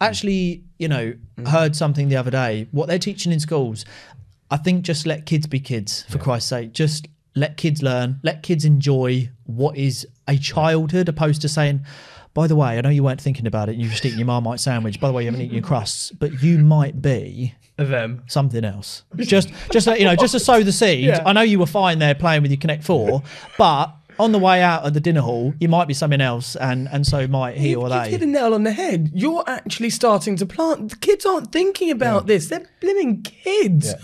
I 0.00 0.06
actually, 0.06 0.62
you 0.78 0.86
know, 0.88 1.14
heard 1.46 1.74
something 1.74 2.08
the 2.08 2.16
other 2.16 2.30
day. 2.30 2.68
What 2.70 2.86
they're 2.86 2.98
teaching 3.00 3.32
in 3.32 3.40
schools, 3.40 3.84
I 4.50 4.58
think 4.58 4.84
just 4.84 5.06
let 5.06 5.26
kids 5.26 5.46
be 5.48 5.58
kids, 5.58 6.04
for 6.08 6.18
Christ's 6.18 6.50
sake. 6.50 6.72
Just 6.72 7.08
let 7.36 7.56
kids 7.56 7.82
learn, 7.82 8.18
let 8.22 8.42
kids 8.42 8.64
enjoy 8.64 9.30
what 9.44 9.76
is 9.76 10.06
a 10.26 10.36
childhood, 10.36 11.08
opposed 11.08 11.42
to 11.42 11.48
saying, 11.48 11.84
by 12.34 12.46
the 12.46 12.56
way, 12.56 12.76
I 12.76 12.80
know 12.80 12.88
you 12.90 13.02
weren't 13.04 13.20
thinking 13.20 13.46
about 13.46 13.68
it. 13.68 13.76
you've 13.76 13.90
just 13.92 14.04
eating 14.04 14.18
your 14.18 14.26
Marmite 14.26 14.60
sandwich. 14.60 15.00
By 15.00 15.08
the 15.08 15.14
way, 15.14 15.22
you 15.22 15.26
haven't 15.28 15.40
eaten 15.42 15.54
your 15.54 15.62
crusts, 15.62 16.10
but 16.10 16.42
you 16.42 16.58
might 16.58 17.00
be 17.00 17.54
Them. 17.76 18.24
something 18.26 18.64
else. 18.64 19.04
Just, 19.16 19.50
just 19.70 19.86
you 19.86 20.04
know, 20.04 20.16
just 20.16 20.32
to 20.32 20.40
sow 20.40 20.62
the 20.62 20.72
seeds. 20.72 21.06
Yeah. 21.06 21.22
I 21.24 21.32
know 21.32 21.42
you 21.42 21.58
were 21.58 21.66
fine 21.66 21.98
there 21.98 22.14
playing 22.14 22.42
with 22.42 22.50
your 22.50 22.58
Connect 22.58 22.84
Four, 22.84 23.22
but 23.56 23.94
on 24.18 24.32
the 24.32 24.38
way 24.38 24.62
out 24.62 24.82
of 24.84 24.92
the 24.94 25.00
dinner 25.00 25.20
hall, 25.20 25.54
you 25.60 25.68
might 25.68 25.88
be 25.88 25.94
something 25.94 26.20
else, 26.20 26.56
and 26.56 26.88
and 26.90 27.06
so 27.06 27.26
might 27.26 27.56
he 27.56 27.70
You've, 27.70 27.82
or 27.82 27.88
you've 27.88 28.04
they. 28.04 28.10
hit 28.10 28.22
a 28.22 28.26
nail 28.26 28.52
on 28.54 28.64
the 28.64 28.72
head. 28.72 29.10
You're 29.14 29.44
actually 29.46 29.90
starting 29.90 30.36
to 30.36 30.46
plant. 30.46 30.90
The 30.90 30.96
kids 30.96 31.24
aren't 31.26 31.52
thinking 31.52 31.90
about 31.90 32.26
this. 32.26 32.48
They're 32.48 32.66
blimmin' 32.82 33.24
kids. 33.24 33.88
Yeah. 33.88 34.00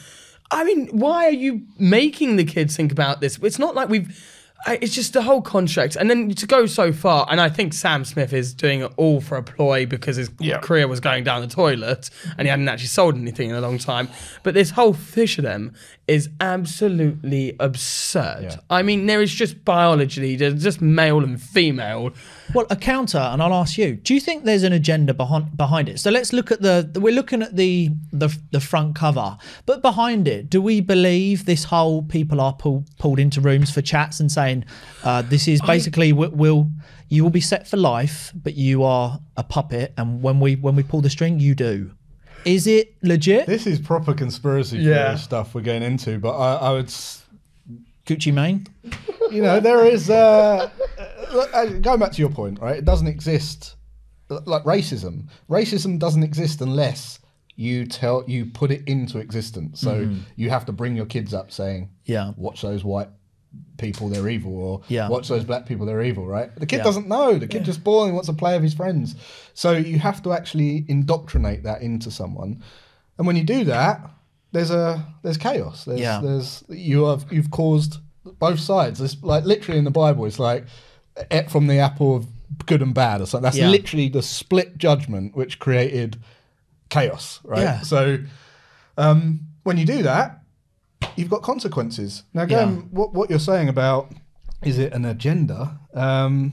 I 0.53 0.65
mean, 0.65 0.89
why 0.89 1.27
are 1.27 1.31
you 1.31 1.63
making 1.79 2.37
the 2.37 2.45
kids 2.45 2.77
think 2.77 2.93
about 2.93 3.21
this? 3.21 3.39
It's 3.43 3.59
not 3.59 3.75
like 3.75 3.89
we've. 3.89 4.29
Uh, 4.65 4.77
it's 4.81 4.95
just 4.95 5.13
the 5.13 5.23
whole 5.23 5.43
contract, 5.43 5.97
and 5.97 6.09
then 6.09 6.31
to 6.31 6.47
go 6.47 6.67
so 6.67 6.93
far, 6.93 7.27
and 7.29 7.41
I 7.41 7.49
think 7.49 7.75
Sam 7.75 8.05
Smith 8.05 8.33
is 8.33 8.55
doing 8.55 8.83
it 8.83 8.93
all 8.97 9.21
for 9.21 9.37
a 9.37 9.43
ploy 9.43 9.87
because 9.87 10.15
his 10.15 10.31
career 10.61 10.87
was 10.87 11.01
going 11.01 11.25
down 11.25 11.41
the 11.41 11.49
toilet, 11.49 12.11
and 12.39 12.47
he 12.47 12.49
hadn't 12.49 12.69
actually 12.69 12.87
sold 12.87 13.17
anything 13.17 13.51
in 13.51 13.57
a 13.57 13.61
long 13.61 13.79
time. 13.79 14.09
But 14.45 14.55
this 14.55 14.71
whole 14.71 14.93
fish 14.93 15.37
of 15.39 15.43
them 15.43 15.75
is 16.07 16.29
absolutely 16.41 17.57
absurd. 17.59 18.43
Yeah. 18.45 18.57
I 18.71 18.83
mean, 18.83 19.07
there 19.07 19.21
is 19.21 19.35
just 19.35 19.65
biology, 19.65 20.37
there's 20.37 20.63
just 20.63 20.81
male 20.81 21.25
and 21.25 21.43
female. 21.43 22.13
Well, 22.55 22.67
a 22.69 22.77
counter, 22.77 23.17
and 23.19 23.43
I'll 23.43 23.55
ask 23.55 23.79
you: 23.79 23.97
Do 23.97 24.13
you 24.13 24.21
think 24.21 24.45
there's 24.45 24.63
an 24.63 24.75
agenda 24.75 25.15
behind 25.15 25.57
behind 25.57 25.89
it? 25.89 25.99
So 26.01 26.11
let's 26.11 26.35
look 26.35 26.51
at 26.53 26.61
the. 26.61 26.91
We're 26.97 27.15
looking 27.15 27.41
at 27.41 27.57
the 27.57 27.91
the 28.13 28.29
the 28.51 28.61
front 28.61 28.95
cover, 28.95 29.39
but 29.65 29.81
behind 29.81 30.29
it, 30.29 30.51
do 30.51 30.61
we 30.61 30.83
believe 30.83 31.47
this 31.47 31.65
whole 31.65 32.03
people 32.03 32.43
are 32.43 32.53
pulled 32.53 32.95
pulled 32.99 33.19
into 33.19 33.41
rooms 33.41 33.71
for 33.71 33.81
chats 33.81 34.21
and 34.21 34.31
saying, 34.31 34.67
uh, 35.03 35.23
"This 35.23 35.49
is 35.49 35.63
basically 35.63 36.13
we- 36.13 36.29
will 36.29 36.71
you 37.09 37.23
will 37.23 37.31
be 37.31 37.41
set 37.41 37.67
for 37.67 37.79
life, 37.79 38.33
but 38.35 38.55
you 38.55 38.83
are 38.85 39.19
a 39.39 39.43
puppet, 39.43 39.95
and 39.97 40.23
when 40.23 40.39
we 40.39 40.57
when 40.57 40.77
we 40.77 40.83
pull 40.83 41.01
the 41.01 41.11
string, 41.11 41.41
you 41.41 41.55
do." 41.55 41.93
Is 42.45 42.67
it 42.67 42.97
legit? 43.03 43.47
This 43.47 43.67
is 43.67 43.79
proper 43.79 44.13
conspiracy 44.13 44.77
Yeah. 44.79 45.07
theory 45.07 45.19
stuff 45.19 45.55
we're 45.55 45.63
getting 45.63 45.85
into, 45.85 46.19
but 46.19 46.37
I, 46.37 46.55
I 46.57 46.73
would, 46.73 46.87
s- 46.87 47.22
Gucci 48.07 48.33
Mane? 48.33 48.67
you 49.31 49.43
know, 49.43 49.61
there 49.61 49.85
is. 49.87 50.11
Uh, 50.11 50.69
uh, 50.99 51.47
uh, 51.55 51.67
going 51.81 51.99
back 52.01 52.13
to 52.13 52.19
your 52.21 52.31
point, 52.31 52.61
right? 52.61 52.77
It 52.77 52.85
doesn't 52.85 53.07
exist 53.07 53.77
like 54.29 54.65
racism. 54.65 55.29
Racism 55.49 55.99
doesn't 55.99 56.23
exist 56.23 56.61
unless 56.61 57.19
you 57.55 57.85
tell 57.87 58.25
you 58.27 58.47
put 58.47 58.71
it 58.71 58.83
into 58.87 59.19
existence. 59.19 59.81
So 59.81 60.11
you 60.37 60.49
have 60.51 60.65
to 60.67 60.73
bring 60.73 60.97
your 60.97 61.07
kids 61.07 61.35
up 61.35 61.53
saying, 61.53 61.91
Yeah. 62.05 62.33
watch 62.37 62.63
those 62.63 62.83
white 62.83 63.09
people, 63.77 64.09
they're 64.09 64.29
evil," 64.31 64.57
or 64.57 64.81
Yeah. 64.89 65.09
watch 65.11 65.29
those 65.29 65.45
black 65.45 65.67
people, 65.67 65.85
they're 65.85 66.03
evil." 66.03 66.27
Right? 66.27 66.55
The 66.59 66.65
kid 66.67 66.79
Yeah. 66.79 66.85
doesn't 66.85 67.09
know. 67.09 67.39
The 67.39 67.47
kid 67.47 67.65
just 67.65 67.85
born 67.85 68.07
and 68.09 68.15
wants 68.15 68.29
to 68.29 68.33
play 68.35 68.55
with 68.55 68.63
his 68.63 68.73
friends. 68.75 69.15
So 69.53 69.73
you 69.73 69.99
have 69.99 70.23
to 70.23 70.33
actually 70.33 70.87
indoctrinate 70.89 71.63
that 71.65 71.83
into 71.83 72.11
someone, 72.11 72.63
and 73.19 73.27
when 73.27 73.37
you 73.37 73.45
do 73.45 73.65
that, 73.65 74.01
there's 74.53 74.71
a 74.71 75.05
there's 75.23 75.39
chaos. 75.39 75.85
There's, 75.85 76.01
Yeah. 76.01 76.21
there's 76.23 76.65
you 76.69 77.05
have 77.05 77.27
you've 77.31 77.51
caused 77.51 77.99
both 78.39 78.61
sides. 78.61 79.01
It's 79.01 79.17
like 79.23 79.45
literally 79.45 79.79
in 79.79 79.85
the 79.85 79.91
Bible, 79.91 80.25
it's 80.27 80.39
like 80.39 80.65
from 81.49 81.67
the 81.67 81.79
apple 81.79 82.17
of 82.17 82.27
good 82.67 82.83
and 82.83 82.95
bad 82.95 83.21
or 83.21 83.27
something. 83.27 83.43
That's 83.45 83.57
Yeah. 83.57 83.69
literally 83.69 84.09
the 84.09 84.23
split 84.23 84.79
judgment 84.79 85.35
which 85.37 85.59
created 85.59 86.19
chaos, 86.91 87.41
right? 87.45 87.63
Yeah. 87.63 87.81
So 87.81 88.19
um, 88.99 89.41
when 89.63 89.79
you 89.79 89.87
do 89.87 90.03
that, 90.03 90.43
you've 91.17 91.31
got 91.31 91.43
consequences. 91.43 92.23
Now, 92.35 92.43
again, 92.43 92.69
Yeah. 92.75 92.81
what 92.99 93.15
what 93.15 93.31
you're 93.31 93.39
saying 93.39 93.69
about 93.69 94.13
is 94.63 94.79
it 94.79 94.93
an 94.93 95.05
agenda? 95.05 95.79
Um, 95.95 96.53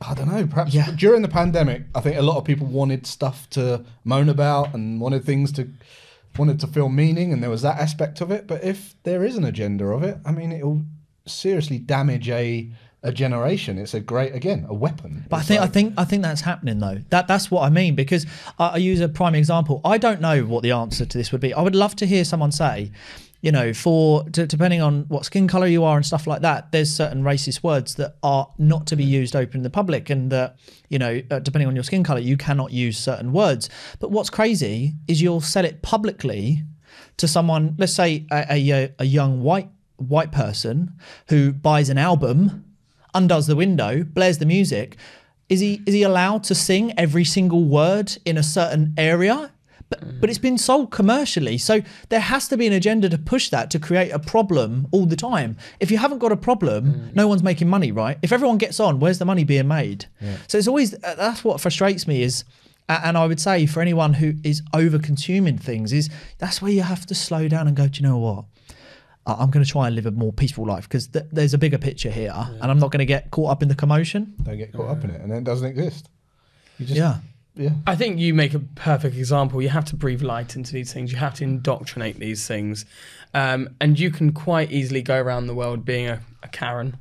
I 0.00 0.14
don't 0.14 0.28
know. 0.28 0.46
Perhaps 0.46 0.74
Yeah. 0.74 0.90
during 0.94 1.22
the 1.22 1.28
pandemic, 1.28 1.82
I 1.94 2.00
think 2.00 2.16
a 2.16 2.22
lot 2.22 2.36
of 2.36 2.44
people 2.44 2.66
wanted 2.66 3.06
stuff 3.06 3.48
to 3.50 3.84
moan 4.04 4.28
about 4.28 4.74
and 4.74 5.00
wanted 5.00 5.24
things 5.24 5.50
to 5.52 5.68
wanted 6.38 6.60
to 6.60 6.66
feel 6.66 6.88
meaning, 6.88 7.32
and 7.32 7.42
there 7.42 7.50
was 7.50 7.62
that 7.62 7.78
aspect 7.78 8.20
of 8.20 8.30
it. 8.30 8.46
But 8.46 8.64
if 8.64 8.94
there 9.02 9.24
is 9.24 9.36
an 9.36 9.44
agenda 9.44 9.86
of 9.86 10.02
it, 10.02 10.18
I 10.24 10.32
mean, 10.32 10.52
it 10.52 10.64
will 10.64 10.82
seriously 11.26 11.78
damage 11.78 12.28
a 12.30 12.70
a 13.02 13.12
generation. 13.12 13.78
It's 13.78 13.94
a 13.94 14.00
great 14.00 14.34
again 14.34 14.66
a 14.68 14.74
weapon. 14.74 15.24
But 15.28 15.36
I 15.36 15.38
It's 15.40 15.48
think 15.48 15.60
I 15.60 15.66
think 15.66 15.94
I 15.98 16.04
think 16.04 16.22
that's 16.22 16.40
happening 16.40 16.78
though. 16.80 16.98
That 17.10 17.28
that's 17.28 17.50
what 17.50 17.62
I 17.62 17.70
mean 17.70 17.94
because 17.94 18.26
I, 18.58 18.68
I 18.68 18.76
use 18.76 19.00
a 19.00 19.08
prime 19.08 19.34
example. 19.34 19.80
I 19.84 19.98
don't 19.98 20.20
know 20.20 20.42
what 20.42 20.62
the 20.62 20.72
answer 20.72 21.04
to 21.04 21.18
this 21.18 21.30
would 21.32 21.40
be. 21.40 21.54
I 21.54 21.62
would 21.62 21.76
love 21.76 21.94
to 21.96 22.06
hear 22.06 22.24
someone 22.24 22.50
say, 22.50 22.90
you 23.40 23.52
know, 23.52 23.72
for 23.72 24.24
d- 24.24 24.46
depending 24.46 24.82
on 24.82 25.02
what 25.08 25.24
skin 25.24 25.46
color 25.46 25.66
you 25.66 25.84
are 25.84 25.96
and 25.96 26.04
stuff 26.04 26.26
like 26.26 26.42
that, 26.42 26.72
there's 26.72 26.94
certain 26.94 27.22
racist 27.22 27.62
words 27.62 27.94
that 27.94 28.16
are 28.22 28.48
not 28.58 28.86
to 28.88 28.96
be 28.96 29.04
used 29.04 29.36
open 29.36 29.58
in 29.58 29.62
the 29.62 29.70
public, 29.70 30.10
and 30.10 30.30
that 30.32 30.56
you 30.88 30.98
know, 30.98 31.22
uh, 31.30 31.38
depending 31.38 31.68
on 31.68 31.74
your 31.74 31.84
skin 31.84 32.02
color, 32.02 32.20
you 32.20 32.36
cannot 32.36 32.72
use 32.72 32.98
certain 32.98 33.32
words. 33.32 33.70
But 34.00 34.10
what's 34.10 34.30
crazy 34.30 34.94
is 35.06 35.22
you'll 35.22 35.40
sell 35.40 35.64
it 35.64 35.82
publicly 35.82 36.64
to 37.18 37.28
someone, 37.28 37.74
let's 37.78 37.94
say 37.94 38.26
a, 38.30 38.46
a, 38.50 38.94
a 38.98 39.04
young 39.04 39.42
white 39.42 39.68
white 39.96 40.32
person 40.32 40.94
who 41.28 41.52
buys 41.52 41.88
an 41.88 41.98
album, 41.98 42.64
undoes 43.14 43.46
the 43.46 43.56
window, 43.56 44.04
blares 44.04 44.38
the 44.38 44.46
music. 44.46 44.96
Is 45.48 45.60
he 45.60 45.82
is 45.86 45.94
he 45.94 46.02
allowed 46.02 46.44
to 46.44 46.54
sing 46.54 46.92
every 46.98 47.24
single 47.24 47.64
word 47.64 48.16
in 48.24 48.36
a 48.36 48.42
certain 48.42 48.94
area? 48.96 49.52
But, 49.90 50.20
but 50.20 50.28
it's 50.28 50.38
been 50.38 50.58
sold 50.58 50.90
commercially. 50.90 51.56
So 51.56 51.80
there 52.10 52.20
has 52.20 52.46
to 52.48 52.56
be 52.58 52.66
an 52.66 52.72
agenda 52.74 53.08
to 53.08 53.16
push 53.16 53.48
that 53.50 53.70
to 53.70 53.78
create 53.78 54.10
a 54.10 54.18
problem 54.18 54.86
all 54.90 55.06
the 55.06 55.16
time. 55.16 55.56
If 55.80 55.90
you 55.90 55.96
haven't 55.98 56.18
got 56.18 56.30
a 56.30 56.36
problem, 56.36 57.10
no 57.14 57.26
one's 57.26 57.42
making 57.42 57.68
money, 57.70 57.90
right? 57.90 58.18
If 58.22 58.30
everyone 58.32 58.58
gets 58.58 58.80
on, 58.80 59.00
where's 59.00 59.18
the 59.18 59.24
money 59.24 59.44
being 59.44 59.66
made? 59.68 60.06
So 60.46 60.58
it's 60.58 60.68
always 60.68 60.92
uh, 60.94 61.14
that's 61.16 61.42
what 61.42 61.60
frustrates 61.60 62.06
me 62.06 62.22
is 62.22 62.44
and 62.90 63.18
I 63.18 63.26
would 63.26 63.38
say 63.40 63.66
for 63.66 63.80
anyone 63.82 64.14
who 64.14 64.34
is 64.44 64.62
over 64.72 64.98
consuming 64.98 65.58
things 65.58 65.92
is 65.92 66.08
that's 66.38 66.62
where 66.62 66.70
you 66.72 66.80
have 66.82 67.04
to 67.06 67.14
slow 67.14 67.46
down 67.46 67.66
and 67.68 67.76
go, 67.76 67.86
do 67.86 68.00
you 68.02 68.08
know 68.08 68.16
what? 68.18 68.44
I- 69.26 69.34
I'm 69.42 69.50
going 69.50 69.62
to 69.64 69.70
try 69.70 69.86
and 69.88 69.94
live 69.96 70.06
a 70.06 70.10
more 70.10 70.32
peaceful 70.32 70.66
life 70.66 70.84
because 70.88 71.06
th- 71.08 71.26
there's 71.30 71.52
a 71.52 71.58
bigger 71.58 71.76
picture 71.78 72.10
here 72.10 72.32
and 72.34 72.64
I'm 72.70 72.78
not 72.78 72.90
going 72.90 73.00
to 73.00 73.04
get 73.06 73.30
caught 73.30 73.50
up 73.52 73.62
in 73.62 73.68
the 73.68 73.74
commotion. 73.74 74.34
don't 74.42 74.56
get 74.56 74.72
caught 74.72 74.88
up 74.88 75.04
in 75.04 75.10
it, 75.10 75.20
and 75.20 75.30
then 75.30 75.38
it 75.38 75.44
doesn't 75.44 75.66
exist. 75.66 76.08
You 76.78 76.86
just 76.86 76.96
Yeah. 76.98 77.18
Yeah. 77.58 77.70
I 77.86 77.96
think 77.96 78.18
you 78.18 78.32
make 78.32 78.54
a 78.54 78.60
perfect 78.60 79.16
example. 79.16 79.60
You 79.60 79.68
have 79.68 79.84
to 79.86 79.96
breathe 79.96 80.22
light 80.22 80.56
into 80.56 80.72
these 80.72 80.92
things. 80.92 81.10
You 81.12 81.18
have 81.18 81.34
to 81.34 81.44
indoctrinate 81.44 82.18
these 82.18 82.46
things, 82.46 82.86
um, 83.34 83.68
and 83.80 83.98
you 83.98 84.10
can 84.10 84.32
quite 84.32 84.70
easily 84.72 85.02
go 85.02 85.20
around 85.20 85.48
the 85.48 85.54
world 85.54 85.84
being 85.84 86.08
a, 86.08 86.20
a 86.42 86.48
Karen. 86.48 86.96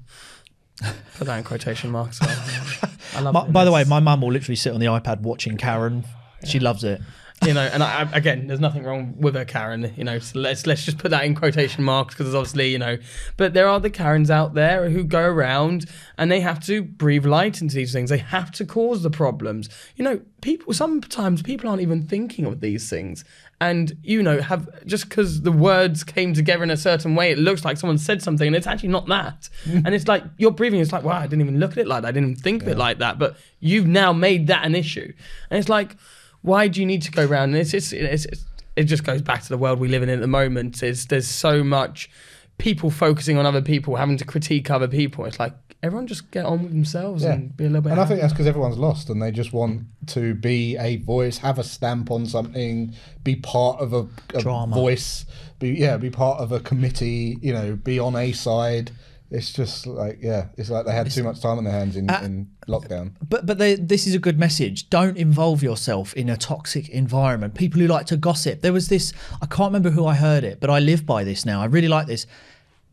Put 1.17 1.27
that 1.27 1.37
in 1.37 1.43
quotation 1.43 1.91
marks. 1.91 2.19
I 3.15 3.21
love 3.21 3.33
My, 3.33 3.45
it. 3.45 3.53
by 3.53 3.65
the 3.65 3.71
way, 3.71 3.83
my 3.83 3.99
mum 3.99 4.21
will 4.21 4.31
literally 4.31 4.55
sit 4.55 4.73
on 4.73 4.79
the 4.79 4.87
iPad 4.87 5.21
watching 5.21 5.57
Karen. 5.57 6.03
She 6.45 6.59
loves 6.59 6.83
it. 6.83 7.01
You 7.45 7.53
know, 7.53 7.61
and 7.61 7.83
I, 7.83 8.09
again, 8.13 8.47
there's 8.47 8.59
nothing 8.59 8.83
wrong 8.83 9.15
with 9.19 9.35
her 9.35 9.45
Karen, 9.45 9.93
you 9.95 10.03
know. 10.03 10.17
So 10.17 10.39
let's 10.39 10.65
let's 10.65 10.83
just 10.83 10.97
put 10.97 11.11
that 11.11 11.23
in 11.23 11.35
quotation 11.35 11.83
marks 11.83 12.15
because 12.15 12.33
obviously, 12.33 12.71
you 12.71 12.79
know, 12.79 12.97
but 13.37 13.53
there 13.53 13.67
are 13.67 13.79
the 13.79 13.91
Karens 13.91 14.31
out 14.31 14.55
there 14.55 14.89
who 14.89 15.03
go 15.03 15.21
around 15.21 15.85
and 16.17 16.31
they 16.31 16.39
have 16.41 16.59
to 16.61 16.81
breathe 16.81 17.25
light 17.25 17.61
into 17.61 17.75
these 17.75 17.93
things. 17.93 18.09
They 18.09 18.17
have 18.17 18.51
to 18.53 18.65
cause 18.65 19.03
the 19.03 19.11
problems. 19.11 19.69
You 19.95 20.03
know, 20.03 20.21
people 20.41 20.73
sometimes 20.73 21.43
people 21.43 21.69
aren't 21.69 21.81
even 21.81 22.07
thinking 22.07 22.45
of 22.45 22.59
these 22.59 22.89
things, 22.89 23.23
and 23.61 23.95
you 24.01 24.23
know, 24.23 24.41
have 24.41 24.85
just 24.87 25.07
because 25.07 25.43
the 25.43 25.51
words 25.51 26.03
came 26.03 26.33
together 26.33 26.63
in 26.63 26.71
a 26.71 26.77
certain 26.77 27.13
way, 27.13 27.31
it 27.31 27.37
looks 27.37 27.63
like 27.63 27.77
someone 27.77 27.99
said 27.99 28.23
something, 28.23 28.47
and 28.47 28.55
it's 28.55 28.67
actually 28.67 28.89
not 28.89 29.07
that. 29.07 29.47
and 29.65 29.93
it's 29.93 30.07
like 30.07 30.23
you're 30.37 30.51
breathing. 30.51 30.79
It's 30.79 30.91
like, 30.91 31.03
wow, 31.03 31.19
I 31.19 31.27
didn't 31.27 31.41
even 31.41 31.59
look 31.59 31.73
at 31.73 31.77
it 31.77 31.87
like 31.87 32.01
that. 32.01 32.07
I 32.07 32.11
didn't 32.11 32.31
even 32.31 32.41
think 32.41 32.63
of 32.63 32.67
it 32.67 32.79
like 32.79 32.97
that. 32.97 33.19
But 33.19 33.37
you've 33.59 33.87
now 33.87 34.11
made 34.11 34.47
that 34.47 34.65
an 34.65 34.73
issue, 34.73 35.13
and 35.51 35.59
it's 35.59 35.69
like 35.69 35.95
why 36.41 36.67
do 36.67 36.79
you 36.79 36.85
need 36.85 37.01
to 37.03 37.11
go 37.11 37.25
around? 37.25 37.49
And 37.49 37.57
it's, 37.57 37.73
it's, 37.73 37.91
it's, 37.91 38.25
it's 38.25 38.45
it 38.77 38.83
just 38.83 39.03
goes 39.03 39.21
back 39.21 39.41
to 39.41 39.49
the 39.49 39.57
world 39.57 39.79
we 39.79 39.87
live 39.87 40.03
in 40.03 40.09
at 40.09 40.19
the 40.21 40.27
moment. 40.27 40.81
Is 40.83 41.07
there's 41.07 41.27
so 41.27 41.63
much 41.63 42.09
people 42.57 42.89
focusing 42.89 43.37
on 43.37 43.45
other 43.45 43.61
people, 43.61 43.95
having 43.95 44.17
to 44.17 44.25
critique 44.25 44.69
other 44.69 44.87
people. 44.87 45.25
It's 45.25 45.39
like 45.39 45.53
everyone 45.83 46.07
just 46.07 46.29
get 46.31 46.45
on 46.45 46.63
with 46.63 46.71
themselves 46.71 47.23
and 47.23 47.55
be 47.55 47.65
a 47.65 47.67
little 47.67 47.81
bit. 47.81 47.91
And 47.91 48.01
I 48.01 48.05
think 48.05 48.21
that's 48.21 48.33
because 48.33 48.47
everyone's 48.47 48.77
lost 48.77 49.09
and 49.09 49.21
they 49.21 49.31
just 49.31 49.53
want 49.53 49.83
to 50.07 50.35
be 50.35 50.77
a 50.77 50.97
voice, 50.97 51.39
have 51.39 51.59
a 51.59 51.63
stamp 51.63 52.11
on 52.11 52.25
something, 52.25 52.93
be 53.23 53.35
part 53.35 53.79
of 53.79 53.93
a, 53.93 54.07
a 54.33 54.67
voice, 54.67 55.25
be 55.59 55.69
yeah, 55.71 55.97
be 55.97 56.09
part 56.09 56.39
of 56.39 56.51
a 56.51 56.59
committee, 56.59 57.37
you 57.41 57.53
know, 57.53 57.75
be 57.75 57.99
on 57.99 58.15
a 58.15 58.31
side. 58.31 58.91
It's 59.29 59.51
just 59.51 59.85
like 59.85 60.19
yeah, 60.21 60.47
it's 60.57 60.69
like 60.69 60.85
they 60.85 60.93
had 60.93 61.11
too 61.11 61.23
much 61.23 61.41
time 61.41 61.57
on 61.57 61.65
their 61.65 61.73
hands 61.73 61.97
in, 61.97 62.09
uh, 62.09 62.21
in 62.23 62.49
lockdown. 62.67 63.11
But 63.27 63.45
but 63.45 63.57
they, 63.57 63.75
this 63.75 64.07
is 64.07 64.15
a 64.15 64.19
good 64.19 64.39
message. 64.39 64.89
Don't 64.89 65.17
involve 65.17 65.61
yourself 65.61 66.13
in 66.13 66.29
a 66.29 66.37
toxic 66.37 66.87
environment. 66.89 67.53
People 67.53 67.81
who 67.81 67.87
like 67.87 68.05
to 68.07 68.17
gossip. 68.17 68.61
There 68.61 68.73
was 68.73 68.87
this. 68.87 69.11
I 69.41 69.45
can't 69.45 69.69
remember 69.69 69.89
who 69.89 70.05
I 70.05 70.15
heard 70.15 70.43
it, 70.43 70.59
but 70.59 70.69
I 70.69 70.79
live 70.79 71.05
by 71.05 71.23
this 71.25 71.45
now. 71.45 71.61
I 71.61 71.65
really 71.65 71.89
like 71.89 72.07
this. 72.07 72.25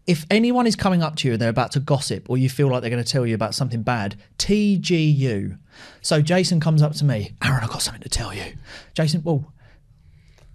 If 0.06 0.26
anyone 0.30 0.66
is 0.66 0.76
coming 0.76 1.02
up 1.02 1.16
to 1.16 1.28
you 1.28 1.34
and 1.34 1.40
they're 1.40 1.48
about 1.48 1.72
to 1.72 1.80
gossip, 1.80 2.28
or 2.28 2.36
you 2.36 2.50
feel 2.50 2.68
like 2.68 2.82
they're 2.82 2.90
going 2.90 3.02
to 3.02 3.10
tell 3.10 3.24
you 3.24 3.34
about 3.34 3.54
something 3.54 3.82
bad, 3.82 4.16
TGU. 4.38 5.56
So 6.02 6.20
Jason 6.20 6.60
comes 6.60 6.82
up 6.82 6.92
to 6.94 7.04
me, 7.06 7.32
Aaron, 7.42 7.64
I've 7.64 7.70
got 7.70 7.80
something 7.80 8.02
to 8.02 8.08
tell 8.10 8.34
you. 8.34 8.52
Jason, 8.92 9.22
well, 9.22 9.50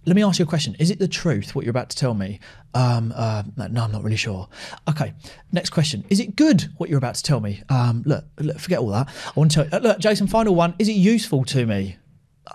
let 0.05 0.15
me 0.15 0.23
ask 0.23 0.39
you 0.39 0.45
a 0.45 0.47
question. 0.47 0.75
Is 0.79 0.89
it 0.91 0.99
the 0.99 1.07
truth 1.07 1.53
what 1.55 1.65
you're 1.65 1.71
about 1.71 1.89
to 1.89 1.97
tell 1.97 2.13
me? 2.13 2.39
Um, 2.73 3.13
uh, 3.15 3.43
no, 3.57 3.83
I'm 3.83 3.91
not 3.91 4.03
really 4.03 4.15
sure. 4.15 4.47
Okay, 4.89 5.13
next 5.51 5.69
question. 5.71 6.03
Is 6.09 6.19
it 6.19 6.35
good 6.35 6.69
what 6.77 6.89
you're 6.89 6.97
about 6.97 7.15
to 7.15 7.23
tell 7.23 7.39
me? 7.39 7.61
Um, 7.69 8.03
look, 8.05 8.25
look, 8.39 8.59
forget 8.59 8.79
all 8.79 8.89
that. 8.89 9.07
I 9.27 9.31
want 9.35 9.51
to 9.51 9.55
tell 9.55 9.65
you. 9.65 9.71
uh, 9.73 9.79
Look, 9.79 9.99
Jason, 9.99 10.27
final 10.27 10.55
one. 10.55 10.73
Is 10.79 10.87
it 10.87 10.93
useful 10.93 11.43
to 11.45 11.65
me? 11.65 11.97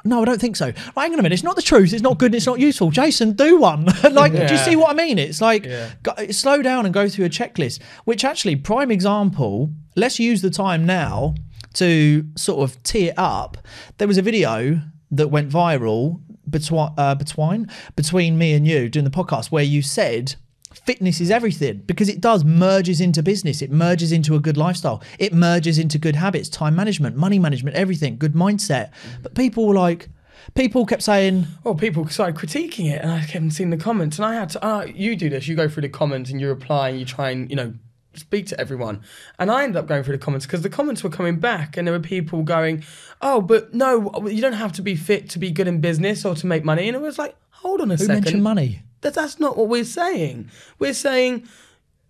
No, 0.04 0.22
I 0.22 0.24
don't 0.24 0.40
think 0.40 0.56
so. 0.56 0.66
Right, 0.66 1.04
hang 1.04 1.12
on 1.12 1.20
a 1.20 1.22
minute. 1.22 1.34
It's 1.34 1.44
not 1.44 1.54
the 1.54 1.62
truth. 1.62 1.92
It's 1.92 2.02
not 2.02 2.18
good. 2.18 2.26
and 2.26 2.34
It's 2.34 2.46
not 2.46 2.58
useful. 2.58 2.90
Jason, 2.90 3.32
do 3.34 3.58
one. 3.58 3.84
like, 4.10 4.32
do 4.32 4.40
you 4.52 4.58
see 4.58 4.74
what 4.74 4.90
I 4.90 4.94
mean? 4.94 5.18
It's 5.20 5.40
like 5.40 5.64
Yeah. 5.66 5.90
go, 6.02 6.12
slow 6.32 6.62
down 6.62 6.84
and 6.84 6.92
go 6.92 7.08
through 7.08 7.26
a 7.26 7.28
checklist. 7.28 7.80
Which 8.04 8.24
actually, 8.24 8.56
prime 8.56 8.90
example. 8.90 9.70
Let's 9.94 10.18
use 10.18 10.42
the 10.42 10.50
time 10.50 10.84
now 10.86 11.36
to 11.74 12.26
sort 12.36 12.68
of 12.68 12.82
tee 12.82 13.08
it 13.08 13.14
up. 13.18 13.58
There 13.98 14.08
was 14.08 14.18
a 14.18 14.22
video 14.22 14.80
that 15.12 15.28
went 15.28 15.50
viral 15.50 16.20
between 16.50 16.88
uh, 16.98 17.14
between 17.14 17.68
between 17.96 18.38
me 18.38 18.54
and 18.54 18.66
you 18.66 18.88
doing 18.88 19.04
the 19.04 19.10
podcast 19.10 19.50
where 19.50 19.64
you 19.64 19.82
said 19.82 20.36
fitness 20.72 21.20
is 21.20 21.30
everything 21.30 21.78
because 21.86 22.08
it 22.08 22.20
does 22.20 22.44
merges 22.44 23.00
into 23.00 23.22
business 23.22 23.62
it 23.62 23.70
merges 23.70 24.10
into 24.10 24.34
a 24.34 24.40
good 24.40 24.56
lifestyle 24.56 25.02
it 25.18 25.32
merges 25.32 25.78
into 25.78 25.98
good 25.98 26.16
habits 26.16 26.48
time 26.48 26.74
management 26.74 27.16
money 27.16 27.38
management 27.38 27.76
everything 27.76 28.16
good 28.16 28.34
mindset 28.34 28.90
but 29.22 29.34
people 29.34 29.66
were 29.66 29.74
like 29.74 30.08
people 30.54 30.84
kept 30.84 31.02
saying 31.02 31.46
Well, 31.62 31.74
people 31.74 32.06
started 32.08 32.36
critiquing 32.36 32.90
it, 32.92 33.00
and 33.00 33.10
I 33.10 33.24
kept 33.24 33.52
seeing 33.52 33.70
the 33.70 33.76
comments, 33.76 34.18
and 34.18 34.26
I 34.26 34.34
had 34.34 34.50
to. 34.50 34.64
Uh, 34.64 34.84
you 34.84 35.16
do 35.16 35.30
this. 35.30 35.48
You 35.48 35.56
go 35.56 35.68
through 35.68 35.82
the 35.82 35.88
comments 35.88 36.30
and 36.30 36.40
you 36.40 36.48
reply, 36.48 36.90
and 36.90 36.98
you 36.98 37.06
try 37.06 37.30
and 37.30 37.48
you 37.48 37.56
know 37.56 37.72
speak 38.18 38.46
to 38.46 38.60
everyone. 38.60 39.02
And 39.38 39.50
I 39.50 39.64
ended 39.64 39.76
up 39.76 39.86
going 39.86 40.02
through 40.02 40.16
the 40.16 40.24
comments 40.24 40.46
because 40.46 40.62
the 40.62 40.70
comments 40.70 41.02
were 41.02 41.10
coming 41.10 41.38
back, 41.38 41.76
and 41.76 41.86
there 41.86 41.92
were 41.92 42.00
people 42.00 42.42
going, 42.42 42.84
"Oh, 43.20 43.40
but 43.40 43.74
no, 43.74 44.26
you 44.28 44.40
don't 44.40 44.54
have 44.54 44.72
to 44.72 44.82
be 44.82 44.96
fit 44.96 45.28
to 45.30 45.38
be 45.38 45.50
good 45.50 45.68
in 45.68 45.80
business 45.80 46.24
or 46.24 46.34
to 46.34 46.46
make 46.46 46.64
money." 46.64 46.88
And 46.88 46.96
it 46.96 47.00
was 47.00 47.18
like, 47.18 47.36
hold 47.64 47.80
on 47.80 47.90
a 47.90 47.94
who 47.96 48.04
second. 48.04 48.24
mentioned 48.24 48.42
money 48.42 48.82
That 49.00 49.14
that's 49.14 49.40
not 49.40 49.56
what 49.56 49.68
we're 49.68 49.84
saying. 49.84 50.50
We're 50.78 50.94
saying 50.94 51.48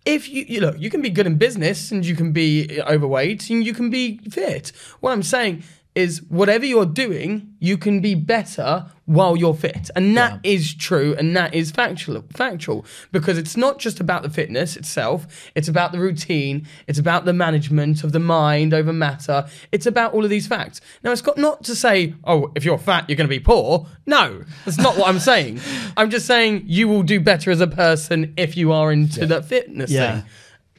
if 0.05 0.29
you, 0.29 0.45
you 0.47 0.61
look, 0.61 0.79
you 0.79 0.89
can 0.89 1.01
be 1.01 1.09
good 1.09 1.25
in 1.25 1.37
business 1.37 1.91
and 1.91 2.05
you 2.05 2.15
can 2.15 2.31
be 2.31 2.79
uh, 2.79 2.93
overweight 2.93 3.49
and 3.49 3.65
you 3.65 3.73
can 3.73 3.89
be 3.89 4.19
fit. 4.29 4.71
What 4.99 5.11
I'm 5.11 5.23
saying 5.23 5.63
is 5.95 6.21
whatever 6.23 6.65
you're 6.65 6.85
doing, 6.85 7.55
you 7.59 7.77
can 7.77 8.01
be 8.01 8.13
better 8.13 8.85
while 9.05 9.37
you're 9.37 9.53
fit. 9.53 9.89
And 9.95 10.17
that 10.17 10.39
is 10.43 10.73
true 10.73 11.15
and 11.17 11.35
that 11.37 11.53
is 11.53 11.71
factual 11.71 12.23
factual 12.33 12.85
because 13.11 13.37
it's 13.37 13.55
not 13.55 13.79
just 13.79 13.99
about 13.99 14.21
the 14.21 14.29
fitness 14.29 14.75
itself, 14.75 15.25
it's 15.55 15.67
about 15.69 15.93
the 15.93 15.99
routine, 15.99 16.67
it's 16.87 16.99
about 16.99 17.23
the 17.23 17.33
management 17.33 18.03
of 18.03 18.11
the 18.11 18.19
mind 18.19 18.73
over 18.73 18.91
matter. 18.91 19.47
It's 19.71 19.85
about 19.85 20.13
all 20.13 20.23
of 20.23 20.29
these 20.29 20.47
facts. 20.47 20.81
Now 21.03 21.11
it's 21.11 21.21
got 21.21 21.37
not 21.37 21.63
to 21.63 21.75
say, 21.75 22.13
oh, 22.25 22.51
if 22.55 22.65
you're 22.65 22.77
fat, 22.77 23.09
you're 23.09 23.15
going 23.17 23.29
to 23.29 23.35
be 23.35 23.39
poor. 23.39 23.87
No, 24.05 24.43
that's 24.65 24.77
not 24.77 24.97
what 24.97 25.07
I'm 25.07 25.19
saying. 25.19 25.61
I'm 25.97 26.09
just 26.09 26.25
saying 26.25 26.63
you 26.65 26.87
will 26.87 27.03
do 27.03 27.19
better 27.21 27.51
as 27.51 27.61
a 27.61 27.67
person 27.67 28.33
if 28.37 28.57
you 28.57 28.73
are 28.73 28.91
into 28.91 29.25
the 29.25 29.41
fitness 29.41 29.91
yeah 29.91 30.21
thing. 30.21 30.29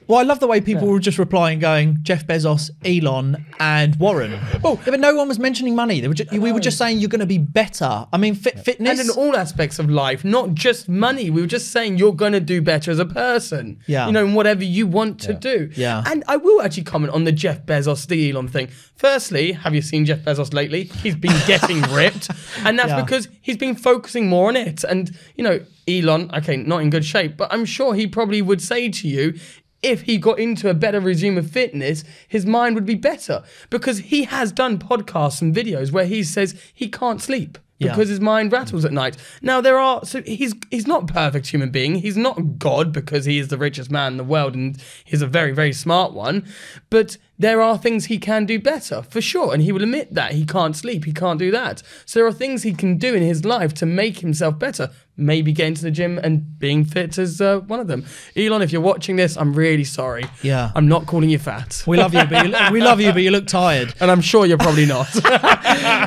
Well, 0.09 0.19
I 0.19 0.23
love 0.23 0.41
the 0.41 0.47
way 0.47 0.61
people 0.61 0.87
were 0.89 1.01
just 1.01 1.19
replying, 1.19 1.59
going 1.59 1.99
Jeff 2.03 2.27
Bezos, 2.27 2.71
Elon, 2.85 3.45
and 3.59 3.97
Warren. 3.97 4.39
Oh, 4.65 4.81
but 4.85 5.01
no 5.01 5.15
one 5.15 5.29
was 5.29 5.39
mentioning 5.39 5.75
money. 5.75 6.01
They 6.01 6.09
were 6.09 6.15
just, 6.15 6.31
we 6.33 6.53
were 6.53 6.61
just 6.61 6.79
saying 6.79 6.99
you're 6.99 7.09
going 7.09 7.21
to 7.21 7.27
be 7.27 7.39
better. 7.39 8.07
I 8.13 8.17
mean, 8.17 8.35
fit, 8.35 8.59
fitness. 8.61 9.01
And 9.01 9.11
in 9.11 9.17
all 9.17 9.37
aspects 9.37 9.79
of 9.79 9.91
life, 9.91 10.25
not 10.25 10.55
just 10.55 10.89
money. 10.89 11.31
We 11.31 11.41
were 11.41 11.47
just 11.47 11.73
saying 11.73 11.99
you're 11.99 12.13
going 12.15 12.33
to 12.33 12.41
do 12.41 12.63
better 12.63 12.91
as 12.91 12.99
a 12.99 13.05
person. 13.07 13.81
Yeah. 13.87 14.07
You 14.07 14.13
know, 14.13 14.25
in 14.25 14.35
whatever 14.35 14.65
you 14.65 14.87
want 14.87 15.21
to 15.23 15.35
do. 15.35 15.71
Yeah. 15.75 16.03
And 16.07 16.23
I 16.29 16.37
will 16.37 16.63
actually 16.63 16.85
comment 16.85 17.13
on 17.13 17.25
the 17.25 17.33
Jeff 17.33 17.67
Bezos, 17.67 18.07
the 18.07 18.31
Elon 18.31 18.49
thing. 18.49 18.69
Firstly, 18.97 19.53
have 19.53 19.75
you 19.75 19.83
seen 19.83 20.05
Jeff 20.07 20.21
Bezos 20.21 20.55
lately? 20.55 20.85
He's 20.85 21.17
been 21.17 21.37
getting 21.47 21.83
ripped. 21.93 22.31
And 22.65 22.79
that's 22.79 22.91
Yeah. 22.91 23.03
because 23.03 23.29
he's 23.43 23.57
been 23.57 23.75
focusing 23.75 24.29
more 24.29 24.49
on 24.49 24.57
it. 24.57 24.85
And, 24.85 25.17
you 25.37 25.45
know, 25.45 25.61
Elon, 25.89 26.31
okay, 26.35 26.57
not 26.57 26.83
in 26.83 26.91
good 26.91 27.05
shape, 27.05 27.37
but 27.37 27.53
I'm 27.53 27.65
sure 27.65 27.95
he 27.95 28.07
probably 28.07 28.43
would 28.43 28.61
say 28.63 28.89
to 28.91 29.09
you, 29.09 29.39
if 29.87 30.03
he 30.03 30.19
got 30.19 30.39
into 30.39 30.69
a 30.69 30.75
better 30.75 31.01
regime 31.01 31.39
of 31.39 31.51
fitness, 31.51 32.05
his 32.29 32.45
mind 32.45 32.75
would 32.75 32.87
be 32.87 32.95
better 32.97 33.43
because 33.71 33.99
he 33.99 34.25
has 34.25 34.53
done 34.53 34.79
podcasts 34.79 35.41
and 35.41 35.55
videos 35.55 35.93
where 35.93 36.07
he 36.07 36.23
says 36.23 36.61
he 36.75 36.89
can't 36.89 37.23
sleep 37.23 37.59
Yeah. 37.79 37.93
because 37.93 38.09
his 38.09 38.21
mind 38.21 38.53
rattles 38.53 38.85
at 38.85 38.93
night. 38.93 39.17
Now 39.43 39.61
there 39.61 39.79
are 39.79 40.05
so 40.05 40.23
he's 40.23 40.55
he's 40.71 40.87
not 40.87 41.11
a 41.11 41.13
perfect 41.13 41.47
human 41.49 41.71
being. 41.71 41.97
He's 41.97 42.17
not 42.17 42.59
God 42.59 42.93
because 42.93 43.25
he 43.27 43.39
is 43.39 43.49
the 43.49 43.59
richest 43.59 43.91
man 43.91 44.13
in 44.15 44.17
the 44.19 44.25
world 44.25 44.55
and 44.55 44.77
he's 45.05 45.23
a 45.23 45.27
very 45.39 45.53
very 45.53 45.73
smart 45.73 46.13
one, 46.13 46.45
but 46.91 47.17
there 47.39 47.61
are 47.61 47.77
things 47.77 48.07
he 48.07 48.19
can 48.19 48.47
do 48.47 48.59
better 48.59 49.03
for 49.03 49.21
sure 49.21 49.53
and 49.53 49.63
he 49.63 49.73
will 49.73 49.83
admit 49.83 50.15
that 50.15 50.33
he 50.33 50.47
can't 50.47 50.77
sleep, 50.77 51.05
he 51.05 51.13
can't 51.13 51.39
do 51.39 51.51
that. 51.51 51.83
So 52.05 52.21
there 52.21 52.27
are 52.27 52.33
things 52.33 52.63
he 52.63 52.73
can 52.73 52.97
do 52.97 53.15
in 53.15 53.23
his 53.23 53.45
life 53.45 53.75
to 53.75 53.87
make 53.87 54.19
himself 54.21 54.59
better. 54.59 54.91
Maybe 55.19 55.53
getting 55.53 55.75
to 55.75 55.83
the 55.83 55.91
gym 55.91 56.19
and 56.19 56.59
being 56.59 56.85
fit 56.85 57.17
is 57.17 57.41
uh, 57.41 57.61
one 57.61 57.81
of 57.81 57.87
them. 57.87 58.05
Elon, 58.37 58.61
if 58.61 58.71
you're 58.71 58.83
watching 58.83 59.17
this, 59.17 59.37
I'm 59.37 59.55
really 59.55 59.85
sorry. 59.85 60.25
Yeah. 60.43 60.73
I'm 60.75 60.89
not 60.89 61.07
calling 61.07 61.31
you 61.31 61.39
fat. 61.39 61.83
we 61.87 61.97
love 61.97 62.13
you, 62.13 62.25
but 62.25 62.47
you, 62.47 62.55
we 62.71 62.83
love 62.83 63.01
you, 63.01 63.13
but 63.13 63.23
you 63.23 63.31
look 63.31 63.47
tired. 63.47 63.95
and 64.01 64.11
I'm 64.11 64.21
sure 64.21 64.45
you're 64.45 64.59
probably 64.59 64.85
not. 64.85 65.09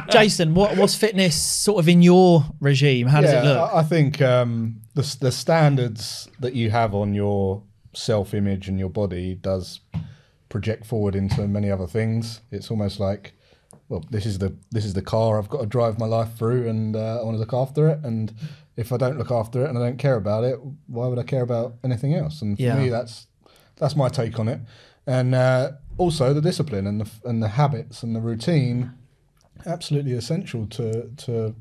Jason, 0.11 0.53
what 0.53 0.77
what's 0.77 0.95
fitness 0.95 1.35
sort 1.35 1.79
of 1.79 1.89
in 1.89 2.03
your 2.03 2.45
regime? 2.59 3.07
How 3.07 3.21
does 3.21 3.33
it 3.33 3.43
look? 3.43 3.73
I 3.73 3.79
I 3.79 3.83
think 3.83 4.21
um, 4.21 4.81
the 4.93 5.17
the 5.19 5.31
standards 5.31 6.29
that 6.39 6.53
you 6.53 6.69
have 6.69 6.93
on 6.93 7.15
your 7.15 7.63
self 7.93 8.33
image 8.35 8.67
and 8.67 8.77
your 8.77 8.89
body 8.89 9.35
does 9.35 9.79
project 10.49 10.85
forward 10.85 11.15
into 11.15 11.47
many 11.47 11.69
other 11.71 11.87
things. 11.87 12.41
It's 12.51 12.69
almost 12.71 12.99
like, 12.99 13.33
well, 13.87 14.03
this 14.09 14.25
is 14.25 14.39
the 14.39 14.55
this 14.71 14.85
is 14.85 14.93
the 14.93 15.01
car 15.01 15.37
I've 15.39 15.49
got 15.49 15.61
to 15.61 15.65
drive 15.67 15.97
my 15.99 16.05
life 16.05 16.35
through, 16.35 16.67
and 16.67 16.95
uh, 16.95 17.19
I 17.21 17.23
want 17.23 17.35
to 17.35 17.39
look 17.39 17.53
after 17.53 17.87
it. 17.89 17.99
And 18.03 18.33
if 18.75 18.91
I 18.91 18.97
don't 18.97 19.17
look 19.17 19.31
after 19.31 19.63
it 19.63 19.69
and 19.69 19.77
I 19.77 19.81
don't 19.81 19.97
care 19.97 20.15
about 20.15 20.43
it, 20.43 20.59
why 20.87 21.07
would 21.07 21.19
I 21.19 21.23
care 21.23 21.41
about 21.43 21.75
anything 21.83 22.13
else? 22.13 22.41
And 22.41 22.57
for 22.57 22.63
Yeah. 22.63 22.75
me, 22.75 22.89
that's 22.89 23.27
that's 23.77 23.95
my 23.95 24.09
take 24.09 24.39
on 24.39 24.47
it. 24.47 24.59
And 25.07 25.33
uh, 25.33 25.71
also 25.97 26.33
the 26.33 26.41
discipline 26.41 26.85
and 26.87 27.01
the 27.01 27.09
and 27.29 27.41
the 27.43 27.49
habits 27.49 28.03
and 28.03 28.15
the 28.15 28.21
routine, 28.21 28.91
absolutely 29.65 30.13
essential 30.13 30.65
to 30.67 31.09
to 31.25 31.55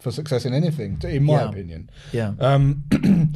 for 0.00 0.10
success 0.10 0.44
in 0.44 0.52
anything, 0.52 0.98
in 1.04 1.22
my 1.24 1.34
Yeah. 1.42 1.48
opinion. 1.48 1.90
yeah. 2.12 2.34
Um, 2.40 2.82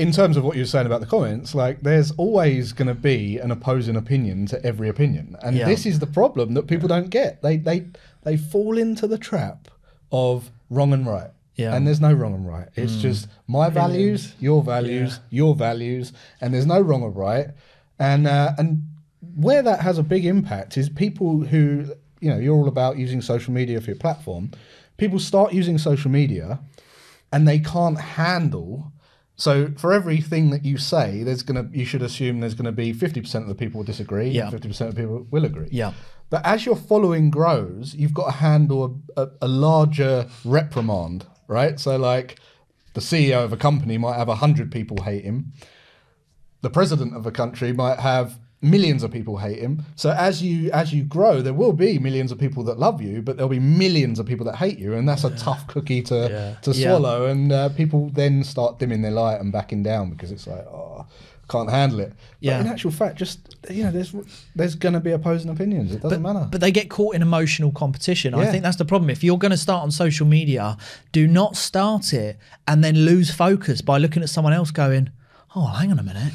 in 0.00 0.10
terms 0.12 0.36
of 0.36 0.42
what 0.44 0.56
you 0.56 0.62
were 0.62 0.66
saying 0.74 0.86
about 0.86 1.00
the 1.00 1.06
comments, 1.06 1.54
like 1.54 1.76
there's 1.82 2.10
always 2.12 2.72
going 2.72 2.88
to 2.88 3.00
be 3.12 3.38
an 3.38 3.50
opposing 3.50 3.96
opinion 3.96 4.46
to 4.46 4.56
every 4.64 4.88
opinion, 4.88 5.36
and 5.42 5.56
Yeah. 5.56 5.66
this 5.72 5.84
is 5.86 5.98
the 5.98 6.06
problem 6.20 6.54
that 6.54 6.66
people 6.66 6.88
don't 6.88 7.10
get. 7.10 7.42
They 7.42 7.56
they 7.68 7.78
they 8.26 8.36
fall 8.36 8.78
into 8.78 9.06
the 9.06 9.18
trap 9.18 9.68
of 10.10 10.50
wrong 10.70 10.92
and 10.92 11.06
right. 11.06 11.30
Yeah. 11.56 11.72
Mm. 11.72 11.76
And 11.76 11.86
there's 11.86 12.00
no 12.00 12.12
wrong 12.12 12.34
and 12.34 12.46
right. 12.56 12.68
It's 12.74 12.96
just 12.96 13.28
my 13.46 13.68
values, 13.70 14.34
your 14.40 14.62
values, 14.62 15.20
your 15.30 15.54
values, 15.54 16.12
and 16.40 16.52
there's 16.54 16.66
no 16.66 16.80
wrong 16.80 17.02
or 17.02 17.10
right. 17.10 17.48
And 17.98 18.26
uh, 18.26 18.52
and 18.58 18.68
where 19.36 19.62
that 19.62 19.80
has 19.80 19.98
a 19.98 20.02
big 20.02 20.24
impact 20.24 20.76
is 20.78 20.88
people 20.88 21.30
who 21.52 21.62
you 22.20 22.30
know 22.30 22.38
you're 22.38 22.56
all 22.56 22.68
about 22.68 22.96
using 22.98 23.20
social 23.22 23.52
media 23.52 23.80
for 23.80 23.90
your 23.90 23.98
platform. 24.06 24.50
people 24.96 25.18
start 25.18 25.52
using 25.60 25.78
social 25.78 26.10
media 26.10 26.58
and 27.32 27.46
they 27.48 27.58
can't 27.58 27.98
handle 28.00 28.92
so 29.40 29.70
for 29.78 29.92
everything 29.92 30.50
that 30.50 30.64
you 30.64 30.76
say 30.76 31.22
there's 31.22 31.42
to 31.42 31.68
you 31.72 31.84
should 31.84 32.02
assume 32.02 32.40
there's 32.40 32.54
going 32.54 32.66
to 32.66 32.72
be 32.72 32.92
50% 32.92 33.34
of 33.42 33.48
the 33.48 33.54
people 33.54 33.78
will 33.78 33.84
disagree 33.86 34.28
Yeah. 34.30 34.50
50% 34.50 34.88
of 34.88 34.94
people 34.96 35.26
will 35.30 35.44
agree 35.44 35.68
Yeah. 35.70 35.92
but 36.28 36.44
as 36.44 36.66
your 36.66 36.76
following 36.76 37.30
grows 37.30 37.94
you've 37.94 38.14
got 38.14 38.26
to 38.26 38.36
handle 38.38 39.00
a, 39.16 39.22
a, 39.22 39.28
a 39.42 39.48
larger 39.48 40.28
reprimand 40.44 41.26
right 41.48 41.80
so 41.80 41.96
like 41.96 42.38
the 42.94 43.00
ceo 43.00 43.42
of 43.44 43.52
a 43.52 43.56
company 43.56 43.96
might 43.98 44.16
have 44.16 44.28
100 44.28 44.70
people 44.70 45.02
hate 45.04 45.24
him 45.24 45.52
the 46.62 46.70
president 46.70 47.16
of 47.16 47.24
a 47.26 47.30
country 47.32 47.72
might 47.72 47.98
have 48.00 48.38
millions 48.62 49.02
of 49.02 49.10
people 49.10 49.38
hate 49.38 49.58
him 49.58 49.82
so 49.96 50.10
as 50.10 50.42
you 50.42 50.70
as 50.72 50.92
you 50.92 51.02
grow 51.02 51.40
there 51.40 51.54
will 51.54 51.72
be 51.72 51.98
millions 51.98 52.30
of 52.30 52.38
people 52.38 52.62
that 52.62 52.78
love 52.78 53.00
you 53.00 53.22
but 53.22 53.36
there'll 53.36 53.48
be 53.48 53.58
millions 53.58 54.18
of 54.18 54.26
people 54.26 54.44
that 54.44 54.56
hate 54.56 54.78
you 54.78 54.92
and 54.92 55.08
that's 55.08 55.24
a 55.24 55.30
tough 55.36 55.66
cookie 55.66 56.02
to 56.02 56.14
Yeah. 56.30 56.54
to 56.60 56.70
Yeah. 56.72 56.88
swallow 56.88 57.24
and 57.26 57.50
uh, 57.52 57.70
people 57.70 58.10
then 58.12 58.44
start 58.44 58.78
dimming 58.78 59.00
their 59.00 59.12
light 59.12 59.40
and 59.40 59.50
backing 59.50 59.82
down 59.82 60.10
because 60.10 60.30
it's 60.30 60.46
like 60.46 60.66
oh 60.66 61.06
can't 61.48 61.70
handle 61.70 62.00
it 62.00 62.12
Yeah. 62.40 62.58
but 62.58 62.66
in 62.66 62.72
actual 62.72 62.90
fact 62.90 63.16
just 63.16 63.56
you 63.70 63.82
know 63.82 63.90
there's 63.90 64.14
there's 64.54 64.74
going 64.74 64.92
to 64.92 65.00
be 65.00 65.10
opposing 65.10 65.50
opinions 65.50 65.92
it 65.94 66.02
doesn't 66.02 66.20
matter 66.22 66.46
But 66.50 66.60
they 66.60 66.70
get 66.70 66.90
caught 66.90 67.14
in 67.16 67.22
emotional 67.22 67.72
competition. 67.72 68.34
I 68.34 68.44
think 68.50 68.62
that's 68.62 68.76
the 68.76 68.84
problem. 68.84 69.08
If 69.10 69.24
you're 69.24 69.38
going 69.38 69.50
to 69.50 69.56
start 69.56 69.82
on 69.82 69.90
social 69.90 70.26
media, 70.26 70.76
do 71.12 71.26
not 71.26 71.56
start 71.56 72.12
it 72.12 72.38
and 72.68 72.84
then 72.84 72.94
lose 73.06 73.30
focus 73.32 73.80
by 73.80 73.96
looking 73.98 74.22
at 74.22 74.28
someone 74.28 74.52
else 74.52 74.70
going, 74.70 75.10
oh, 75.56 75.66
hang 75.66 75.90
on 75.90 75.98
a 75.98 76.02
minute. 76.04 76.32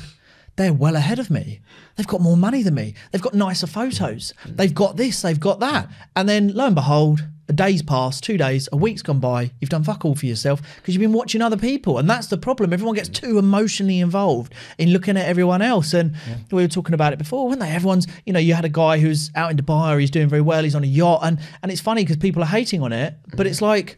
They're 0.57 0.73
well 0.73 0.95
ahead 0.95 1.19
of 1.19 1.29
me. 1.29 1.61
They've 1.95 2.07
got 2.07 2.21
more 2.21 2.37
money 2.37 2.63
than 2.63 2.75
me. 2.75 2.93
They've 3.11 3.21
got 3.21 3.33
nicer 3.33 3.67
photos. 3.67 4.33
They've 4.45 4.73
got 4.73 4.97
this, 4.97 5.21
they've 5.21 5.39
got 5.39 5.59
that. 5.59 5.89
And 6.15 6.27
then 6.29 6.53
lo 6.53 6.65
and 6.67 6.75
behold, 6.75 7.25
a 7.47 7.53
day's 7.53 7.83
passed, 7.83 8.23
two 8.23 8.37
days, 8.37 8.67
a 8.71 8.77
week's 8.77 9.03
gone 9.03 9.19
by. 9.19 9.51
You've 9.59 9.69
done 9.69 9.83
fuck 9.83 10.03
all 10.03 10.15
for 10.15 10.25
yourself 10.25 10.61
because 10.77 10.95
you've 10.95 11.01
been 11.01 11.13
watching 11.13 11.41
other 11.41 11.57
people. 11.57 11.99
And 11.99 12.09
that's 12.09 12.27
the 12.27 12.37
problem. 12.37 12.73
Everyone 12.73 12.95
gets 12.95 13.09
too 13.09 13.37
emotionally 13.37 13.99
involved 13.99 14.53
in 14.77 14.89
looking 14.89 15.15
at 15.15 15.25
everyone 15.27 15.61
else. 15.61 15.93
And 15.93 16.15
we 16.51 16.63
were 16.63 16.67
talking 16.67 16.95
about 16.95 17.13
it 17.13 17.19
before, 17.19 17.47
weren't 17.47 17.59
they? 17.59 17.69
Everyone's, 17.69 18.07
you 18.25 18.33
know, 18.33 18.39
you 18.39 18.55
had 18.55 18.65
a 18.65 18.69
guy 18.69 18.97
who's 18.97 19.29
out 19.35 19.51
in 19.51 19.57
Dubai 19.57 19.95
or 19.95 19.99
he's 19.99 20.09
doing 20.09 20.27
very 20.27 20.41
well, 20.41 20.63
he's 20.63 20.73
on 20.75 20.83
a 20.83 20.87
yacht. 20.87 21.19
And, 21.23 21.39
and 21.61 21.71
it's 21.71 21.81
funny 21.81 22.03
because 22.03 22.17
people 22.17 22.41
are 22.41 22.47
hating 22.47 22.81
on 22.81 22.91
it, 22.93 23.13
but 23.35 23.45
it's 23.45 23.61
like, 23.61 23.97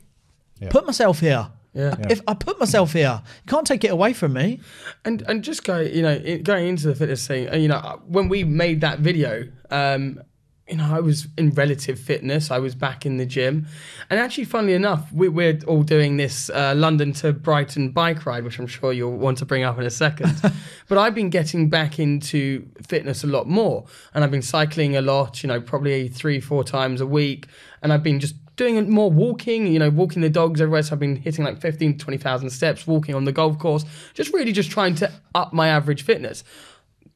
put 0.70 0.86
myself 0.86 1.20
here. 1.22 1.48
Yeah. 1.78 1.96
If 2.10 2.22
I 2.28 2.34
put 2.34 2.60
myself 2.60 2.94
here, 2.94 3.22
you 3.24 3.50
can't 3.52 3.68
take 3.68 3.84
it 3.84 3.92
away 3.92 4.14
from 4.14 4.34
me. 4.34 4.60
And 5.06 5.22
and 5.28 5.44
just 5.44 5.64
go, 5.64 5.80
you 5.80 6.02
know, 6.02 6.20
it, 6.24 6.44
going 6.44 6.68
into 6.68 6.88
the 6.88 6.96
fitness 6.96 7.28
thing, 7.28 7.54
you 7.54 7.68
know, 7.68 8.02
when 8.08 8.30
we 8.30 8.44
made 8.44 8.82
that 8.82 9.00
video, 9.00 9.48
um, 9.70 10.20
you 10.68 10.76
know, 10.76 10.88
I 10.92 11.00
was 11.00 11.28
in 11.38 11.52
relative 11.52 12.00
fitness. 12.00 12.50
I 12.50 12.58
was 12.58 12.74
back 12.74 13.06
in 13.06 13.18
the 13.18 13.28
gym, 13.28 13.68
and 14.10 14.20
actually, 14.20 14.46
funnily 14.46 14.74
enough, 14.74 15.12
we, 15.14 15.30
we're 15.30 15.60
all 15.68 15.84
doing 15.84 16.18
this 16.18 16.50
uh, 16.50 16.74
London 16.76 17.14
to 17.14 17.32
Brighton 17.32 17.92
bike 17.92 18.26
ride, 18.26 18.44
which 18.44 18.58
I'm 18.58 18.68
sure 18.68 18.92
you'll 18.92 19.16
want 19.16 19.38
to 19.38 19.46
bring 19.46 19.64
up 19.64 19.78
in 19.78 19.86
a 19.86 19.92
second. 19.92 20.42
but 20.90 20.98
I've 20.98 21.14
been 21.14 21.30
getting 21.30 21.70
back 21.70 22.00
into 22.00 22.68
fitness 22.82 23.24
a 23.24 23.28
lot 23.28 23.48
more, 23.48 23.86
and 24.16 24.24
I've 24.24 24.32
been 24.32 24.42
cycling 24.42 24.98
a 24.98 25.02
lot. 25.02 25.44
You 25.44 25.48
know, 25.48 25.62
probably 25.62 26.08
three, 26.08 26.42
four 26.42 26.64
times 26.64 27.02
a 27.02 27.08
week, 27.08 27.48
and 27.84 27.94
I've 27.94 28.04
been 28.04 28.20
just 28.20 28.34
doing 28.58 28.90
more 28.90 29.10
walking, 29.10 29.68
you 29.68 29.80
know, 29.80 29.90
walking 29.90 30.22
the 30.22 30.30
dogs 30.30 30.60
everywhere. 30.60 30.84
So 30.84 30.94
I've 30.94 31.00
been 31.00 31.16
hitting 31.16 31.46
like 31.46 31.62
15, 31.62 31.98
20,000 31.98 32.50
steps, 32.50 32.86
walking 32.86 33.16
on 33.16 33.24
the 33.24 33.32
golf 33.32 33.58
course, 33.58 33.86
just 34.14 34.34
really 34.34 34.52
just 34.52 34.70
trying 34.70 34.96
to 34.96 35.12
up 35.34 35.54
my 35.54 35.70
average 35.70 36.04
fitness. 36.04 36.44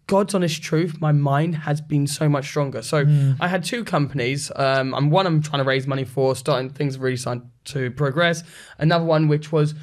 God's 0.07 0.35
honest 0.35 0.61
truth, 0.61 0.99
my 0.99 1.11
mind 1.11 1.55
has 1.55 1.79
been 1.79 2.05
so 2.05 2.27
much 2.27 2.45
stronger. 2.45 2.81
So 2.81 3.05
I 3.39 3.47
had 3.47 3.63
two 3.63 3.83
companies. 3.83 4.51
Um, 4.55 4.93
and 4.93 5.11
one 5.11 5.25
I'm 5.25 5.41
trying 5.41 5.63
to 5.63 5.67
raise 5.67 5.87
money 5.87 6.03
for, 6.03 6.35
starting 6.35 6.69
things 6.69 6.97
really 6.97 7.17
starting 7.17 7.49
to 7.65 7.91
progress. 7.91 8.43
Another 8.77 9.05
one 9.05 9.27
which 9.27 9.51
was 9.51 9.73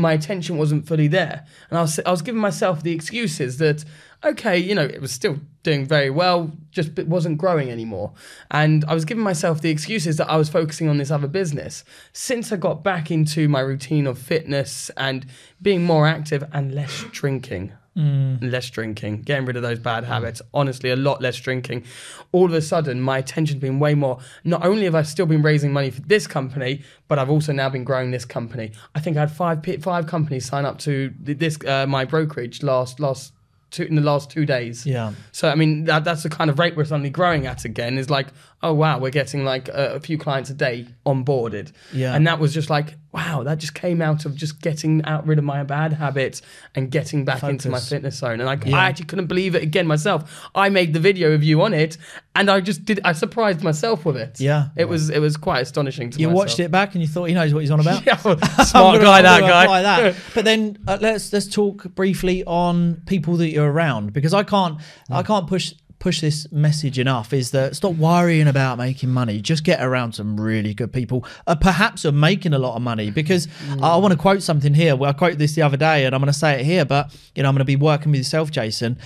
my 0.00 0.12
attention 0.12 0.58
wasn't 0.58 0.86
fully 0.86 1.08
there, 1.08 1.46
and 1.68 1.78
I 1.78 1.82
was 1.82 2.00
I 2.04 2.10
was 2.10 2.22
giving 2.22 2.40
myself 2.40 2.82
the 2.82 2.92
excuses 2.92 3.58
that 3.58 3.84
okay, 4.24 4.58
you 4.58 4.74
know, 4.74 4.84
it 4.84 5.00
was 5.00 5.12
still 5.12 5.40
doing 5.62 5.86
very 5.86 6.10
well, 6.10 6.52
just 6.70 6.98
it 6.98 7.08
wasn't 7.08 7.38
growing 7.38 7.70
anymore, 7.70 8.12
and 8.50 8.84
I 8.86 8.94
was 8.94 9.04
giving 9.04 9.24
myself 9.24 9.60
the 9.60 9.70
excuses 9.70 10.16
that 10.16 10.30
I 10.30 10.36
was 10.36 10.48
focusing 10.48 10.88
on 10.88 10.98
this 10.98 11.10
other 11.10 11.28
business. 11.28 11.84
Since 12.12 12.52
I 12.52 12.56
got 12.56 12.82
back 12.82 13.10
into 13.10 13.48
my 13.48 13.60
routine 13.60 14.06
of 14.06 14.18
fitness 14.18 14.90
and 14.96 15.26
being 15.60 15.84
more 15.84 16.06
active 16.06 16.44
and 16.52 16.74
less 16.74 17.04
drinking, 17.12 17.72
less 17.96 18.70
drinking, 18.70 19.22
getting 19.22 19.46
rid 19.46 19.56
of 19.56 19.62
those 19.62 19.78
bad 19.78 20.04
habits. 20.04 20.40
Honestly, 20.54 20.90
a 20.90 20.96
lot 20.96 21.20
less 21.20 21.36
drinking. 21.36 21.84
All 22.32 22.46
of 22.46 22.52
a 22.52 22.62
sudden, 22.62 23.00
my 23.00 23.18
attention's 23.18 23.60
been 23.60 23.78
way 23.78 23.94
more. 23.94 24.18
Not 24.44 24.64
only 24.64 24.84
have 24.84 24.94
I 24.94 25.02
still 25.02 25.26
been 25.26 25.42
raising 25.42 25.72
money 25.72 25.90
for 25.90 26.00
this 26.02 26.26
company, 26.26 26.82
but 27.08 27.18
I've 27.18 27.30
also 27.30 27.52
now 27.52 27.68
been 27.68 27.84
growing 27.84 28.10
this 28.10 28.24
company. 28.24 28.72
I 28.94 29.00
think 29.00 29.16
I 29.16 29.20
had 29.20 29.32
five 29.32 29.64
five 29.82 30.06
companies 30.06 30.46
sign 30.46 30.64
up 30.64 30.78
to 30.80 31.12
this 31.20 31.58
uh, 31.66 31.86
my 31.86 32.04
brokerage 32.04 32.62
last 32.62 33.00
last 33.00 33.32
two 33.70 33.84
in 33.84 33.94
the 33.94 34.02
last 34.02 34.30
two 34.30 34.46
days. 34.46 34.86
Yeah. 34.86 35.12
So 35.32 35.48
I 35.48 35.54
mean 35.54 35.84
that 35.84 36.04
that's 36.04 36.22
the 36.22 36.28
kind 36.28 36.50
of 36.50 36.58
rate 36.58 36.76
we're 36.76 36.84
suddenly 36.84 37.10
growing 37.10 37.46
at 37.46 37.64
again. 37.64 37.98
Is 37.98 38.10
like 38.10 38.28
oh 38.62 38.74
wow 38.74 38.98
we're 38.98 39.10
getting 39.10 39.44
like 39.44 39.68
a, 39.68 39.94
a 39.94 40.00
few 40.00 40.18
clients 40.18 40.50
a 40.50 40.54
day 40.54 40.86
onboarded. 41.06 41.72
Yeah. 41.92 42.14
And 42.14 42.26
that 42.26 42.38
was 42.38 42.52
just 42.54 42.70
like 42.70 42.94
wow 43.12 43.42
that 43.42 43.58
just 43.58 43.74
came 43.74 44.00
out 44.00 44.24
of 44.24 44.36
just 44.36 44.60
getting 44.60 45.04
out 45.04 45.26
rid 45.26 45.36
of 45.38 45.44
my 45.44 45.64
bad 45.64 45.92
habits 45.92 46.42
and 46.76 46.90
getting 46.90 47.24
back 47.24 47.42
into 47.42 47.68
my 47.68 47.80
fitness 47.80 48.16
zone. 48.18 48.40
And 48.40 48.48
I, 48.48 48.58
I 48.76 48.88
actually 48.88 49.06
couldn't 49.06 49.26
believe 49.26 49.54
it 49.56 49.62
again 49.62 49.86
myself. 49.86 50.48
I 50.54 50.68
made 50.68 50.92
the 50.92 51.00
video 51.00 51.32
of 51.32 51.42
you 51.42 51.60
on 51.62 51.74
it, 51.74 51.96
and 52.36 52.48
I 52.48 52.60
just 52.60 52.84
did. 52.84 53.00
I 53.04 53.12
surprised 53.12 53.62
myself 53.62 54.04
with 54.04 54.16
it. 54.16 54.38
Yeah. 54.40 54.68
It 54.76 54.84
was 54.88 55.10
it 55.10 55.18
was 55.18 55.36
quite 55.36 55.60
astonishing 55.60 56.10
to 56.10 56.20
You 56.20 56.28
myself. 56.28 56.36
watched 56.38 56.60
it 56.60 56.70
back 56.70 56.94
and 56.94 57.02
you 57.02 57.08
thought 57.08 57.24
he 57.24 57.34
knows 57.34 57.52
what 57.52 57.60
he's 57.60 57.70
on 57.72 57.80
about. 57.80 58.04
Yeah, 58.06 58.18
I'm 58.24 58.64
smart 58.64 59.00
guy, 59.00 59.22
that 59.22 59.40
guy. 59.40 59.82
that. 59.82 60.16
But 60.34 60.44
then 60.44 60.78
uh, 60.86 60.98
let's 61.00 61.32
let's 61.32 61.48
talk 61.48 61.84
briefly 61.94 62.44
on 62.44 63.02
people 63.06 63.36
that 63.38 63.48
you're 63.50 63.70
around 63.70 64.12
because 64.12 64.32
I 64.34 64.44
can't 64.44 64.80
I 65.10 65.22
can't 65.24 65.48
push 65.48 65.74
push 66.00 66.20
this 66.20 66.50
message 66.50 66.98
enough. 66.98 67.32
Is 67.32 67.52
that 67.52 67.76
stop 67.76 67.94
worrying 67.94 68.48
about 68.48 68.78
making 68.78 69.10
money. 69.10 69.40
Just 69.40 69.62
get 69.62 69.80
around 69.80 70.12
some 70.12 70.40
really 70.40 70.74
good 70.74 70.92
people, 70.92 71.24
uh, 71.46 71.54
perhaps 71.54 72.04
are 72.04 72.10
making 72.10 72.52
a 72.52 72.58
lot 72.58 72.74
of 72.74 72.82
money. 72.82 73.10
Because 73.12 73.46
I 73.80 73.96
want 73.96 74.12
to 74.12 74.18
quote 74.18 74.42
something 74.42 74.74
here. 74.74 74.96
Well, 74.96 75.10
I 75.10 75.12
quoted 75.12 75.38
this 75.38 75.54
the 75.54 75.62
other 75.62 75.76
day, 75.76 76.04
and 76.04 76.14
I'm 76.14 76.20
going 76.20 76.32
to 76.32 76.38
say 76.38 76.60
it 76.60 76.64
here. 76.64 76.84
But 76.84 77.16
you 77.36 77.44
know, 77.44 77.48
I'm 77.48 77.54
going 77.54 77.60
to 77.60 77.64
be 77.64 77.76
working 77.76 78.10
with 78.10 78.18
yourself, 78.18 78.50
Jason. 78.50 78.98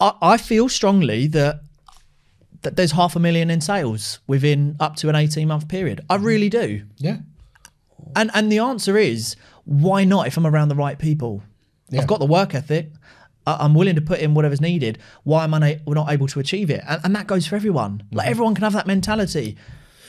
I, 0.00 0.12
I 0.20 0.36
feel 0.36 0.68
strongly 0.68 1.28
that 1.28 1.62
that 2.62 2.76
there's 2.76 2.92
half 2.92 3.16
a 3.16 3.20
million 3.20 3.48
in 3.50 3.60
sales 3.60 4.18
within 4.26 4.76
up 4.80 4.96
to 4.96 5.08
an 5.08 5.14
18 5.14 5.48
month 5.48 5.68
period. 5.68 6.02
I 6.10 6.16
really 6.16 6.50
do. 6.50 6.82
Yeah. 6.98 7.18
And 8.16 8.30
and 8.34 8.50
the 8.50 8.58
answer 8.58 8.98
is 8.98 9.36
why 9.64 10.04
not 10.04 10.26
if 10.26 10.36
I'm 10.36 10.46
around 10.46 10.68
the 10.68 10.74
right 10.74 10.98
people? 10.98 11.42
Yeah. 11.90 12.00
I've 12.00 12.06
got 12.06 12.18
the 12.18 12.26
work 12.26 12.54
ethic. 12.54 12.90
I- 13.46 13.58
I'm 13.60 13.74
willing 13.74 13.94
to 13.94 14.00
put 14.00 14.20
in 14.20 14.34
whatever's 14.34 14.60
needed. 14.60 14.98
Why 15.24 15.44
am 15.44 15.54
I 15.54 15.58
na- 15.58 15.74
we're 15.86 15.94
not 15.94 16.10
able 16.12 16.26
to 16.28 16.40
achieve 16.40 16.70
it? 16.70 16.82
And, 16.88 17.00
and 17.04 17.16
that 17.16 17.26
goes 17.26 17.46
for 17.46 17.56
everyone. 17.56 18.02
Like 18.12 18.24
Mm-hmm. 18.24 18.30
everyone 18.30 18.54
can 18.54 18.64
have 18.64 18.72
that 18.74 18.86
mentality. 18.86 19.56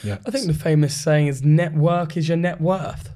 Yeah. 0.03 0.17
I 0.25 0.31
think 0.31 0.47
the 0.47 0.53
famous 0.53 0.95
saying 0.95 1.27
is 1.27 1.43
network 1.43 2.17
is 2.17 2.27
your 2.27 2.37
net 2.37 2.59
worth. 2.59 3.11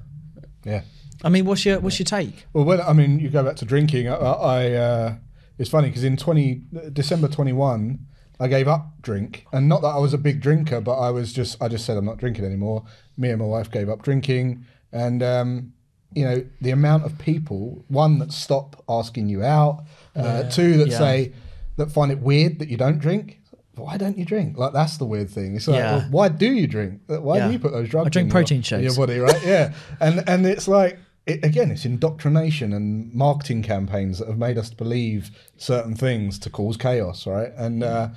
Yeah. 0.64 0.82
I 1.24 1.28
mean, 1.30 1.44
what's 1.44 1.64
your 1.64 1.80
what's 1.80 1.98
your 1.98 2.04
take? 2.06 2.46
Well, 2.52 2.64
when, 2.64 2.80
I 2.80 2.92
mean, 2.92 3.18
you 3.18 3.28
go 3.30 3.42
back 3.42 3.56
to 3.56 3.64
drinking. 3.64 4.08
I, 4.08 4.14
I 4.14 4.72
uh, 4.72 5.14
it's 5.58 5.70
funny 5.70 5.88
because 5.88 6.04
in 6.04 6.16
twenty 6.16 6.62
December 6.92 7.26
twenty 7.28 7.52
one, 7.52 8.00
I 8.38 8.48
gave 8.48 8.68
up 8.68 8.86
drink, 9.00 9.46
and 9.52 9.68
not 9.68 9.80
that 9.82 9.88
I 9.88 9.98
was 9.98 10.12
a 10.14 10.18
big 10.18 10.40
drinker, 10.40 10.80
but 10.80 10.94
I 10.98 11.10
was 11.10 11.32
just 11.32 11.60
I 11.62 11.68
just 11.68 11.84
said 11.86 11.96
I'm 11.96 12.04
not 12.04 12.18
drinking 12.18 12.44
anymore. 12.44 12.84
Me 13.16 13.30
and 13.30 13.40
my 13.40 13.46
wife 13.46 13.70
gave 13.70 13.88
up 13.88 14.02
drinking, 14.02 14.64
and 14.92 15.22
um, 15.22 15.72
you 16.16 16.24
know 16.24 16.44
the 16.60 16.70
amount 16.70 17.04
of 17.04 17.16
people 17.18 17.84
one 17.88 18.18
that 18.20 18.32
stop 18.32 18.82
asking 18.88 19.28
you 19.28 19.42
out, 19.44 19.84
uh, 20.16 20.44
two 20.44 20.78
that 20.78 20.88
Yeah. 20.88 20.98
say 20.98 21.32
that 21.76 21.92
find 21.92 22.10
it 22.10 22.20
weird 22.20 22.58
that 22.60 22.68
you 22.68 22.76
don't 22.76 22.98
drink. 22.98 23.40
Why 23.74 23.98
don't 23.98 24.16
you 24.16 24.24
drink? 24.24 24.56
Like 24.56 24.72
that's 24.72 24.96
the 24.96 25.04
weird 25.04 25.28
thing. 25.30 25.54
It's 25.56 25.68
like, 25.68 25.76
Yeah. 25.78 25.96
well, 25.96 26.06
why 26.10 26.28
do 26.28 26.50
you 26.52 26.66
drink? 26.66 27.00
Why 27.06 27.36
Yeah. 27.36 27.46
do 27.48 27.52
you 27.52 27.58
put 27.58 27.72
those 27.72 27.88
drugs? 27.90 28.06
I 28.06 28.10
drink 28.10 28.26
in 28.26 28.32
protein 28.32 28.62
your, 28.66 28.78
in 28.80 28.84
your 28.86 28.94
body, 28.96 29.18
right? 29.18 29.42
Yeah, 29.44 29.72
and 30.00 30.24
and 30.26 30.46
it's 30.46 30.66
like 30.66 30.98
it, 31.26 31.44
again, 31.44 31.70
it's 31.72 31.84
indoctrination 31.84 32.72
and 32.72 33.12
marketing 33.12 33.62
campaigns 33.62 34.18
that 34.20 34.28
have 34.28 34.38
made 34.38 34.56
us 34.56 34.70
believe 34.70 35.30
certain 35.56 35.94
things 35.94 36.38
to 36.38 36.48
cause 36.50 36.76
chaos, 36.76 37.26
right? 37.26 37.52
And 37.56 37.82
uh, 37.84 38.08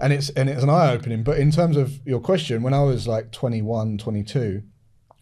and 0.00 0.12
it's 0.12 0.28
and 0.30 0.50
it's 0.50 0.62
an 0.62 0.68
eye 0.68 0.92
opening. 0.92 1.22
But 1.22 1.38
in 1.38 1.50
terms 1.52 1.76
of 1.78 1.98
your 2.04 2.20
question, 2.20 2.62
when 2.62 2.74
I 2.74 2.82
was 2.82 3.06
like 3.08 3.30
21, 3.30 3.96
22, 3.98 4.62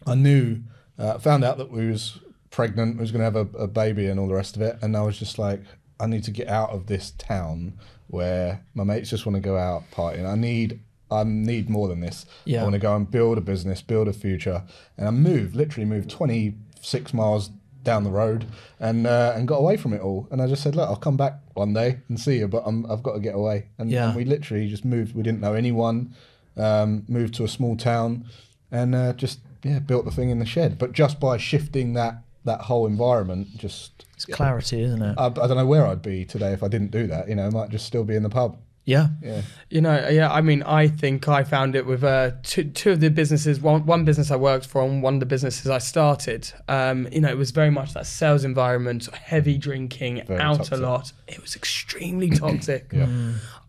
I 0.07 0.15
knew, 0.15 0.63
uh, 0.99 1.17
found 1.17 1.43
out 1.43 1.57
that 1.57 1.71
we 1.71 1.87
was 1.89 2.19
pregnant, 2.51 2.97
we 2.97 3.01
was 3.01 3.11
going 3.11 3.19
to 3.21 3.25
have 3.25 3.35
a, 3.35 3.57
a 3.57 3.67
baby 3.67 4.05
and 4.07 4.19
all 4.19 4.27
the 4.27 4.33
rest 4.35 4.55
of 4.55 4.61
it, 4.61 4.77
and 4.81 4.95
I 4.95 5.01
was 5.01 5.17
just 5.17 5.39
like, 5.39 5.61
I 5.99 6.05
need 6.05 6.23
to 6.25 6.31
get 6.31 6.47
out 6.47 6.69
of 6.69 6.85
this 6.87 7.11
town 7.17 7.73
where 8.07 8.63
my 8.73 8.83
mates 8.83 9.09
just 9.09 9.25
want 9.25 9.35
to 9.35 9.41
go 9.41 9.57
out 9.57 9.83
partying. 9.91 10.25
I 10.27 10.35
need. 10.35 10.79
I 11.11 11.23
need 11.23 11.71
more 11.71 11.87
than 11.87 12.01
this. 12.01 12.27
Yeah. 12.45 12.59
I 12.59 12.63
want 12.63 12.73
to 12.73 12.79
go 12.79 12.95
and 12.95 13.09
build 13.09 13.39
a 13.39 13.41
business, 13.41 13.81
build 13.81 14.07
a 14.07 14.13
future, 14.13 14.61
and 14.95 15.07
I 15.07 15.11
moved, 15.11 15.55
literally 15.55 15.85
moved 15.89 16.11
26 16.11 17.13
miles 17.15 17.49
down 17.83 18.03
the 18.03 18.11
road, 18.11 18.45
and 18.79 19.07
uh, 19.07 19.33
and 19.35 19.47
got 19.47 19.55
away 19.57 19.75
from 19.75 19.93
it 19.93 20.01
all. 20.01 20.27
And 20.31 20.39
I 20.41 20.47
just 20.47 20.61
said, 20.61 20.75
look, 20.75 20.87
I'll 20.87 20.95
come 20.95 21.17
back 21.17 21.39
one 21.55 21.73
day 21.73 21.99
and 22.09 22.19
see 22.19 22.37
you, 22.37 22.47
but 22.47 22.61
I'm, 22.65 22.85
I've 22.91 23.01
got 23.01 23.13
to 23.13 23.19
get 23.19 23.33
away. 23.35 23.69
And, 23.79 23.89
Yeah. 23.89 24.07
and 24.09 24.15
we 24.15 24.23
literally 24.25 24.67
just 24.67 24.85
moved. 24.85 25.15
We 25.15 25.23
didn't 25.23 25.41
know 25.41 25.53
anyone. 25.53 26.13
Um, 26.57 27.05
moved 27.07 27.33
to 27.35 27.43
a 27.43 27.47
small 27.47 27.75
town, 27.77 28.25
and 28.71 28.93
uh, 28.93 29.13
just 29.13 29.39
yeah 29.63 29.79
built 29.79 30.05
the 30.05 30.11
thing 30.11 30.29
in 30.29 30.39
the 30.39 30.45
shed. 30.45 30.77
But 30.77 30.93
just 30.93 31.19
by 31.19 31.37
shifting 31.37 31.93
that 31.93 32.23
that 32.45 32.61
whole 32.61 32.87
environment, 32.87 33.57
just 33.57 34.05
It's 34.15 34.25
clarity, 34.25 34.81
isn't 34.81 35.01
it? 35.01 35.15
I, 35.17 35.25
I 35.25 35.29
don't 35.29 35.57
know 35.57 35.65
where 35.65 35.85
I'd 35.85 36.01
be 36.01 36.25
today 36.25 36.53
if 36.53 36.63
I 36.63 36.67
didn't 36.67 36.91
do 36.91 37.07
that. 37.07 37.27
You 37.27 37.35
know, 37.35 37.47
I 37.47 37.49
might 37.49 37.69
just 37.69 37.85
still 37.85 38.03
be 38.03 38.15
in 38.15 38.23
the 38.23 38.29
pub. 38.29 38.57
Yeah. 38.89 39.07
Yeah, 39.21 39.41
You 39.69 39.81
know, 39.81 40.09
yeah. 40.09 40.31
I 40.31 40.41
mean, 40.41 40.61
I 40.63 40.87
think 40.87 41.27
I 41.27 41.43
found 41.43 41.75
it 41.75 41.85
with 41.85 42.03
uh, 42.03 42.31
two, 42.43 42.63
two 42.65 42.91
of 42.93 42.99
the 42.99 43.09
businesses. 43.09 43.59
One, 43.61 43.85
one 43.85 44.03
business 44.05 44.31
I 44.31 44.35
worked 44.35 44.65
for, 44.65 44.81
and 44.83 45.03
one 45.03 45.13
of 45.15 45.19
the 45.19 45.25
businesses 45.35 45.67
I 45.67 45.77
started. 45.79 46.51
Um, 46.67 47.07
you 47.11 47.21
know, 47.21 47.29
it 47.29 47.37
was 47.37 47.51
very 47.51 47.69
much 47.69 47.93
that 47.93 48.05
sales 48.05 48.43
environment, 48.43 49.07
heavy 49.13 49.57
drinking, 49.57 50.23
Very 50.27 50.39
out 50.41 50.57
toxic. 50.57 50.73
a 50.73 50.77
lot. 50.77 51.11
It 51.27 51.41
was 51.41 51.55
extremely 51.55 52.29
toxic. 52.45 52.91
Yeah. 52.91 53.07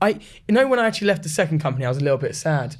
I, 0.00 0.08
you 0.48 0.54
know, 0.54 0.66
when 0.66 0.78
I 0.78 0.86
actually 0.86 1.08
left 1.08 1.22
the 1.22 1.28
second 1.28 1.60
company, 1.60 1.84
I 1.84 1.88
was 1.88 1.98
a 1.98 2.04
little 2.04 2.18
bit 2.18 2.34
sad. 2.34 2.76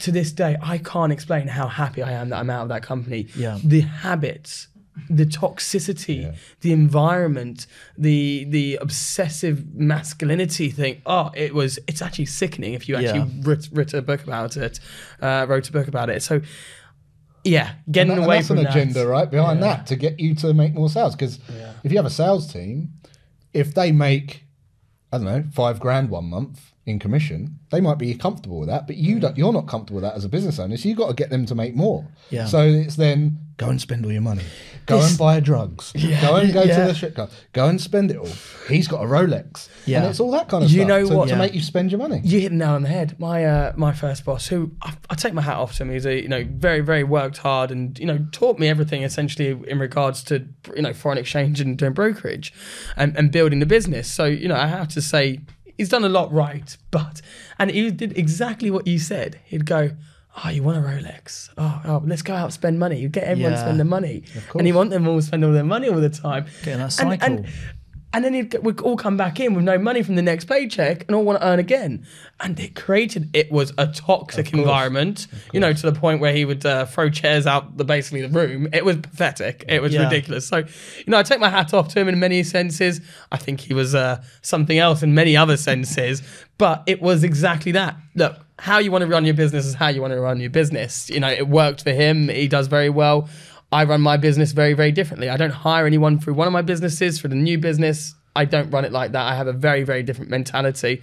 To 0.00 0.10
this 0.10 0.32
day, 0.32 0.56
I 0.62 0.78
can't 0.78 1.12
explain 1.12 1.46
how 1.48 1.66
happy 1.68 2.02
I 2.02 2.12
am 2.12 2.30
that 2.30 2.38
I'm 2.38 2.48
out 2.50 2.62
of 2.62 2.68
that 2.70 2.82
company. 2.82 3.28
Yeah. 3.36 3.58
The 3.62 3.80
habits, 3.82 4.68
the 5.08 5.24
toxicity, 5.24 6.22
Yeah. 6.22 6.32
the 6.60 6.72
environment, 6.72 7.66
the 7.96 8.44
the 8.50 8.78
obsessive 8.80 9.74
masculinity 9.74 10.70
thing. 10.70 11.00
Oh, 11.06 11.30
it 11.34 11.54
was. 11.54 11.78
It's 11.86 12.02
actually 12.02 12.26
sickening 12.26 12.74
if 12.74 12.88
you 12.88 12.96
actually 12.96 13.20
Yeah. 13.20 13.40
writ, 13.42 13.68
writ 13.72 13.94
a 13.94 14.02
book 14.02 14.22
about 14.22 14.56
it, 14.56 14.80
uh, 15.20 15.46
wrote 15.48 15.68
a 15.68 15.72
book 15.72 15.88
about 15.88 16.10
it. 16.10 16.22
So, 16.22 16.42
yeah, 17.44 17.70
and, 17.86 17.92
getting 17.94 18.08
that- 18.08 18.16
and 18.18 18.24
away 18.26 18.36
that's 18.36 18.48
from 18.48 18.58
an 18.58 18.64
that. 18.64 18.76
agenda 18.76 19.06
right 19.06 19.30
behind 19.30 19.62
that 19.62 19.86
to 19.88 19.96
get 19.96 20.20
you 20.20 20.34
to 20.36 20.52
make 20.54 20.74
more 20.74 20.88
sales. 20.90 21.14
Because 21.14 21.38
Yeah. 21.52 21.72
if 21.82 21.90
you 21.90 21.98
have 21.98 22.06
a 22.06 22.10
sales 22.10 22.52
team, 22.52 22.92
if 23.52 23.74
they 23.74 23.92
make 23.92 24.44
I 25.14 25.18
don't 25.18 25.26
know 25.26 25.44
five 25.52 25.78
grand 25.78 26.08
one 26.08 26.24
month 26.26 26.71
in 26.84 26.98
commission, 26.98 27.58
they 27.70 27.80
might 27.80 27.96
be 27.98 28.12
comfortable 28.14 28.58
with 28.58 28.68
that, 28.68 28.86
but 28.88 28.96
you 28.96 29.20
don't. 29.20 29.36
You're 29.38 29.52
not 29.52 29.68
comfortable 29.68 30.00
with 30.00 30.04
that 30.04 30.16
as 30.16 30.24
a 30.24 30.28
business 30.28 30.58
owner, 30.58 30.76
so 30.76 30.88
you 30.88 30.94
have 30.96 30.98
got 30.98 31.08
to 31.08 31.14
get 31.14 31.30
them 31.30 31.46
to 31.46 31.54
make 31.54 31.74
more. 31.76 32.06
Yeah. 32.30 32.46
So 32.46 32.62
it's 32.62 32.96
then 32.96 33.38
go 33.56 33.68
and 33.68 33.80
spend 33.80 34.04
all 34.04 34.10
your 34.10 34.20
money, 34.22 34.42
go 34.86 34.96
This- 34.98 35.10
and 35.10 35.18
buy 35.18 35.38
drugs, 35.38 35.92
go 36.20 36.36
and 36.36 36.52
go 36.52 36.64
yeah. 36.64 36.78
to 36.80 36.84
the 36.86 36.94
shit 36.94 37.14
club, 37.14 37.30
go 37.52 37.68
and 37.68 37.80
spend 37.80 38.10
it 38.10 38.16
all. 38.16 38.26
He's 38.68 38.88
got 38.88 39.00
a 39.04 39.06
Rolex, 39.06 39.68
Yeah. 39.86 39.98
and 40.00 40.06
it's 40.10 40.18
all 40.18 40.32
that 40.32 40.48
kind 40.48 40.64
of 40.64 40.70
stuff. 40.70 40.76
You 40.76 40.84
stuff 40.84 40.88
know 41.02 41.08
to, 41.08 41.16
what- 41.16 41.28
to 41.28 41.34
Yeah. 41.34 41.38
make 41.38 41.54
you 41.54 41.60
spend 41.62 41.92
your 41.92 41.98
money. 42.00 42.20
You 42.24 42.40
hit 42.40 42.48
the 42.48 42.56
nail 42.56 42.70
on 42.70 42.82
the 42.82 42.88
head. 42.88 43.14
My 43.20 43.44
uh, 43.44 43.72
my 43.76 43.92
first 43.92 44.24
boss, 44.24 44.48
who 44.48 44.72
I, 44.82 44.92
I 45.08 45.14
take 45.14 45.34
my 45.34 45.42
hat 45.42 45.58
off 45.58 45.76
to 45.76 45.84
him, 45.84 45.90
he's 45.90 46.04
a 46.04 46.20
you 46.20 46.28
know 46.28 46.44
very 46.50 46.80
very 46.80 47.04
worked 47.04 47.38
hard 47.38 47.70
and 47.70 47.96
you 47.96 48.06
know 48.06 48.26
taught 48.32 48.58
me 48.58 48.66
everything 48.68 49.04
essentially 49.04 49.50
in 49.68 49.78
regards 49.78 50.24
to 50.24 50.44
you 50.74 50.82
know 50.82 50.92
foreign 50.92 51.18
exchange 51.18 51.60
and 51.60 51.78
doing 51.78 51.92
brokerage, 51.92 52.52
and, 52.96 53.16
and 53.16 53.30
building 53.30 53.60
the 53.60 53.66
business. 53.66 54.10
So 54.10 54.24
you 54.24 54.48
know 54.48 54.56
I 54.56 54.66
have 54.66 54.88
to 54.88 55.00
say 55.00 55.38
he's 55.76 55.88
done 55.88 56.04
a 56.04 56.08
lot 56.08 56.32
right, 56.32 56.76
but 56.90 57.20
and 57.58 57.70
he 57.70 57.90
did 57.90 58.16
exactly 58.18 58.70
what 58.70 58.86
you 58.86 58.98
said. 58.98 59.40
He'd 59.44 59.66
go. 59.66 59.90
Oh, 60.44 60.48
you 60.48 60.62
want 60.62 60.78
a 60.78 60.80
Rolex? 60.80 61.50
Oh, 61.58 61.82
oh 61.84 62.02
let's 62.06 62.22
go 62.22 62.34
out 62.34 62.44
and 62.44 62.52
spend 62.54 62.78
money. 62.78 62.98
You 62.98 63.10
get 63.10 63.24
everyone 63.24 63.52
to 63.52 63.58
Yeah. 63.58 63.64
spend 63.64 63.78
their 63.78 63.84
money, 63.84 64.22
and 64.54 64.66
you 64.66 64.72
want 64.74 64.88
them 64.90 65.06
all 65.06 65.16
to 65.16 65.22
spend 65.22 65.44
all 65.44 65.52
their 65.52 65.62
money 65.62 65.88
all 65.90 66.00
the 66.00 66.08
time. 66.08 66.46
Getting 66.64 66.78
that 66.78 66.92
cycle. 66.92 67.12
and- 67.12 67.22
and 67.40 67.46
then 68.24 68.34
he'd, 68.34 68.54
we'd 68.62 68.80
all 68.80 68.96
come 68.96 69.16
back 69.16 69.40
in 69.40 69.54
with 69.54 69.64
no 69.64 69.78
money 69.78 70.02
from 70.02 70.16
the 70.16 70.22
next 70.22 70.44
paycheck 70.44 71.04
and 71.08 71.14
all 71.16 71.24
want 71.24 71.40
to 71.40 71.46
earn 71.46 71.58
again. 71.58 72.04
And 72.40 72.58
it 72.60 72.74
created, 72.74 73.30
it 73.34 73.50
was 73.50 73.72
a 73.78 73.86
toxic 73.86 74.52
environment, 74.52 75.28
you 75.52 75.60
know, 75.60 75.72
to 75.72 75.90
the 75.90 75.98
point 75.98 76.20
where 76.20 76.32
he 76.34 76.44
would 76.44 76.66
uh, 76.66 76.84
throw 76.84 77.08
chairs 77.08 77.46
out 77.46 77.76
the 77.78 77.84
basically 77.84 78.20
the 78.20 78.28
room. 78.28 78.68
It 78.72 78.84
was 78.84 78.96
pathetic. 78.96 79.64
It 79.68 79.80
was 79.80 79.94
Yeah. 79.94 80.04
ridiculous. 80.04 80.46
So, 80.46 80.58
you 80.58 81.04
know, 81.06 81.18
I 81.18 81.22
take 81.22 81.40
my 81.40 81.48
hat 81.48 81.72
off 81.72 81.88
to 81.94 82.00
him 82.00 82.08
in 82.08 82.18
many 82.20 82.42
senses. 82.42 83.00
I 83.30 83.36
think 83.38 83.60
he 83.60 83.72
was 83.72 83.94
uh, 83.94 84.22
something 84.42 84.78
else 84.78 85.02
in 85.02 85.14
many 85.14 85.36
other 85.36 85.56
senses, 85.56 86.22
but 86.58 86.82
it 86.86 87.00
was 87.00 87.24
exactly 87.24 87.72
that. 87.72 87.96
Look, 88.14 88.36
how 88.58 88.78
you 88.78 88.90
want 88.92 89.02
to 89.02 89.08
run 89.08 89.24
your 89.24 89.34
business 89.34 89.64
is 89.64 89.74
how 89.74 89.88
you 89.88 90.00
want 90.00 90.12
to 90.12 90.20
run 90.20 90.38
your 90.38 90.50
business. 90.50 91.08
You 91.10 91.20
know, 91.20 91.30
it 91.30 91.48
worked 91.48 91.82
for 91.82 91.90
him. 91.92 92.28
He 92.28 92.46
does 92.46 92.66
very 92.68 92.90
well. 92.90 93.28
I 93.72 93.84
run 93.84 94.02
my 94.02 94.18
business 94.18 94.52
very, 94.52 94.74
very 94.74 94.92
differently. 94.92 95.30
I 95.30 95.36
don't 95.36 95.50
hire 95.50 95.86
anyone 95.86 96.18
through 96.18 96.34
one 96.34 96.46
of 96.46 96.52
my 96.52 96.62
businesses 96.62 97.18
for 97.18 97.28
the 97.28 97.34
new 97.34 97.58
business. 97.58 98.14
I 98.36 98.44
don't 98.44 98.70
run 98.70 98.84
it 98.84 98.92
like 98.92 99.12
that. 99.12 99.24
I 99.24 99.34
have 99.34 99.46
a 99.46 99.52
very, 99.52 99.82
very 99.82 100.02
different 100.02 100.30
mentality. 100.30 101.02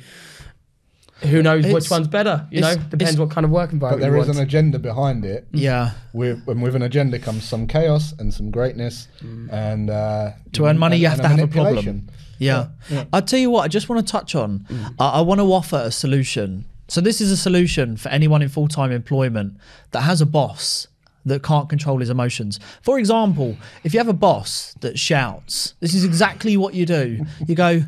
Who 1.21 1.43
knows 1.43 1.65
It's- 1.65 1.73
which 1.73 1.91
one's 1.91 2.07
better? 2.07 2.47
You 2.49 2.61
know, 2.61 2.75
depends 2.75 3.19
what 3.19 3.29
kind 3.31 3.43
of 3.43 3.51
work 3.51 3.69
But 3.69 3.73
environment 3.73 4.01
there 4.01 4.15
you 4.15 4.21
is 4.21 4.27
want. 4.27 4.37
an 4.39 4.43
agenda 4.43 4.79
behind 4.79 5.25
it. 5.25 5.51
Mm. 5.51 5.59
yeah. 5.59 5.91
with, 6.13 6.47
and 6.47 6.61
with 6.61 6.75
an 6.75 6.81
agenda 6.83 7.19
comes 7.19 7.43
some 7.43 7.67
chaos 7.67 8.13
and 8.19 8.33
some 8.33 8.51
greatness 8.51 9.07
mm. 9.21 9.51
and 9.51 9.89
uh, 9.89 10.31
To 10.53 10.67
earn 10.67 10.77
money, 10.77 10.97
you 10.97 11.07
have 11.07 11.21
to 11.21 11.27
have 11.27 11.39
a 11.39 11.47
problem. 11.47 12.07
Yeah. 12.37 12.67
I'll 13.11 13.21
tell 13.21 13.39
you 13.39 13.49
what, 13.49 13.63
I 13.63 13.67
just 13.67 13.89
want 13.89 14.05
to 14.05 14.09
touch 14.09 14.33
on, 14.33 14.59
mm. 14.69 14.93
I, 14.97 15.09
I 15.09 15.21
want 15.21 15.39
to 15.41 15.51
offer 15.51 15.81
a 15.83 15.91
solution. 15.91 16.65
So, 16.87 17.01
this 17.01 17.21
is 17.21 17.31
a 17.31 17.37
solution 17.37 17.97
for 17.97 18.09
anyone 18.09 18.41
in 18.41 18.49
full 18.49 18.67
time 18.67 18.91
employment 18.91 19.57
that 19.91 20.01
has 20.01 20.21
a 20.21 20.25
boss 20.25 20.87
that 21.25 21.43
can't 21.43 21.69
control 21.69 21.99
his 21.99 22.09
emotions. 22.09 22.59
For 22.81 22.99
example, 22.99 23.57
if 23.83 23.93
you 23.93 23.99
have 23.99 24.07
a 24.07 24.13
boss 24.13 24.73
that 24.81 24.97
shouts, 24.97 25.73
this 25.79 25.93
is 25.93 26.03
exactly 26.03 26.57
what 26.57 26.73
you 26.73 26.85
do. 26.85 27.25
You 27.45 27.55
go, 27.55 27.81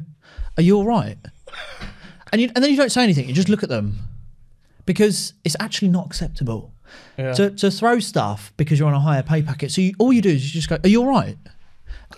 Are 0.57 0.63
you 0.63 0.77
all 0.77 0.85
right? 0.85 1.17
And, 2.31 2.41
you, 2.41 2.49
and 2.55 2.63
then 2.63 2.71
you 2.71 2.77
don't 2.77 2.91
say 2.91 3.03
anything, 3.03 3.27
you 3.27 3.33
just 3.33 3.49
look 3.49 3.63
at 3.63 3.69
them 3.69 3.97
because 4.85 5.33
it's 5.43 5.55
actually 5.59 5.89
not 5.89 6.05
acceptable. 6.05 6.73
Yeah. 7.17 7.33
To, 7.33 7.49
to 7.51 7.71
throw 7.71 7.99
stuff 7.99 8.51
because 8.57 8.77
you're 8.77 8.87
on 8.87 8.93
a 8.93 8.99
higher 8.99 9.23
pay 9.23 9.41
packet. 9.41 9.71
So 9.71 9.79
you, 9.81 9.93
all 9.97 10.11
you 10.11 10.21
do 10.21 10.29
is 10.29 10.43
you 10.43 10.51
just 10.51 10.67
go, 10.67 10.77
"Are 10.83 10.89
you 10.89 11.01
all 11.01 11.07
right?" 11.07 11.37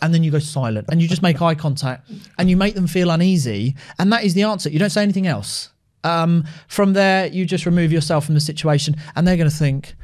And 0.01 0.11
then 0.11 0.23
you 0.23 0.31
go 0.31 0.39
silent, 0.39 0.87
and 0.89 0.99
you 0.99 1.07
just 1.07 1.21
make 1.21 1.39
eye 1.43 1.53
contact, 1.53 2.09
and 2.39 2.49
you 2.49 2.57
make 2.57 2.73
them 2.73 2.87
feel 2.87 3.11
uneasy, 3.11 3.75
and 3.99 4.11
that 4.11 4.23
is 4.23 4.33
the 4.33 4.41
answer. 4.43 4.69
You 4.69 4.79
don't 4.79 4.89
say 4.89 5.03
anything 5.03 5.27
else. 5.27 5.69
Um, 6.03 6.45
from 6.67 6.93
there, 6.93 7.27
you 7.27 7.45
just 7.45 7.67
remove 7.67 7.91
yourself 7.91 8.25
from 8.25 8.33
the 8.33 8.41
situation, 8.41 8.95
and 9.15 9.27
they're 9.27 9.37
going 9.37 9.49
to 9.49 9.55
think, 9.55 9.95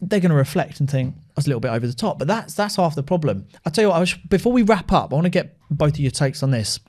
they're 0.00 0.20
going 0.20 0.30
to 0.30 0.36
reflect 0.36 0.80
and 0.80 0.90
think 0.90 1.14
I 1.16 1.32
was 1.36 1.46
a 1.46 1.48
little 1.48 1.60
bit 1.60 1.70
over 1.70 1.86
the 1.86 1.92
top. 1.92 2.18
But 2.18 2.28
that's 2.28 2.54
that's 2.54 2.76
half 2.76 2.94
the 2.94 3.02
problem. 3.02 3.46
I 3.64 3.70
tell 3.70 3.84
you 3.84 3.88
what, 3.88 3.96
I 3.96 4.00
was, 4.00 4.14
before 4.14 4.52
we 4.52 4.62
wrap 4.62 4.92
up, 4.92 5.12
I 5.12 5.14
want 5.14 5.26
to 5.26 5.30
get 5.30 5.56
both 5.70 5.94
of 5.94 6.00
your 6.00 6.10
takes 6.10 6.42
on 6.42 6.50
this. 6.50 6.80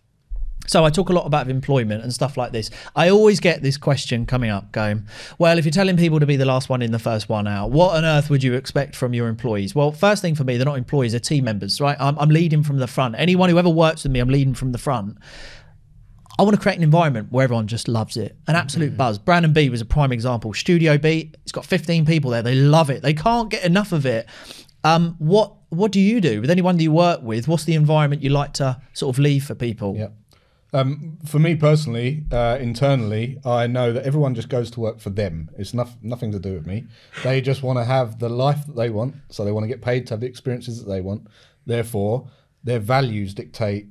So 0.68 0.86
I 0.86 0.92
talk 0.92 1.10
a 1.10 1.14
lot 1.14 1.26
about 1.26 1.50
employment 1.50 2.04
and 2.04 2.14
stuff 2.14 2.38
like 2.38 2.52
this. 2.52 2.70
I 2.96 3.10
always 3.10 3.40
get 3.40 3.64
this 3.64 3.78
question 3.78 4.28
coming 4.28 4.52
up 4.52 4.72
going, 4.72 5.08
well, 5.40 5.58
if 5.58 5.66
you're 5.66 5.72
telling 5.72 5.98
people 5.98 6.20
to 6.20 6.28
be 6.28 6.36
the 6.36 6.46
last 6.46 6.70
one 6.70 6.84
in, 6.84 6.92
the 6.92 7.00
first 7.00 7.30
one 7.30 7.48
out, 7.48 7.72
what 7.72 7.96
on 7.96 8.06
earth 8.06 8.30
would 8.30 8.44
you 8.44 8.54
expect 8.54 8.96
from 8.96 9.14
your 9.14 9.28
employees? 9.28 9.74
Well, 9.74 9.92
first 9.92 10.22
thing 10.22 10.36
for 10.36 10.44
me, 10.44 10.58
they're 10.58 10.66
not 10.66 10.78
employees, 10.78 11.14
they're 11.14 11.20
team 11.20 11.46
members, 11.46 11.82
right? 11.82 11.98
I'm, 12.00 12.18
I'm 12.20 12.30
leading 12.30 12.62
from 12.62 12.78
the 12.78 12.88
front. 12.88 13.16
Anyone 13.18 13.50
who 13.50 13.58
ever 13.58 13.70
works 13.70 14.04
with 14.04 14.12
me, 14.12 14.20
I'm 14.20 14.30
leading 14.30 14.54
from 14.54 14.72
the 14.72 14.78
front. 14.78 15.18
I 16.42 16.44
want 16.44 16.56
to 16.56 16.60
create 16.60 16.78
an 16.78 16.84
environment 16.84 17.32
where 17.32 17.44
everyone 17.44 17.68
just 17.68 17.88
loves 17.88 18.18
it. 18.18 18.36
An 18.48 18.56
absolute 18.56 18.98
buzz. 18.98 19.20
Brandon 19.20 19.54
B 19.54 19.70
was 19.70 19.80
a 19.80 19.86
prime 19.86 20.12
example. 20.12 20.56
Studio 20.56 20.98
B, 20.98 21.32
it's 21.44 21.52
got 21.52 21.66
15 21.66 22.04
people 22.04 22.32
there. 22.32 22.42
They 22.42 22.56
love 22.56 22.90
it. 22.90 23.04
They 23.04 23.14
can't 23.14 23.52
get 23.52 23.64
enough 23.64 23.92
of 23.92 24.08
it. 24.08 24.26
Um, 24.84 25.18
what 25.20 25.54
what 25.70 25.92
do 25.92 26.00
you 26.00 26.20
do 26.20 26.42
with 26.42 26.50
anyone 26.50 26.78
that 26.78 26.84
you 26.84 26.92
work 26.92 27.22
with? 27.22 27.48
What's 27.48 27.66
the 27.66 27.76
environment 27.76 28.24
you 28.24 28.32
like 28.32 28.54
to 28.54 28.82
sort 28.94 29.16
of 29.16 29.20
leave 29.20 29.46
for 29.46 29.54
people? 29.54 29.96
Yeah. 29.96 30.08
Um, 30.74 31.20
for 31.28 31.38
me 31.38 31.56
personally, 31.56 32.24
uh, 32.32 32.58
internally, 32.60 33.38
I 33.46 33.68
know 33.68 33.94
that 33.94 34.04
everyone 34.04 34.34
just 34.34 34.50
goes 34.50 34.72
to 34.72 34.80
work 34.80 35.00
for 35.00 35.12
them. 35.12 35.52
It's 35.60 35.76
noth- 35.76 35.98
nothing 36.02 36.32
to 36.32 36.40
do 36.40 36.54
with 36.54 36.66
me. 36.66 36.86
They 37.24 37.42
just 37.42 37.62
want 37.62 37.78
to 37.78 37.86
have 37.86 38.18
the 38.18 38.30
life 38.30 38.66
that 38.66 38.76
they 38.76 38.90
want, 38.90 39.14
so 39.30 39.46
they 39.46 39.52
want 39.52 39.66
to 39.66 39.68
get 39.68 39.84
paid 39.84 40.08
to 40.08 40.16
have 40.16 40.22
the 40.22 40.28
experiences 40.28 40.84
that 40.84 40.90
they 40.90 41.02
want. 41.02 41.28
Therefore, 41.68 42.32
their 42.64 42.80
values 42.80 43.36
dictate 43.36 43.90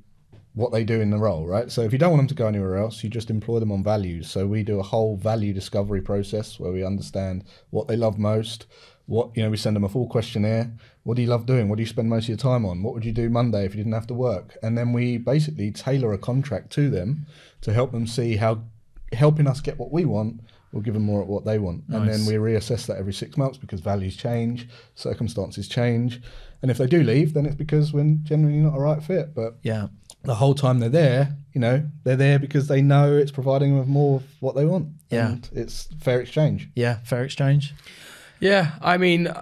what 0.61 0.73
they 0.73 0.85
do 0.85 1.01
in 1.01 1.11
the 1.11 1.19
role, 1.19 1.47
right? 1.47 1.71
So 1.71 1.83
if 1.83 1.93
you 1.93 1.99
don't 1.99 2.11
want 2.11 2.21
them 2.21 2.29
to 2.29 2.35
go 2.35 2.47
anywhere 2.47 2.77
else, 2.77 3.03
you 3.03 3.11
just 3.11 3.31
employ 3.31 3.61
them 3.61 3.73
on 3.73 3.83
values. 3.83 4.31
So 4.31 4.47
we 4.47 4.63
do 4.63 4.79
a 4.79 4.83
whole 4.85 5.17
value 5.17 5.53
discovery 5.53 6.03
process 6.03 6.61
where 6.61 6.73
we 6.73 6.85
understand 6.85 7.45
what 7.71 7.89
they 7.89 7.97
love 7.97 8.19
most. 8.19 8.67
What 9.07 9.37
you 9.37 9.43
know, 9.43 9.51
we 9.51 9.57
send 9.57 9.75
them 9.75 9.85
a 9.85 9.89
full 9.89 10.07
questionnaire. 10.07 10.73
What 11.03 11.17
do 11.17 11.23
you 11.23 11.29
love 11.29 11.47
doing? 11.47 11.69
What 11.69 11.77
do 11.77 11.83
you 11.83 11.89
spend 11.89 12.09
most 12.09 12.25
of 12.25 12.29
your 12.29 12.37
time 12.39 12.65
on? 12.65 12.83
What 12.83 12.95
would 12.95 13.05
you 13.05 13.13
do 13.13 13.29
Monday 13.29 13.65
if 13.65 13.75
you 13.75 13.83
didn't 13.83 13.95
have 13.95 14.07
to 14.09 14.15
work? 14.15 14.57
And 14.63 14.77
then 14.79 14.93
we 14.93 15.17
basically 15.19 15.73
tailor 15.73 16.13
a 16.13 16.19
contract 16.19 16.71
to 16.73 16.91
them 16.91 17.27
to 17.63 17.73
help 17.73 17.91
them 17.93 18.07
see 18.07 18.37
how 18.37 18.63
helping 19.13 19.49
us 19.49 19.61
get 19.61 19.79
what 19.79 19.91
we 19.91 20.05
want 20.05 20.41
will 20.73 20.81
give 20.81 20.95
them 20.95 21.03
more 21.03 21.21
at 21.21 21.27
what 21.27 21.45
they 21.45 21.59
want. 21.59 21.83
And 21.89 22.09
then 22.09 22.27
we 22.27 22.35
reassess 22.35 22.87
that 22.87 22.99
every 22.99 23.13
six 23.13 23.37
months 23.37 23.59
because 23.59 23.81
values 23.81 24.17
change, 24.17 24.69
circumstances 24.95 25.67
change. 25.67 26.21
And 26.63 26.71
if 26.71 26.79
they 26.79 26.87
do 26.87 27.03
leave, 27.03 27.35
then 27.35 27.47
it's 27.47 27.57
because 27.57 27.93
we're 27.93 28.19
generally 28.23 28.59
not 28.59 28.77
a 28.77 28.81
right 28.81 29.03
fit. 29.03 29.35
But 29.35 29.57
Yeah. 29.63 29.89
The 30.23 30.35
whole 30.35 30.55
time 30.55 30.79
they're 30.81 30.89
there, 30.89 31.37
you 31.53 31.61
know, 31.61 31.83
they're 32.05 32.17
there 32.17 32.39
because 32.39 32.69
they 32.69 32.83
know 32.83 33.17
it's 33.17 33.33
providing 33.33 33.71
them 33.71 33.79
with 33.79 33.89
more 33.89 34.17
of 34.17 34.27
what 34.41 34.55
they 34.55 34.65
want. 34.65 34.89
Yeah. 35.11 35.31
And 35.31 35.49
it's 35.53 35.89
fair 36.01 36.21
exchange. 36.21 36.69
Yeah. 36.75 36.99
Fair 37.05 37.25
exchange. 37.25 37.75
Yeah, 38.41 38.73
I 38.81 38.97
mean, 38.97 39.33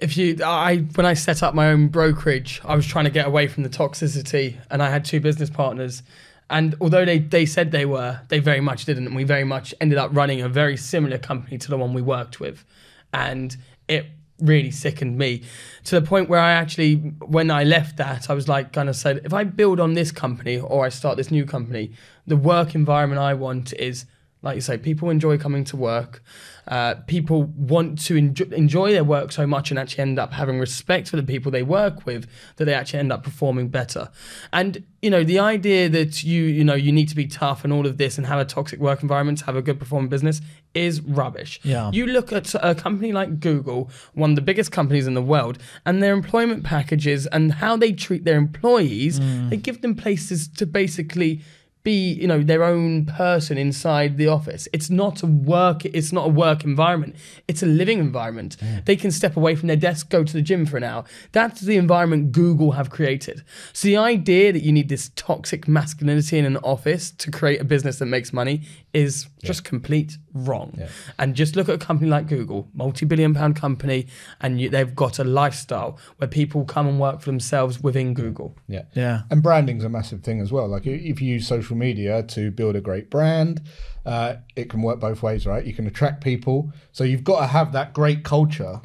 if 0.00 0.16
you, 0.16 0.38
I 0.42 0.78
when 0.94 1.06
I 1.06 1.14
set 1.14 1.42
up 1.42 1.54
my 1.54 1.68
own 1.68 1.88
brokerage, 1.88 2.60
I 2.64 2.74
was 2.74 2.86
trying 2.86 3.04
to 3.04 3.10
get 3.10 3.26
away 3.26 3.46
from 3.46 3.62
the 3.62 3.68
toxicity, 3.68 4.56
and 4.70 4.82
I 4.82 4.90
had 4.90 5.04
two 5.04 5.20
business 5.20 5.50
partners, 5.50 6.02
and 6.48 6.74
although 6.80 7.04
they 7.04 7.18
they 7.18 7.46
said 7.46 7.72
they 7.72 7.86
were, 7.86 8.20
they 8.28 8.38
very 8.38 8.60
much 8.60 8.86
didn't, 8.86 9.06
and 9.06 9.14
we 9.14 9.24
very 9.24 9.44
much 9.44 9.74
ended 9.80 9.98
up 9.98 10.10
running 10.14 10.40
a 10.40 10.48
very 10.48 10.76
similar 10.76 11.18
company 11.18 11.58
to 11.58 11.68
the 11.68 11.76
one 11.76 11.92
we 11.92 12.02
worked 12.02 12.40
with, 12.40 12.64
and 13.12 13.56
it 13.88 14.06
really 14.40 14.70
sickened 14.70 15.16
me 15.16 15.42
to 15.84 15.98
the 15.98 16.06
point 16.06 16.28
where 16.28 16.40
I 16.40 16.52
actually, 16.52 16.96
when 17.20 17.50
I 17.50 17.64
left 17.64 17.96
that, 17.96 18.28
I 18.28 18.34
was 18.34 18.48
like, 18.48 18.72
kind 18.72 18.88
of 18.88 18.96
said, 18.96 19.22
if 19.24 19.32
I 19.32 19.44
build 19.44 19.80
on 19.80 19.94
this 19.94 20.12
company 20.12 20.58
or 20.58 20.84
I 20.84 20.90
start 20.90 21.16
this 21.16 21.30
new 21.30 21.44
company, 21.46 21.92
the 22.26 22.36
work 22.36 22.74
environment 22.74 23.20
I 23.20 23.34
want 23.34 23.72
is 23.74 24.06
Like 24.42 24.54
you 24.54 24.60
say, 24.60 24.78
people 24.78 25.10
enjoy 25.10 25.38
coming 25.38 25.64
to 25.64 25.76
work. 25.76 26.22
Uh, 26.68 26.94
people 27.06 27.44
want 27.44 27.98
to 28.06 28.16
enjoy, 28.16 28.44
enjoy 28.46 28.92
their 28.92 29.04
work 29.04 29.30
so 29.32 29.46
much 29.46 29.70
and 29.70 29.78
actually 29.78 30.02
end 30.02 30.18
up 30.18 30.32
having 30.32 30.58
respect 30.58 31.08
for 31.08 31.16
the 31.16 31.22
people 31.22 31.50
they 31.52 31.62
work 31.62 32.04
with 32.06 32.28
that 32.56 32.64
they 32.64 32.74
actually 32.74 32.98
end 32.98 33.12
up 33.12 33.22
performing 33.22 33.68
better. 33.68 34.08
And 34.52 34.84
you 35.02 35.10
know, 35.10 35.22
the 35.22 35.38
idea 35.38 35.88
that 35.88 36.24
you 36.24 36.42
you 36.42 36.64
know 36.64 36.74
you 36.74 36.90
need 36.90 37.08
to 37.08 37.16
be 37.16 37.26
tough 37.26 37.62
and 37.64 37.72
all 37.72 37.86
of 37.86 37.98
this 37.98 38.18
and 38.18 38.26
have 38.26 38.40
a 38.40 38.44
toxic 38.44 38.80
work 38.80 39.02
environment 39.02 39.38
to 39.38 39.44
have 39.46 39.56
a 39.56 39.62
good 39.62 39.78
performing 39.78 40.08
business 40.08 40.40
is 40.74 41.00
rubbish. 41.00 41.60
Yeah. 41.62 41.90
You 41.92 42.06
look 42.06 42.32
at 42.32 42.54
a 42.62 42.74
company 42.74 43.12
like 43.12 43.40
Google, 43.40 43.90
one 44.14 44.30
of 44.30 44.36
the 44.36 44.42
biggest 44.42 44.72
companies 44.72 45.06
in 45.06 45.14
the 45.14 45.22
world, 45.22 45.58
and 45.84 46.02
their 46.02 46.12
employment 46.12 46.64
packages 46.64 47.26
and 47.28 47.52
how 47.52 47.76
they 47.76 47.92
treat 47.92 48.24
their 48.24 48.36
employees, 48.36 49.20
they 49.48 49.56
give 49.56 49.80
them 49.80 49.94
places 49.94 50.48
to 50.48 50.66
basically 50.66 51.40
be, 51.86 52.12
you 52.14 52.26
know, 52.26 52.42
their 52.42 52.64
own 52.64 53.06
person 53.06 53.56
inside 53.56 54.16
the 54.16 54.26
office. 54.26 54.66
It's 54.72 54.90
not 54.90 55.22
a 55.22 55.26
work 55.26 55.84
it's 55.84 56.12
not 56.12 56.26
a 56.26 56.28
work 56.28 56.64
environment. 56.64 57.14
It's 57.46 57.62
a 57.62 57.66
living 57.66 58.00
environment. 58.00 58.56
Mm. 58.58 58.84
They 58.84 58.96
can 58.96 59.12
step 59.12 59.36
away 59.36 59.54
from 59.54 59.68
their 59.68 59.76
desk, 59.76 60.10
go 60.10 60.24
to 60.24 60.32
the 60.32 60.42
gym 60.42 60.66
for 60.66 60.76
an 60.76 60.82
hour. 60.82 61.04
That's 61.30 61.60
the 61.60 61.76
environment 61.76 62.32
Google 62.32 62.72
have 62.72 62.90
created. 62.90 63.44
So 63.72 63.86
the 63.86 63.98
idea 63.98 64.52
that 64.52 64.64
you 64.64 64.72
need 64.72 64.88
this 64.88 65.12
toxic 65.14 65.68
masculinity 65.68 66.38
in 66.38 66.44
an 66.44 66.56
office 66.58 67.12
to 67.12 67.30
create 67.30 67.60
a 67.60 67.64
business 67.64 68.00
that 68.00 68.06
makes 68.06 68.32
money 68.32 68.62
is 68.92 69.28
just 69.44 69.62
complete 69.62 70.18
wrong. 70.44 70.78
And 71.18 71.34
just 71.34 71.56
look 71.56 71.68
at 71.68 71.74
a 71.74 71.78
company 71.78 72.10
like 72.10 72.26
Google, 72.26 72.68
multi-billion 72.74 73.34
pound 73.34 73.56
company, 73.56 74.06
and 74.40 74.60
you, 74.60 74.68
they've 74.68 74.94
got 74.94 75.18
a 75.18 75.24
lifestyle 75.24 75.98
where 76.18 76.28
people 76.28 76.64
come 76.64 76.86
and 76.86 77.00
work 77.00 77.20
for 77.20 77.26
themselves 77.26 77.82
within 77.82 78.14
Google. 78.14 78.56
Yeah. 78.68 78.82
Yeah. 78.94 79.22
And 79.30 79.42
branding's 79.42 79.84
a 79.84 79.88
massive 79.88 80.22
thing 80.22 80.40
as 80.40 80.52
well. 80.52 80.68
Like 80.68 80.86
if 80.86 81.20
you 81.20 81.34
use 81.34 81.46
social 81.46 81.76
media 81.76 82.22
to 82.24 82.50
build 82.50 82.76
a 82.76 82.80
great 82.80 83.10
brand, 83.10 83.62
uh, 84.04 84.36
it 84.54 84.70
can 84.70 84.82
work 84.82 85.00
both 85.00 85.22
ways, 85.22 85.46
right? 85.46 85.64
You 85.64 85.74
can 85.74 85.86
attract 85.86 86.22
people. 86.22 86.72
So 86.92 87.04
you've 87.04 87.24
got 87.24 87.40
to 87.40 87.46
have 87.46 87.72
that 87.72 87.92
great 87.92 88.24
culture 88.24 88.80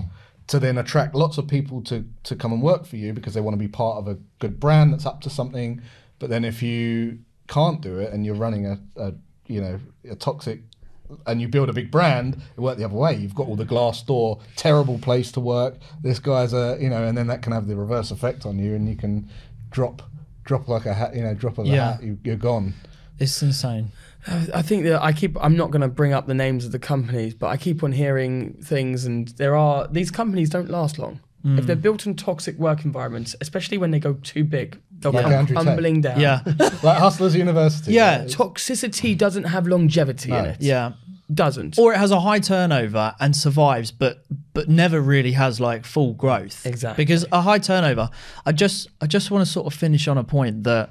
to 0.48 0.60
then 0.60 0.78
attract 0.78 1.16
lots 1.16 1.38
of 1.38 1.48
people 1.48 1.82
to 1.82 2.06
to 2.24 2.36
come 2.36 2.52
and 2.52 2.62
work 2.62 2.86
for 2.86 2.98
you 2.98 3.14
because 3.14 3.34
they 3.34 3.40
want 3.40 3.54
to 3.54 3.60
be 3.60 3.70
part 3.70 3.98
of 3.98 4.08
a 4.08 4.18
good 4.40 4.60
brand 4.60 4.92
that's 4.92 5.06
up 5.06 5.22
to 5.22 5.30
something. 5.30 5.82
But 6.20 6.30
then 6.30 6.44
if 6.44 6.62
you 6.62 7.20
can't 7.48 7.82
do 7.82 8.00
it 8.00 8.12
and 8.12 8.26
you're 8.26 8.36
running 8.36 8.66
a, 8.66 8.80
a 8.98 9.14
you 9.48 9.62
know 9.62 9.80
a 10.10 10.16
toxic 10.16 10.64
and 11.26 11.42
you 11.42 11.48
build 11.48 11.70
a 11.70 11.74
big 11.74 11.92
brand, 11.92 12.42
it 12.56 12.60
work 12.60 12.78
the 12.78 12.86
other 12.86 12.96
way. 12.96 13.16
You've 13.16 13.36
got 13.36 13.48
all 13.48 13.56
the 13.56 13.66
Glassdoor, 13.66 14.42
terrible 14.56 15.00
place 15.00 15.32
to 15.34 15.40
work. 15.40 15.76
This 16.02 16.20
guy's 16.20 16.54
a 16.54 16.78
you 16.80 16.90
know, 16.90 17.04
and 17.04 17.18
then 17.18 17.28
that 17.28 17.42
can 17.42 17.54
have 17.54 17.68
the 17.68 17.76
reverse 17.76 18.12
effect 18.12 18.46
on 18.46 18.60
you, 18.60 18.76
and 18.76 18.88
you 18.88 18.96
can 18.96 19.30
drop 19.70 20.02
drop 20.44 20.68
like 20.68 20.86
a 20.86 20.94
hat, 20.94 21.16
you 21.16 21.22
know, 21.22 21.34
drop 21.34 21.58
of 21.58 21.66
a 21.66 21.70
Yeah. 21.70 21.94
hat, 21.94 22.04
you, 22.04 22.18
you're 22.24 22.36
gone. 22.36 22.74
It's 23.20 23.42
insane. 23.42 23.92
I 24.54 24.62
think 24.62 24.84
that 24.84 25.02
I 25.02 25.14
keep. 25.14 25.36
I'm 25.42 25.56
not 25.56 25.72
going 25.72 25.82
to 25.82 25.88
bring 25.88 26.14
up 26.14 26.28
the 26.28 26.34
names 26.34 26.66
of 26.66 26.72
the 26.72 26.80
companies, 26.80 27.34
but 27.34 27.48
I 27.48 27.58
keep 27.58 27.84
on 27.84 27.92
hearing 27.92 28.54
things, 28.64 29.06
and 29.06 29.28
there 29.30 29.56
are 29.56 29.88
these 29.88 30.12
companies 30.12 30.50
don't 30.50 30.70
last 30.70 31.00
long. 31.00 31.20
If 31.44 31.50
hmm. 31.50 31.66
they're 31.66 31.76
built 31.76 32.06
in 32.06 32.16
toxic 32.16 32.58
work 32.60 32.86
environments, 32.86 33.36
especially 33.42 33.80
when 33.80 33.90
they 33.90 34.00
go 34.00 34.14
too 34.14 34.44
big, 34.44 34.80
they'll 35.02 35.12
Like 35.12 35.24
come 35.24 35.34
Andrew 35.34 35.56
Tate. 35.56 36.02
down. 36.02 36.20
Yeah. 36.20 36.42
Like 36.84 36.98
Hustlers 36.98 37.36
University. 37.36 37.94
Yeah. 37.94 38.20
right? 38.20 38.28
toxicity 38.28 39.18
doesn't 39.18 39.44
have 39.46 39.68
longevity 39.68 40.32
in 40.32 40.46
it. 40.46 40.58
yeah. 40.62 40.94
doesn't. 41.34 41.78
Or 41.80 41.94
it 41.94 41.98
has 41.98 42.12
a 42.12 42.20
high 42.20 42.40
turnover 42.40 43.16
and 43.20 43.36
survives, 43.36 43.92
but 43.92 44.24
but 44.54 44.68
never 44.68 45.00
really 45.00 45.32
has 45.34 45.60
like 45.60 45.86
full 45.86 46.14
growth. 46.14 46.66
Exactly. 46.66 47.04
Because 47.04 47.26
a 47.32 47.42
high 47.42 47.60
turnover, 47.60 48.10
I 48.46 48.52
just 48.52 48.90
I 49.02 49.08
just 49.08 49.32
want 49.32 49.46
to 49.46 49.52
sort 49.52 49.66
of 49.68 49.74
finish 49.78 50.08
on 50.08 50.18
a 50.18 50.24
point 50.24 50.64
that 50.66 50.90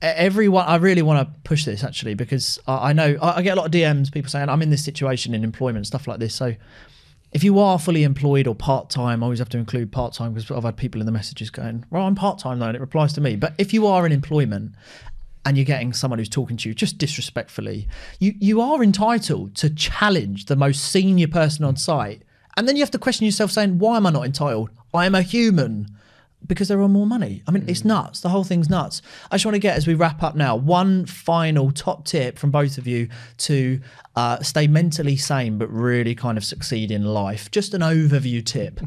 everyone 0.00 0.66
I 0.66 0.76
really 0.76 1.02
want 1.02 1.26
to 1.28 1.40
push 1.44 1.64
this 1.64 1.84
actually 1.84 2.14
because 2.14 2.58
I, 2.66 2.90
I 2.90 2.92
know 2.92 3.16
I, 3.22 3.36
I 3.38 3.42
get 3.42 3.52
a 3.56 3.60
lot 3.60 3.66
of 3.66 3.72
DMs 3.72 4.12
people 4.12 4.28
saying 4.30 4.48
I'm 4.48 4.60
in 4.62 4.70
this 4.70 4.84
situation 4.84 5.32
in 5.34 5.44
employment 5.44 5.86
stuff 5.86 6.08
like 6.08 6.18
this. 6.18 6.34
So 6.34 6.54
if 7.32 7.42
you 7.42 7.58
are 7.58 7.78
fully 7.78 8.02
employed 8.02 8.46
or 8.46 8.54
part 8.54 8.90
time, 8.90 9.22
I 9.22 9.26
always 9.26 9.38
have 9.38 9.48
to 9.50 9.58
include 9.58 9.90
part 9.90 10.12
time 10.12 10.34
because 10.34 10.50
I've 10.50 10.64
had 10.64 10.76
people 10.76 11.00
in 11.00 11.06
the 11.06 11.12
messages 11.12 11.50
going, 11.50 11.84
"Well, 11.90 12.06
I'm 12.06 12.14
part 12.14 12.38
time 12.38 12.58
though," 12.58 12.66
and 12.66 12.76
it 12.76 12.80
replies 12.80 13.12
to 13.14 13.20
me. 13.20 13.36
But 13.36 13.54
if 13.58 13.72
you 13.72 13.86
are 13.86 14.04
in 14.04 14.12
employment 14.12 14.74
and 15.44 15.56
you're 15.56 15.64
getting 15.64 15.92
someone 15.92 16.18
who's 16.18 16.28
talking 16.28 16.56
to 16.58 16.68
you 16.68 16.74
just 16.74 16.98
disrespectfully, 16.98 17.88
you 18.20 18.34
you 18.38 18.60
are 18.60 18.82
entitled 18.82 19.54
to 19.56 19.70
challenge 19.70 20.44
the 20.46 20.56
most 20.56 20.84
senior 20.84 21.28
person 21.28 21.64
on 21.64 21.76
site, 21.76 22.22
and 22.56 22.68
then 22.68 22.76
you 22.76 22.82
have 22.82 22.90
to 22.90 22.98
question 22.98 23.24
yourself, 23.24 23.50
saying, 23.50 23.78
"Why 23.78 23.96
am 23.96 24.06
I 24.06 24.10
not 24.10 24.26
entitled? 24.26 24.70
I 24.92 25.06
am 25.06 25.14
a 25.14 25.22
human." 25.22 25.88
Because 26.46 26.68
they're 26.68 26.82
on 26.82 26.92
more 26.92 27.06
money. 27.06 27.42
I 27.46 27.50
mean, 27.50 27.64
it's 27.68 27.84
nuts. 27.84 28.20
The 28.20 28.28
whole 28.28 28.44
thing's 28.44 28.68
nuts. 28.68 29.00
I 29.30 29.36
just 29.36 29.46
want 29.46 29.54
to 29.54 29.60
get, 29.60 29.76
as 29.76 29.86
we 29.86 29.94
wrap 29.94 30.22
up 30.22 30.34
now, 30.34 30.56
one 30.56 31.06
final 31.06 31.70
top 31.70 32.04
tip 32.04 32.38
from 32.38 32.50
both 32.50 32.78
of 32.78 32.86
you 32.86 33.08
to 33.38 33.80
uh, 34.16 34.40
stay 34.42 34.66
mentally 34.66 35.16
sane 35.16 35.58
but 35.58 35.70
really 35.70 36.14
kind 36.14 36.36
of 36.36 36.44
succeed 36.44 36.90
in 36.90 37.04
life. 37.04 37.50
Just 37.50 37.74
an 37.74 37.80
overview 37.80 38.44
tip. 38.44 38.80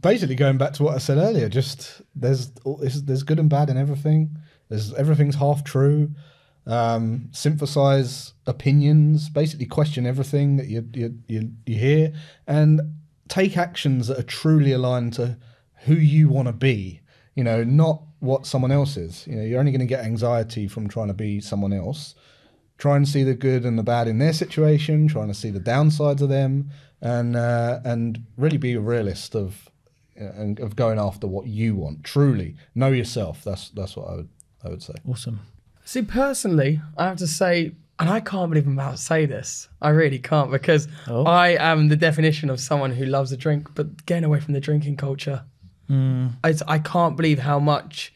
basically 0.00 0.34
going 0.34 0.58
back 0.58 0.72
to 0.74 0.82
what 0.82 0.94
I 0.94 0.98
said 0.98 1.18
earlier, 1.18 1.48
just 1.48 2.02
there's 2.14 2.50
there's 2.80 3.02
there's 3.02 3.22
good 3.22 3.38
and 3.38 3.50
bad 3.50 3.70
in 3.70 3.76
everything. 3.76 4.36
There's 4.68 4.92
everything's 4.94 5.36
half 5.36 5.64
true. 5.64 6.10
Um, 6.66 7.28
synthesize 7.32 8.32
opinions, 8.46 9.28
basically 9.28 9.66
question 9.66 10.06
everything 10.06 10.56
that 10.56 10.66
you 10.66 10.88
you 10.94 11.18
you, 11.28 11.50
you 11.66 11.78
hear, 11.78 12.12
and 12.46 12.80
take 13.28 13.56
actions 13.56 14.08
that 14.08 14.18
are 14.18 14.24
truly 14.24 14.72
aligned 14.72 15.14
to 15.14 15.38
who 15.84 15.94
you 15.94 16.28
want 16.28 16.48
to 16.48 16.52
be. 16.52 17.00
You 17.34 17.44
know, 17.44 17.64
not 17.64 18.02
what 18.20 18.46
someone 18.46 18.72
else 18.72 18.96
is. 18.96 19.26
You 19.26 19.36
know, 19.36 19.42
you're 19.42 19.60
only 19.60 19.72
going 19.72 19.80
to 19.80 19.86
get 19.86 20.04
anxiety 20.04 20.68
from 20.68 20.88
trying 20.88 21.08
to 21.08 21.14
be 21.14 21.40
someone 21.40 21.72
else. 21.72 22.14
Try 22.78 22.96
and 22.96 23.08
see 23.08 23.22
the 23.22 23.34
good 23.34 23.64
and 23.64 23.78
the 23.78 23.82
bad 23.82 24.08
in 24.08 24.18
their 24.18 24.32
situation. 24.32 25.08
Trying 25.08 25.28
to 25.28 25.34
see 25.34 25.50
the 25.50 25.60
downsides 25.60 26.20
of 26.20 26.28
them, 26.28 26.70
and 27.00 27.36
uh, 27.36 27.80
and 27.84 28.24
really 28.36 28.56
be 28.56 28.74
a 28.74 28.80
realist 28.80 29.34
of 29.34 29.68
uh, 30.20 30.24
and 30.24 30.58
of 30.60 30.74
going 30.74 30.98
after 30.98 31.26
what 31.26 31.46
you 31.46 31.76
want. 31.76 32.02
Truly 32.04 32.56
know 32.74 32.90
yourself. 32.90 33.44
That's 33.44 33.70
that's 33.70 33.96
what 33.96 34.08
I 34.08 34.16
would 34.16 34.28
I 34.64 34.68
would 34.70 34.82
say. 34.82 34.94
Awesome. 35.08 35.40
See, 35.84 36.02
personally, 36.02 36.80
I 36.96 37.06
have 37.06 37.18
to 37.18 37.26
say, 37.26 37.72
and 37.98 38.08
I 38.10 38.20
can't 38.20 38.50
believe 38.50 38.66
I'm 38.66 38.72
about 38.78 38.92
to 38.92 39.02
say 39.02 39.26
this. 39.26 39.68
I 39.80 39.90
really 39.90 40.18
can't 40.18 40.50
because 40.50 40.88
Oh. 41.06 41.24
I 41.24 41.50
am 41.50 41.88
the 41.88 41.96
definition 41.96 42.50
of 42.50 42.58
someone 42.60 42.92
who 42.92 43.04
loves 43.06 43.30
a 43.32 43.36
drink, 43.36 43.74
but 43.74 44.04
getting 44.06 44.24
away 44.24 44.40
from 44.40 44.54
the 44.54 44.60
drinking 44.60 44.96
culture. 44.96 45.44
It's, 46.42 46.62
I 46.66 46.78
can't 46.78 47.16
believe 47.16 47.38
how 47.40 47.58
much 47.60 48.12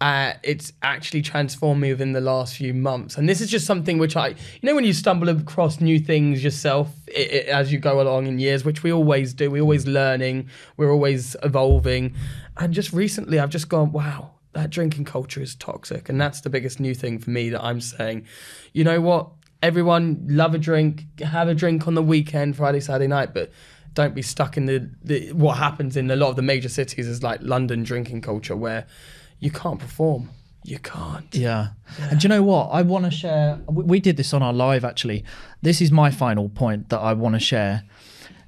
uh, 0.00 0.32
it's 0.42 0.72
actually 0.82 1.22
transformed 1.22 1.80
me 1.80 1.90
within 1.92 2.12
the 2.12 2.20
last 2.20 2.56
few 2.56 2.74
months. 2.74 3.16
And 3.16 3.28
this 3.28 3.40
is 3.40 3.48
just 3.48 3.64
something 3.64 3.98
which 3.98 4.16
I, 4.16 4.28
you 4.28 4.34
know, 4.64 4.74
when 4.74 4.84
you 4.84 4.92
stumble 4.92 5.28
across 5.28 5.80
new 5.80 6.00
things 6.00 6.42
yourself 6.42 6.88
i 7.16 7.20
i 7.20 7.50
as 7.60 7.72
you 7.72 7.78
go 7.78 8.00
along 8.00 8.26
in 8.26 8.40
years, 8.40 8.64
which 8.64 8.82
we 8.82 8.92
always 8.92 9.32
do, 9.32 9.48
we're 9.50 9.62
always 9.62 9.86
learning, 9.86 10.48
we're 10.76 10.90
always 10.90 11.36
evolving. 11.44 12.14
And 12.56 12.74
just 12.74 12.92
recently, 12.92 13.38
I've 13.38 13.50
just 13.50 13.68
gone, 13.68 13.92
wow, 13.92 14.31
that 14.52 14.70
drinking 14.70 15.04
culture 15.04 15.40
is 15.40 15.54
toxic. 15.54 16.08
And 16.08 16.20
that's 16.20 16.40
the 16.40 16.50
biggest 16.50 16.80
new 16.80 16.94
thing 16.94 17.18
for 17.18 17.30
me 17.30 17.50
that 17.50 17.62
I'm 17.62 17.80
saying, 17.80 18.26
you 18.72 18.84
know 18.84 19.00
what? 19.00 19.30
Everyone 19.62 20.24
love 20.28 20.54
a 20.54 20.58
drink, 20.58 21.20
have 21.20 21.48
a 21.48 21.54
drink 21.54 21.86
on 21.86 21.94
the 21.94 22.02
weekend, 22.02 22.56
Friday, 22.56 22.80
Saturday 22.80 23.06
night, 23.06 23.32
but 23.32 23.52
don't 23.94 24.14
be 24.14 24.22
stuck 24.22 24.56
in 24.56 24.66
the, 24.66 24.90
the 25.02 25.32
what 25.32 25.58
happens 25.58 25.96
in 25.96 26.10
a 26.10 26.16
lot 26.16 26.30
of 26.30 26.36
the 26.36 26.42
major 26.42 26.68
cities 26.68 27.06
is 27.06 27.22
like 27.22 27.40
London 27.42 27.82
drinking 27.82 28.22
culture 28.22 28.56
where 28.56 28.86
you 29.38 29.50
can't 29.50 29.78
perform. 29.78 30.30
You 30.64 30.78
can't. 30.78 31.34
Yeah. 31.34 31.68
And 31.98 32.20
do 32.20 32.24
you 32.24 32.28
know 32.28 32.42
what? 32.42 32.68
I 32.68 32.82
want 32.82 33.04
to 33.04 33.10
share. 33.10 33.60
We 33.68 34.00
did 34.00 34.16
this 34.16 34.32
on 34.32 34.42
our 34.42 34.52
live 34.52 34.84
actually. 34.84 35.24
This 35.60 35.80
is 35.80 35.90
my 35.90 36.10
final 36.10 36.48
point 36.48 36.88
that 36.90 37.00
I 37.00 37.12
want 37.12 37.34
to 37.34 37.40
share. 37.40 37.84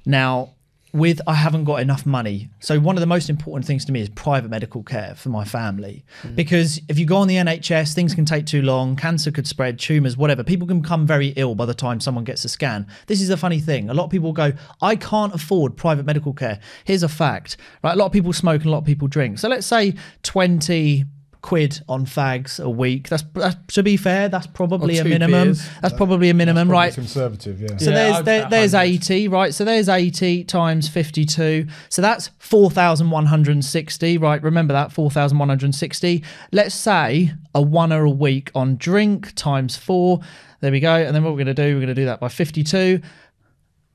Now, 0.05 0.55
with 0.95 1.21
I 1.27 1.33
haven't 1.33 1.65
got 1.65 1.81
enough 1.81 2.05
money. 2.05 2.49
So 2.61 2.79
one 2.79 2.95
of 2.95 3.01
the 3.01 3.07
most 3.07 3.29
important 3.29 3.65
things 3.65 3.83
to 3.85 3.91
me 3.91 3.99
is 3.99 4.09
private 4.09 4.49
medical 4.49 4.81
care 4.81 5.13
for 5.15 5.27
my 5.27 5.43
family. 5.43 6.05
Mm. 6.23 6.35
Because 6.35 6.79
if 6.87 6.97
you 6.97 7.05
go 7.05 7.17
on 7.17 7.27
the 7.27 7.35
NHS, 7.35 7.93
things 7.93 8.15
can 8.15 8.23
take 8.23 8.45
too 8.45 8.61
long, 8.61 8.95
cancer 8.95 9.29
could 9.29 9.45
spread, 9.45 9.77
tumors, 9.77 10.15
whatever. 10.15 10.43
People 10.43 10.67
can 10.67 10.79
become 10.79 11.05
very 11.05 11.27
ill 11.35 11.53
by 11.53 11.65
the 11.65 11.73
time 11.73 11.99
someone 11.99 12.23
gets 12.23 12.45
a 12.45 12.49
scan. 12.49 12.87
This 13.07 13.21
is 13.21 13.29
a 13.29 13.35
funny 13.35 13.59
thing. 13.59 13.89
A 13.89 13.93
lot 13.93 14.05
of 14.05 14.09
people 14.09 14.31
go, 14.31 14.53
I 14.81 14.95
can't 14.95 15.35
afford 15.35 15.75
private 15.75 16.05
medical 16.05 16.33
care. 16.33 16.59
Here's 16.85 17.03
a 17.03 17.09
fact. 17.09 17.57
Right? 17.83 17.93
A 17.93 17.97
lot 17.97 18.05
of 18.05 18.13
people 18.13 18.31
smoke 18.31 18.61
and 18.61 18.67
a 18.67 18.71
lot 18.71 18.79
of 18.79 18.85
people 18.85 19.09
drink. 19.09 19.37
So 19.37 19.49
let's 19.49 19.67
say 19.67 19.95
20 20.23 21.05
quid 21.45 21.79
on 21.87 22.07
fags 22.07 22.59
a 22.59 22.67
week. 22.67 23.07
That's, 23.07 23.23
that's 23.35 23.75
to 23.75 23.83
be 23.83 23.97
fair, 23.97 24.29
that's 24.29 24.47
probably 24.47 24.97
a 24.97 25.03
minimum. 25.03 25.49
beers. 25.49 25.69
That's 25.79 25.93
probably 25.93 26.31
a 26.31 26.33
minimum, 26.33 26.69
Probably 26.69 26.87
right? 26.87 26.93
Conservative, 26.95 27.61
yeah. 27.61 27.77
So 27.77 27.91
Yeah, 27.91 27.95
there's 27.95 28.23
there, 28.25 28.49
there's 28.49 28.73
100. 28.73 28.95
80, 28.95 29.27
right? 29.27 29.53
So 29.53 29.63
there's 29.63 29.87
80 29.87 30.45
times 30.45 30.89
52. 30.89 31.67
So 31.89 32.01
that's 32.01 32.31
4,160, 32.39 34.17
right? 34.17 34.41
Remember 34.41 34.73
that 34.73 34.91
4,160. 34.91 36.23
Let's 36.51 36.73
say 36.73 37.31
a 37.53 37.61
one 37.61 37.91
a 37.91 38.09
week 38.09 38.49
on 38.55 38.77
drink 38.77 39.35
times 39.35 39.77
four. 39.77 40.21
There 40.61 40.71
we 40.71 40.79
go. 40.79 40.95
And 40.95 41.15
then 41.15 41.23
what 41.23 41.33
we're 41.33 41.43
going 41.45 41.55
to 41.55 41.63
do, 41.63 41.75
we're 41.75 41.81
going 41.81 41.87
to 41.89 41.93
do 41.93 42.05
that 42.05 42.19
by 42.19 42.29
52. 42.29 42.99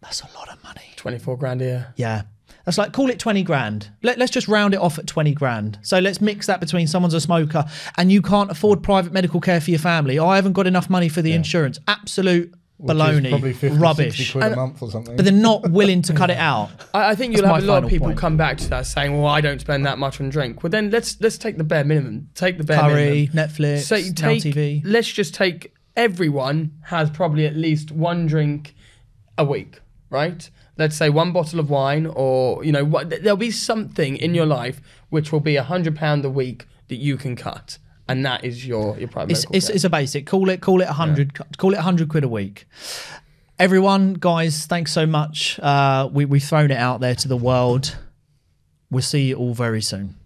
That's 0.03 0.22
a 0.22 0.28
lot 0.36 0.48
of 0.53 0.62
money. 0.62 0.92
24 0.94 1.36
grand 1.36 1.62
a 1.62 1.64
year. 1.64 1.94
Yeah. 1.96 2.22
That's 2.64 2.78
like 2.78 2.92
call 2.92 3.11
it 3.11 3.18
twenty 3.18 3.42
grand. 3.42 3.90
Let, 4.02 4.18
let's 4.18 4.30
just 4.30 4.48
round 4.48 4.74
it 4.74 4.80
off 4.80 4.98
at 4.98 5.06
twenty 5.06 5.32
grand. 5.34 5.78
So 5.82 5.98
let's 5.98 6.20
mix 6.20 6.46
that 6.46 6.61
between 6.61 6.86
someone's 6.86 7.14
a 7.14 7.20
smoker 7.20 7.64
and 7.96 8.12
you 8.12 8.22
can't 8.22 8.50
afford 8.50 8.82
private 8.82 9.12
medical 9.12 9.40
care 9.40 9.61
for 9.61 9.70
your 9.70 9.78
family. 9.80 10.18
I 10.18 10.36
haven't 10.36 10.52
got 10.52 10.66
enough 10.66 10.90
money 10.90 11.08
for 11.08 11.22
the 11.22 11.32
insurance. 11.32 11.78
Absolute 11.88 12.52
Which 12.76 12.96
baloney, 12.96 13.30
probably 13.30 13.52
50, 13.54 13.78
rubbish. 13.78 14.32
quid 14.32 14.44
a 14.52 14.56
month 14.56 14.82
or 14.82 14.90
something. 14.90 15.16
But 15.16 15.24
they're 15.24 15.34
not 15.34 15.70
willing 15.70 16.02
to 16.02 16.12
cut 16.14 16.30
it 16.30 16.36
out. 16.38 16.70
I, 16.94 17.11
I 17.11 17.14
think 17.14 17.36
you'll 17.36 17.46
have 17.46 17.62
a 17.62 17.66
lot 17.66 17.82
of 17.84 17.90
people 17.90 18.08
point. 18.08 18.18
come 18.18 18.36
back 18.36 18.58
to 18.58 18.68
that 18.70 18.86
saying, 18.86 19.16
"Well, 19.16 19.26
I 19.26 19.40
don't 19.40 19.61
spend 19.61 19.84
that 19.86 19.98
much 19.98 20.20
on 20.20 20.28
drink." 20.28 20.62
Well, 20.62 20.70
then 20.70 20.90
let's 20.90 21.20
let's 21.20 21.38
take 21.38 21.56
the 21.56 21.64
bare 21.64 21.84
minimum. 21.84 22.28
Take 22.34 22.58
the 22.58 22.64
bare 22.64 22.82
minimum. 22.82 22.96
Curry, 22.96 23.30
minimum. 23.34 23.48
Netflix, 23.48 23.78
So 23.82 23.96
take. 23.96 24.42
TV. 24.42 24.82
Let's 24.84 25.08
just 25.08 25.34
take. 25.34 25.74
Everyone 25.96 26.72
has 26.84 27.11
probably 27.11 27.46
at 27.46 27.56
least 27.56 27.90
one 27.90 28.26
drink 28.26 28.74
a 29.36 29.44
week, 29.44 29.80
right? 30.08 30.48
Let's 30.80 30.96
say 30.96 31.10
one 31.10 31.30
bottle 31.32 31.60
of 31.60 31.68
wine, 31.68 32.06
or 32.06 32.64
you 32.64 32.72
know, 32.72 32.84
what, 32.84 33.10
there'll 33.10 33.36
be 33.36 33.50
something 33.50 34.16
in 34.16 34.34
your 34.34 34.46
life 34.46 34.80
which 35.10 35.30
will 35.30 35.40
be 35.40 35.56
a 35.56 35.62
hundred 35.62 35.94
pound 35.94 36.24
a 36.24 36.30
week 36.30 36.66
that 36.88 36.96
you 36.96 37.18
can 37.18 37.36
cut, 37.36 37.76
and 38.08 38.24
that 38.24 38.44
is 38.44 38.66
your 38.66 38.98
your 38.98 39.08
private 39.08 39.32
It's, 39.32 39.44
it's, 39.52 39.68
it's 39.68 39.84
a 39.84 39.90
basic. 39.90 40.26
Call 40.26 40.48
it 40.48 40.62
call 40.62 40.80
it 40.80 40.88
a 40.88 40.94
hundred. 40.94 41.38
Call 41.58 41.74
it 41.74 41.78
a 41.78 41.82
hundred 41.82 42.08
quid 42.08 42.24
a 42.24 42.28
week. 42.28 42.66
Everyone, 43.58 44.14
guys, 44.14 44.64
thanks 44.64 44.90
so 44.90 45.04
much. 45.04 45.60
Uh, 45.60 46.08
we 46.10 46.24
we've 46.24 46.42
thrown 46.42 46.70
it 46.70 46.78
out 46.78 47.00
there 47.00 47.14
to 47.14 47.28
the 47.28 47.36
world. 47.36 47.98
We'll 48.90 49.02
see 49.02 49.28
you 49.28 49.36
all 49.36 49.52
very 49.52 49.82
soon. 49.82 50.16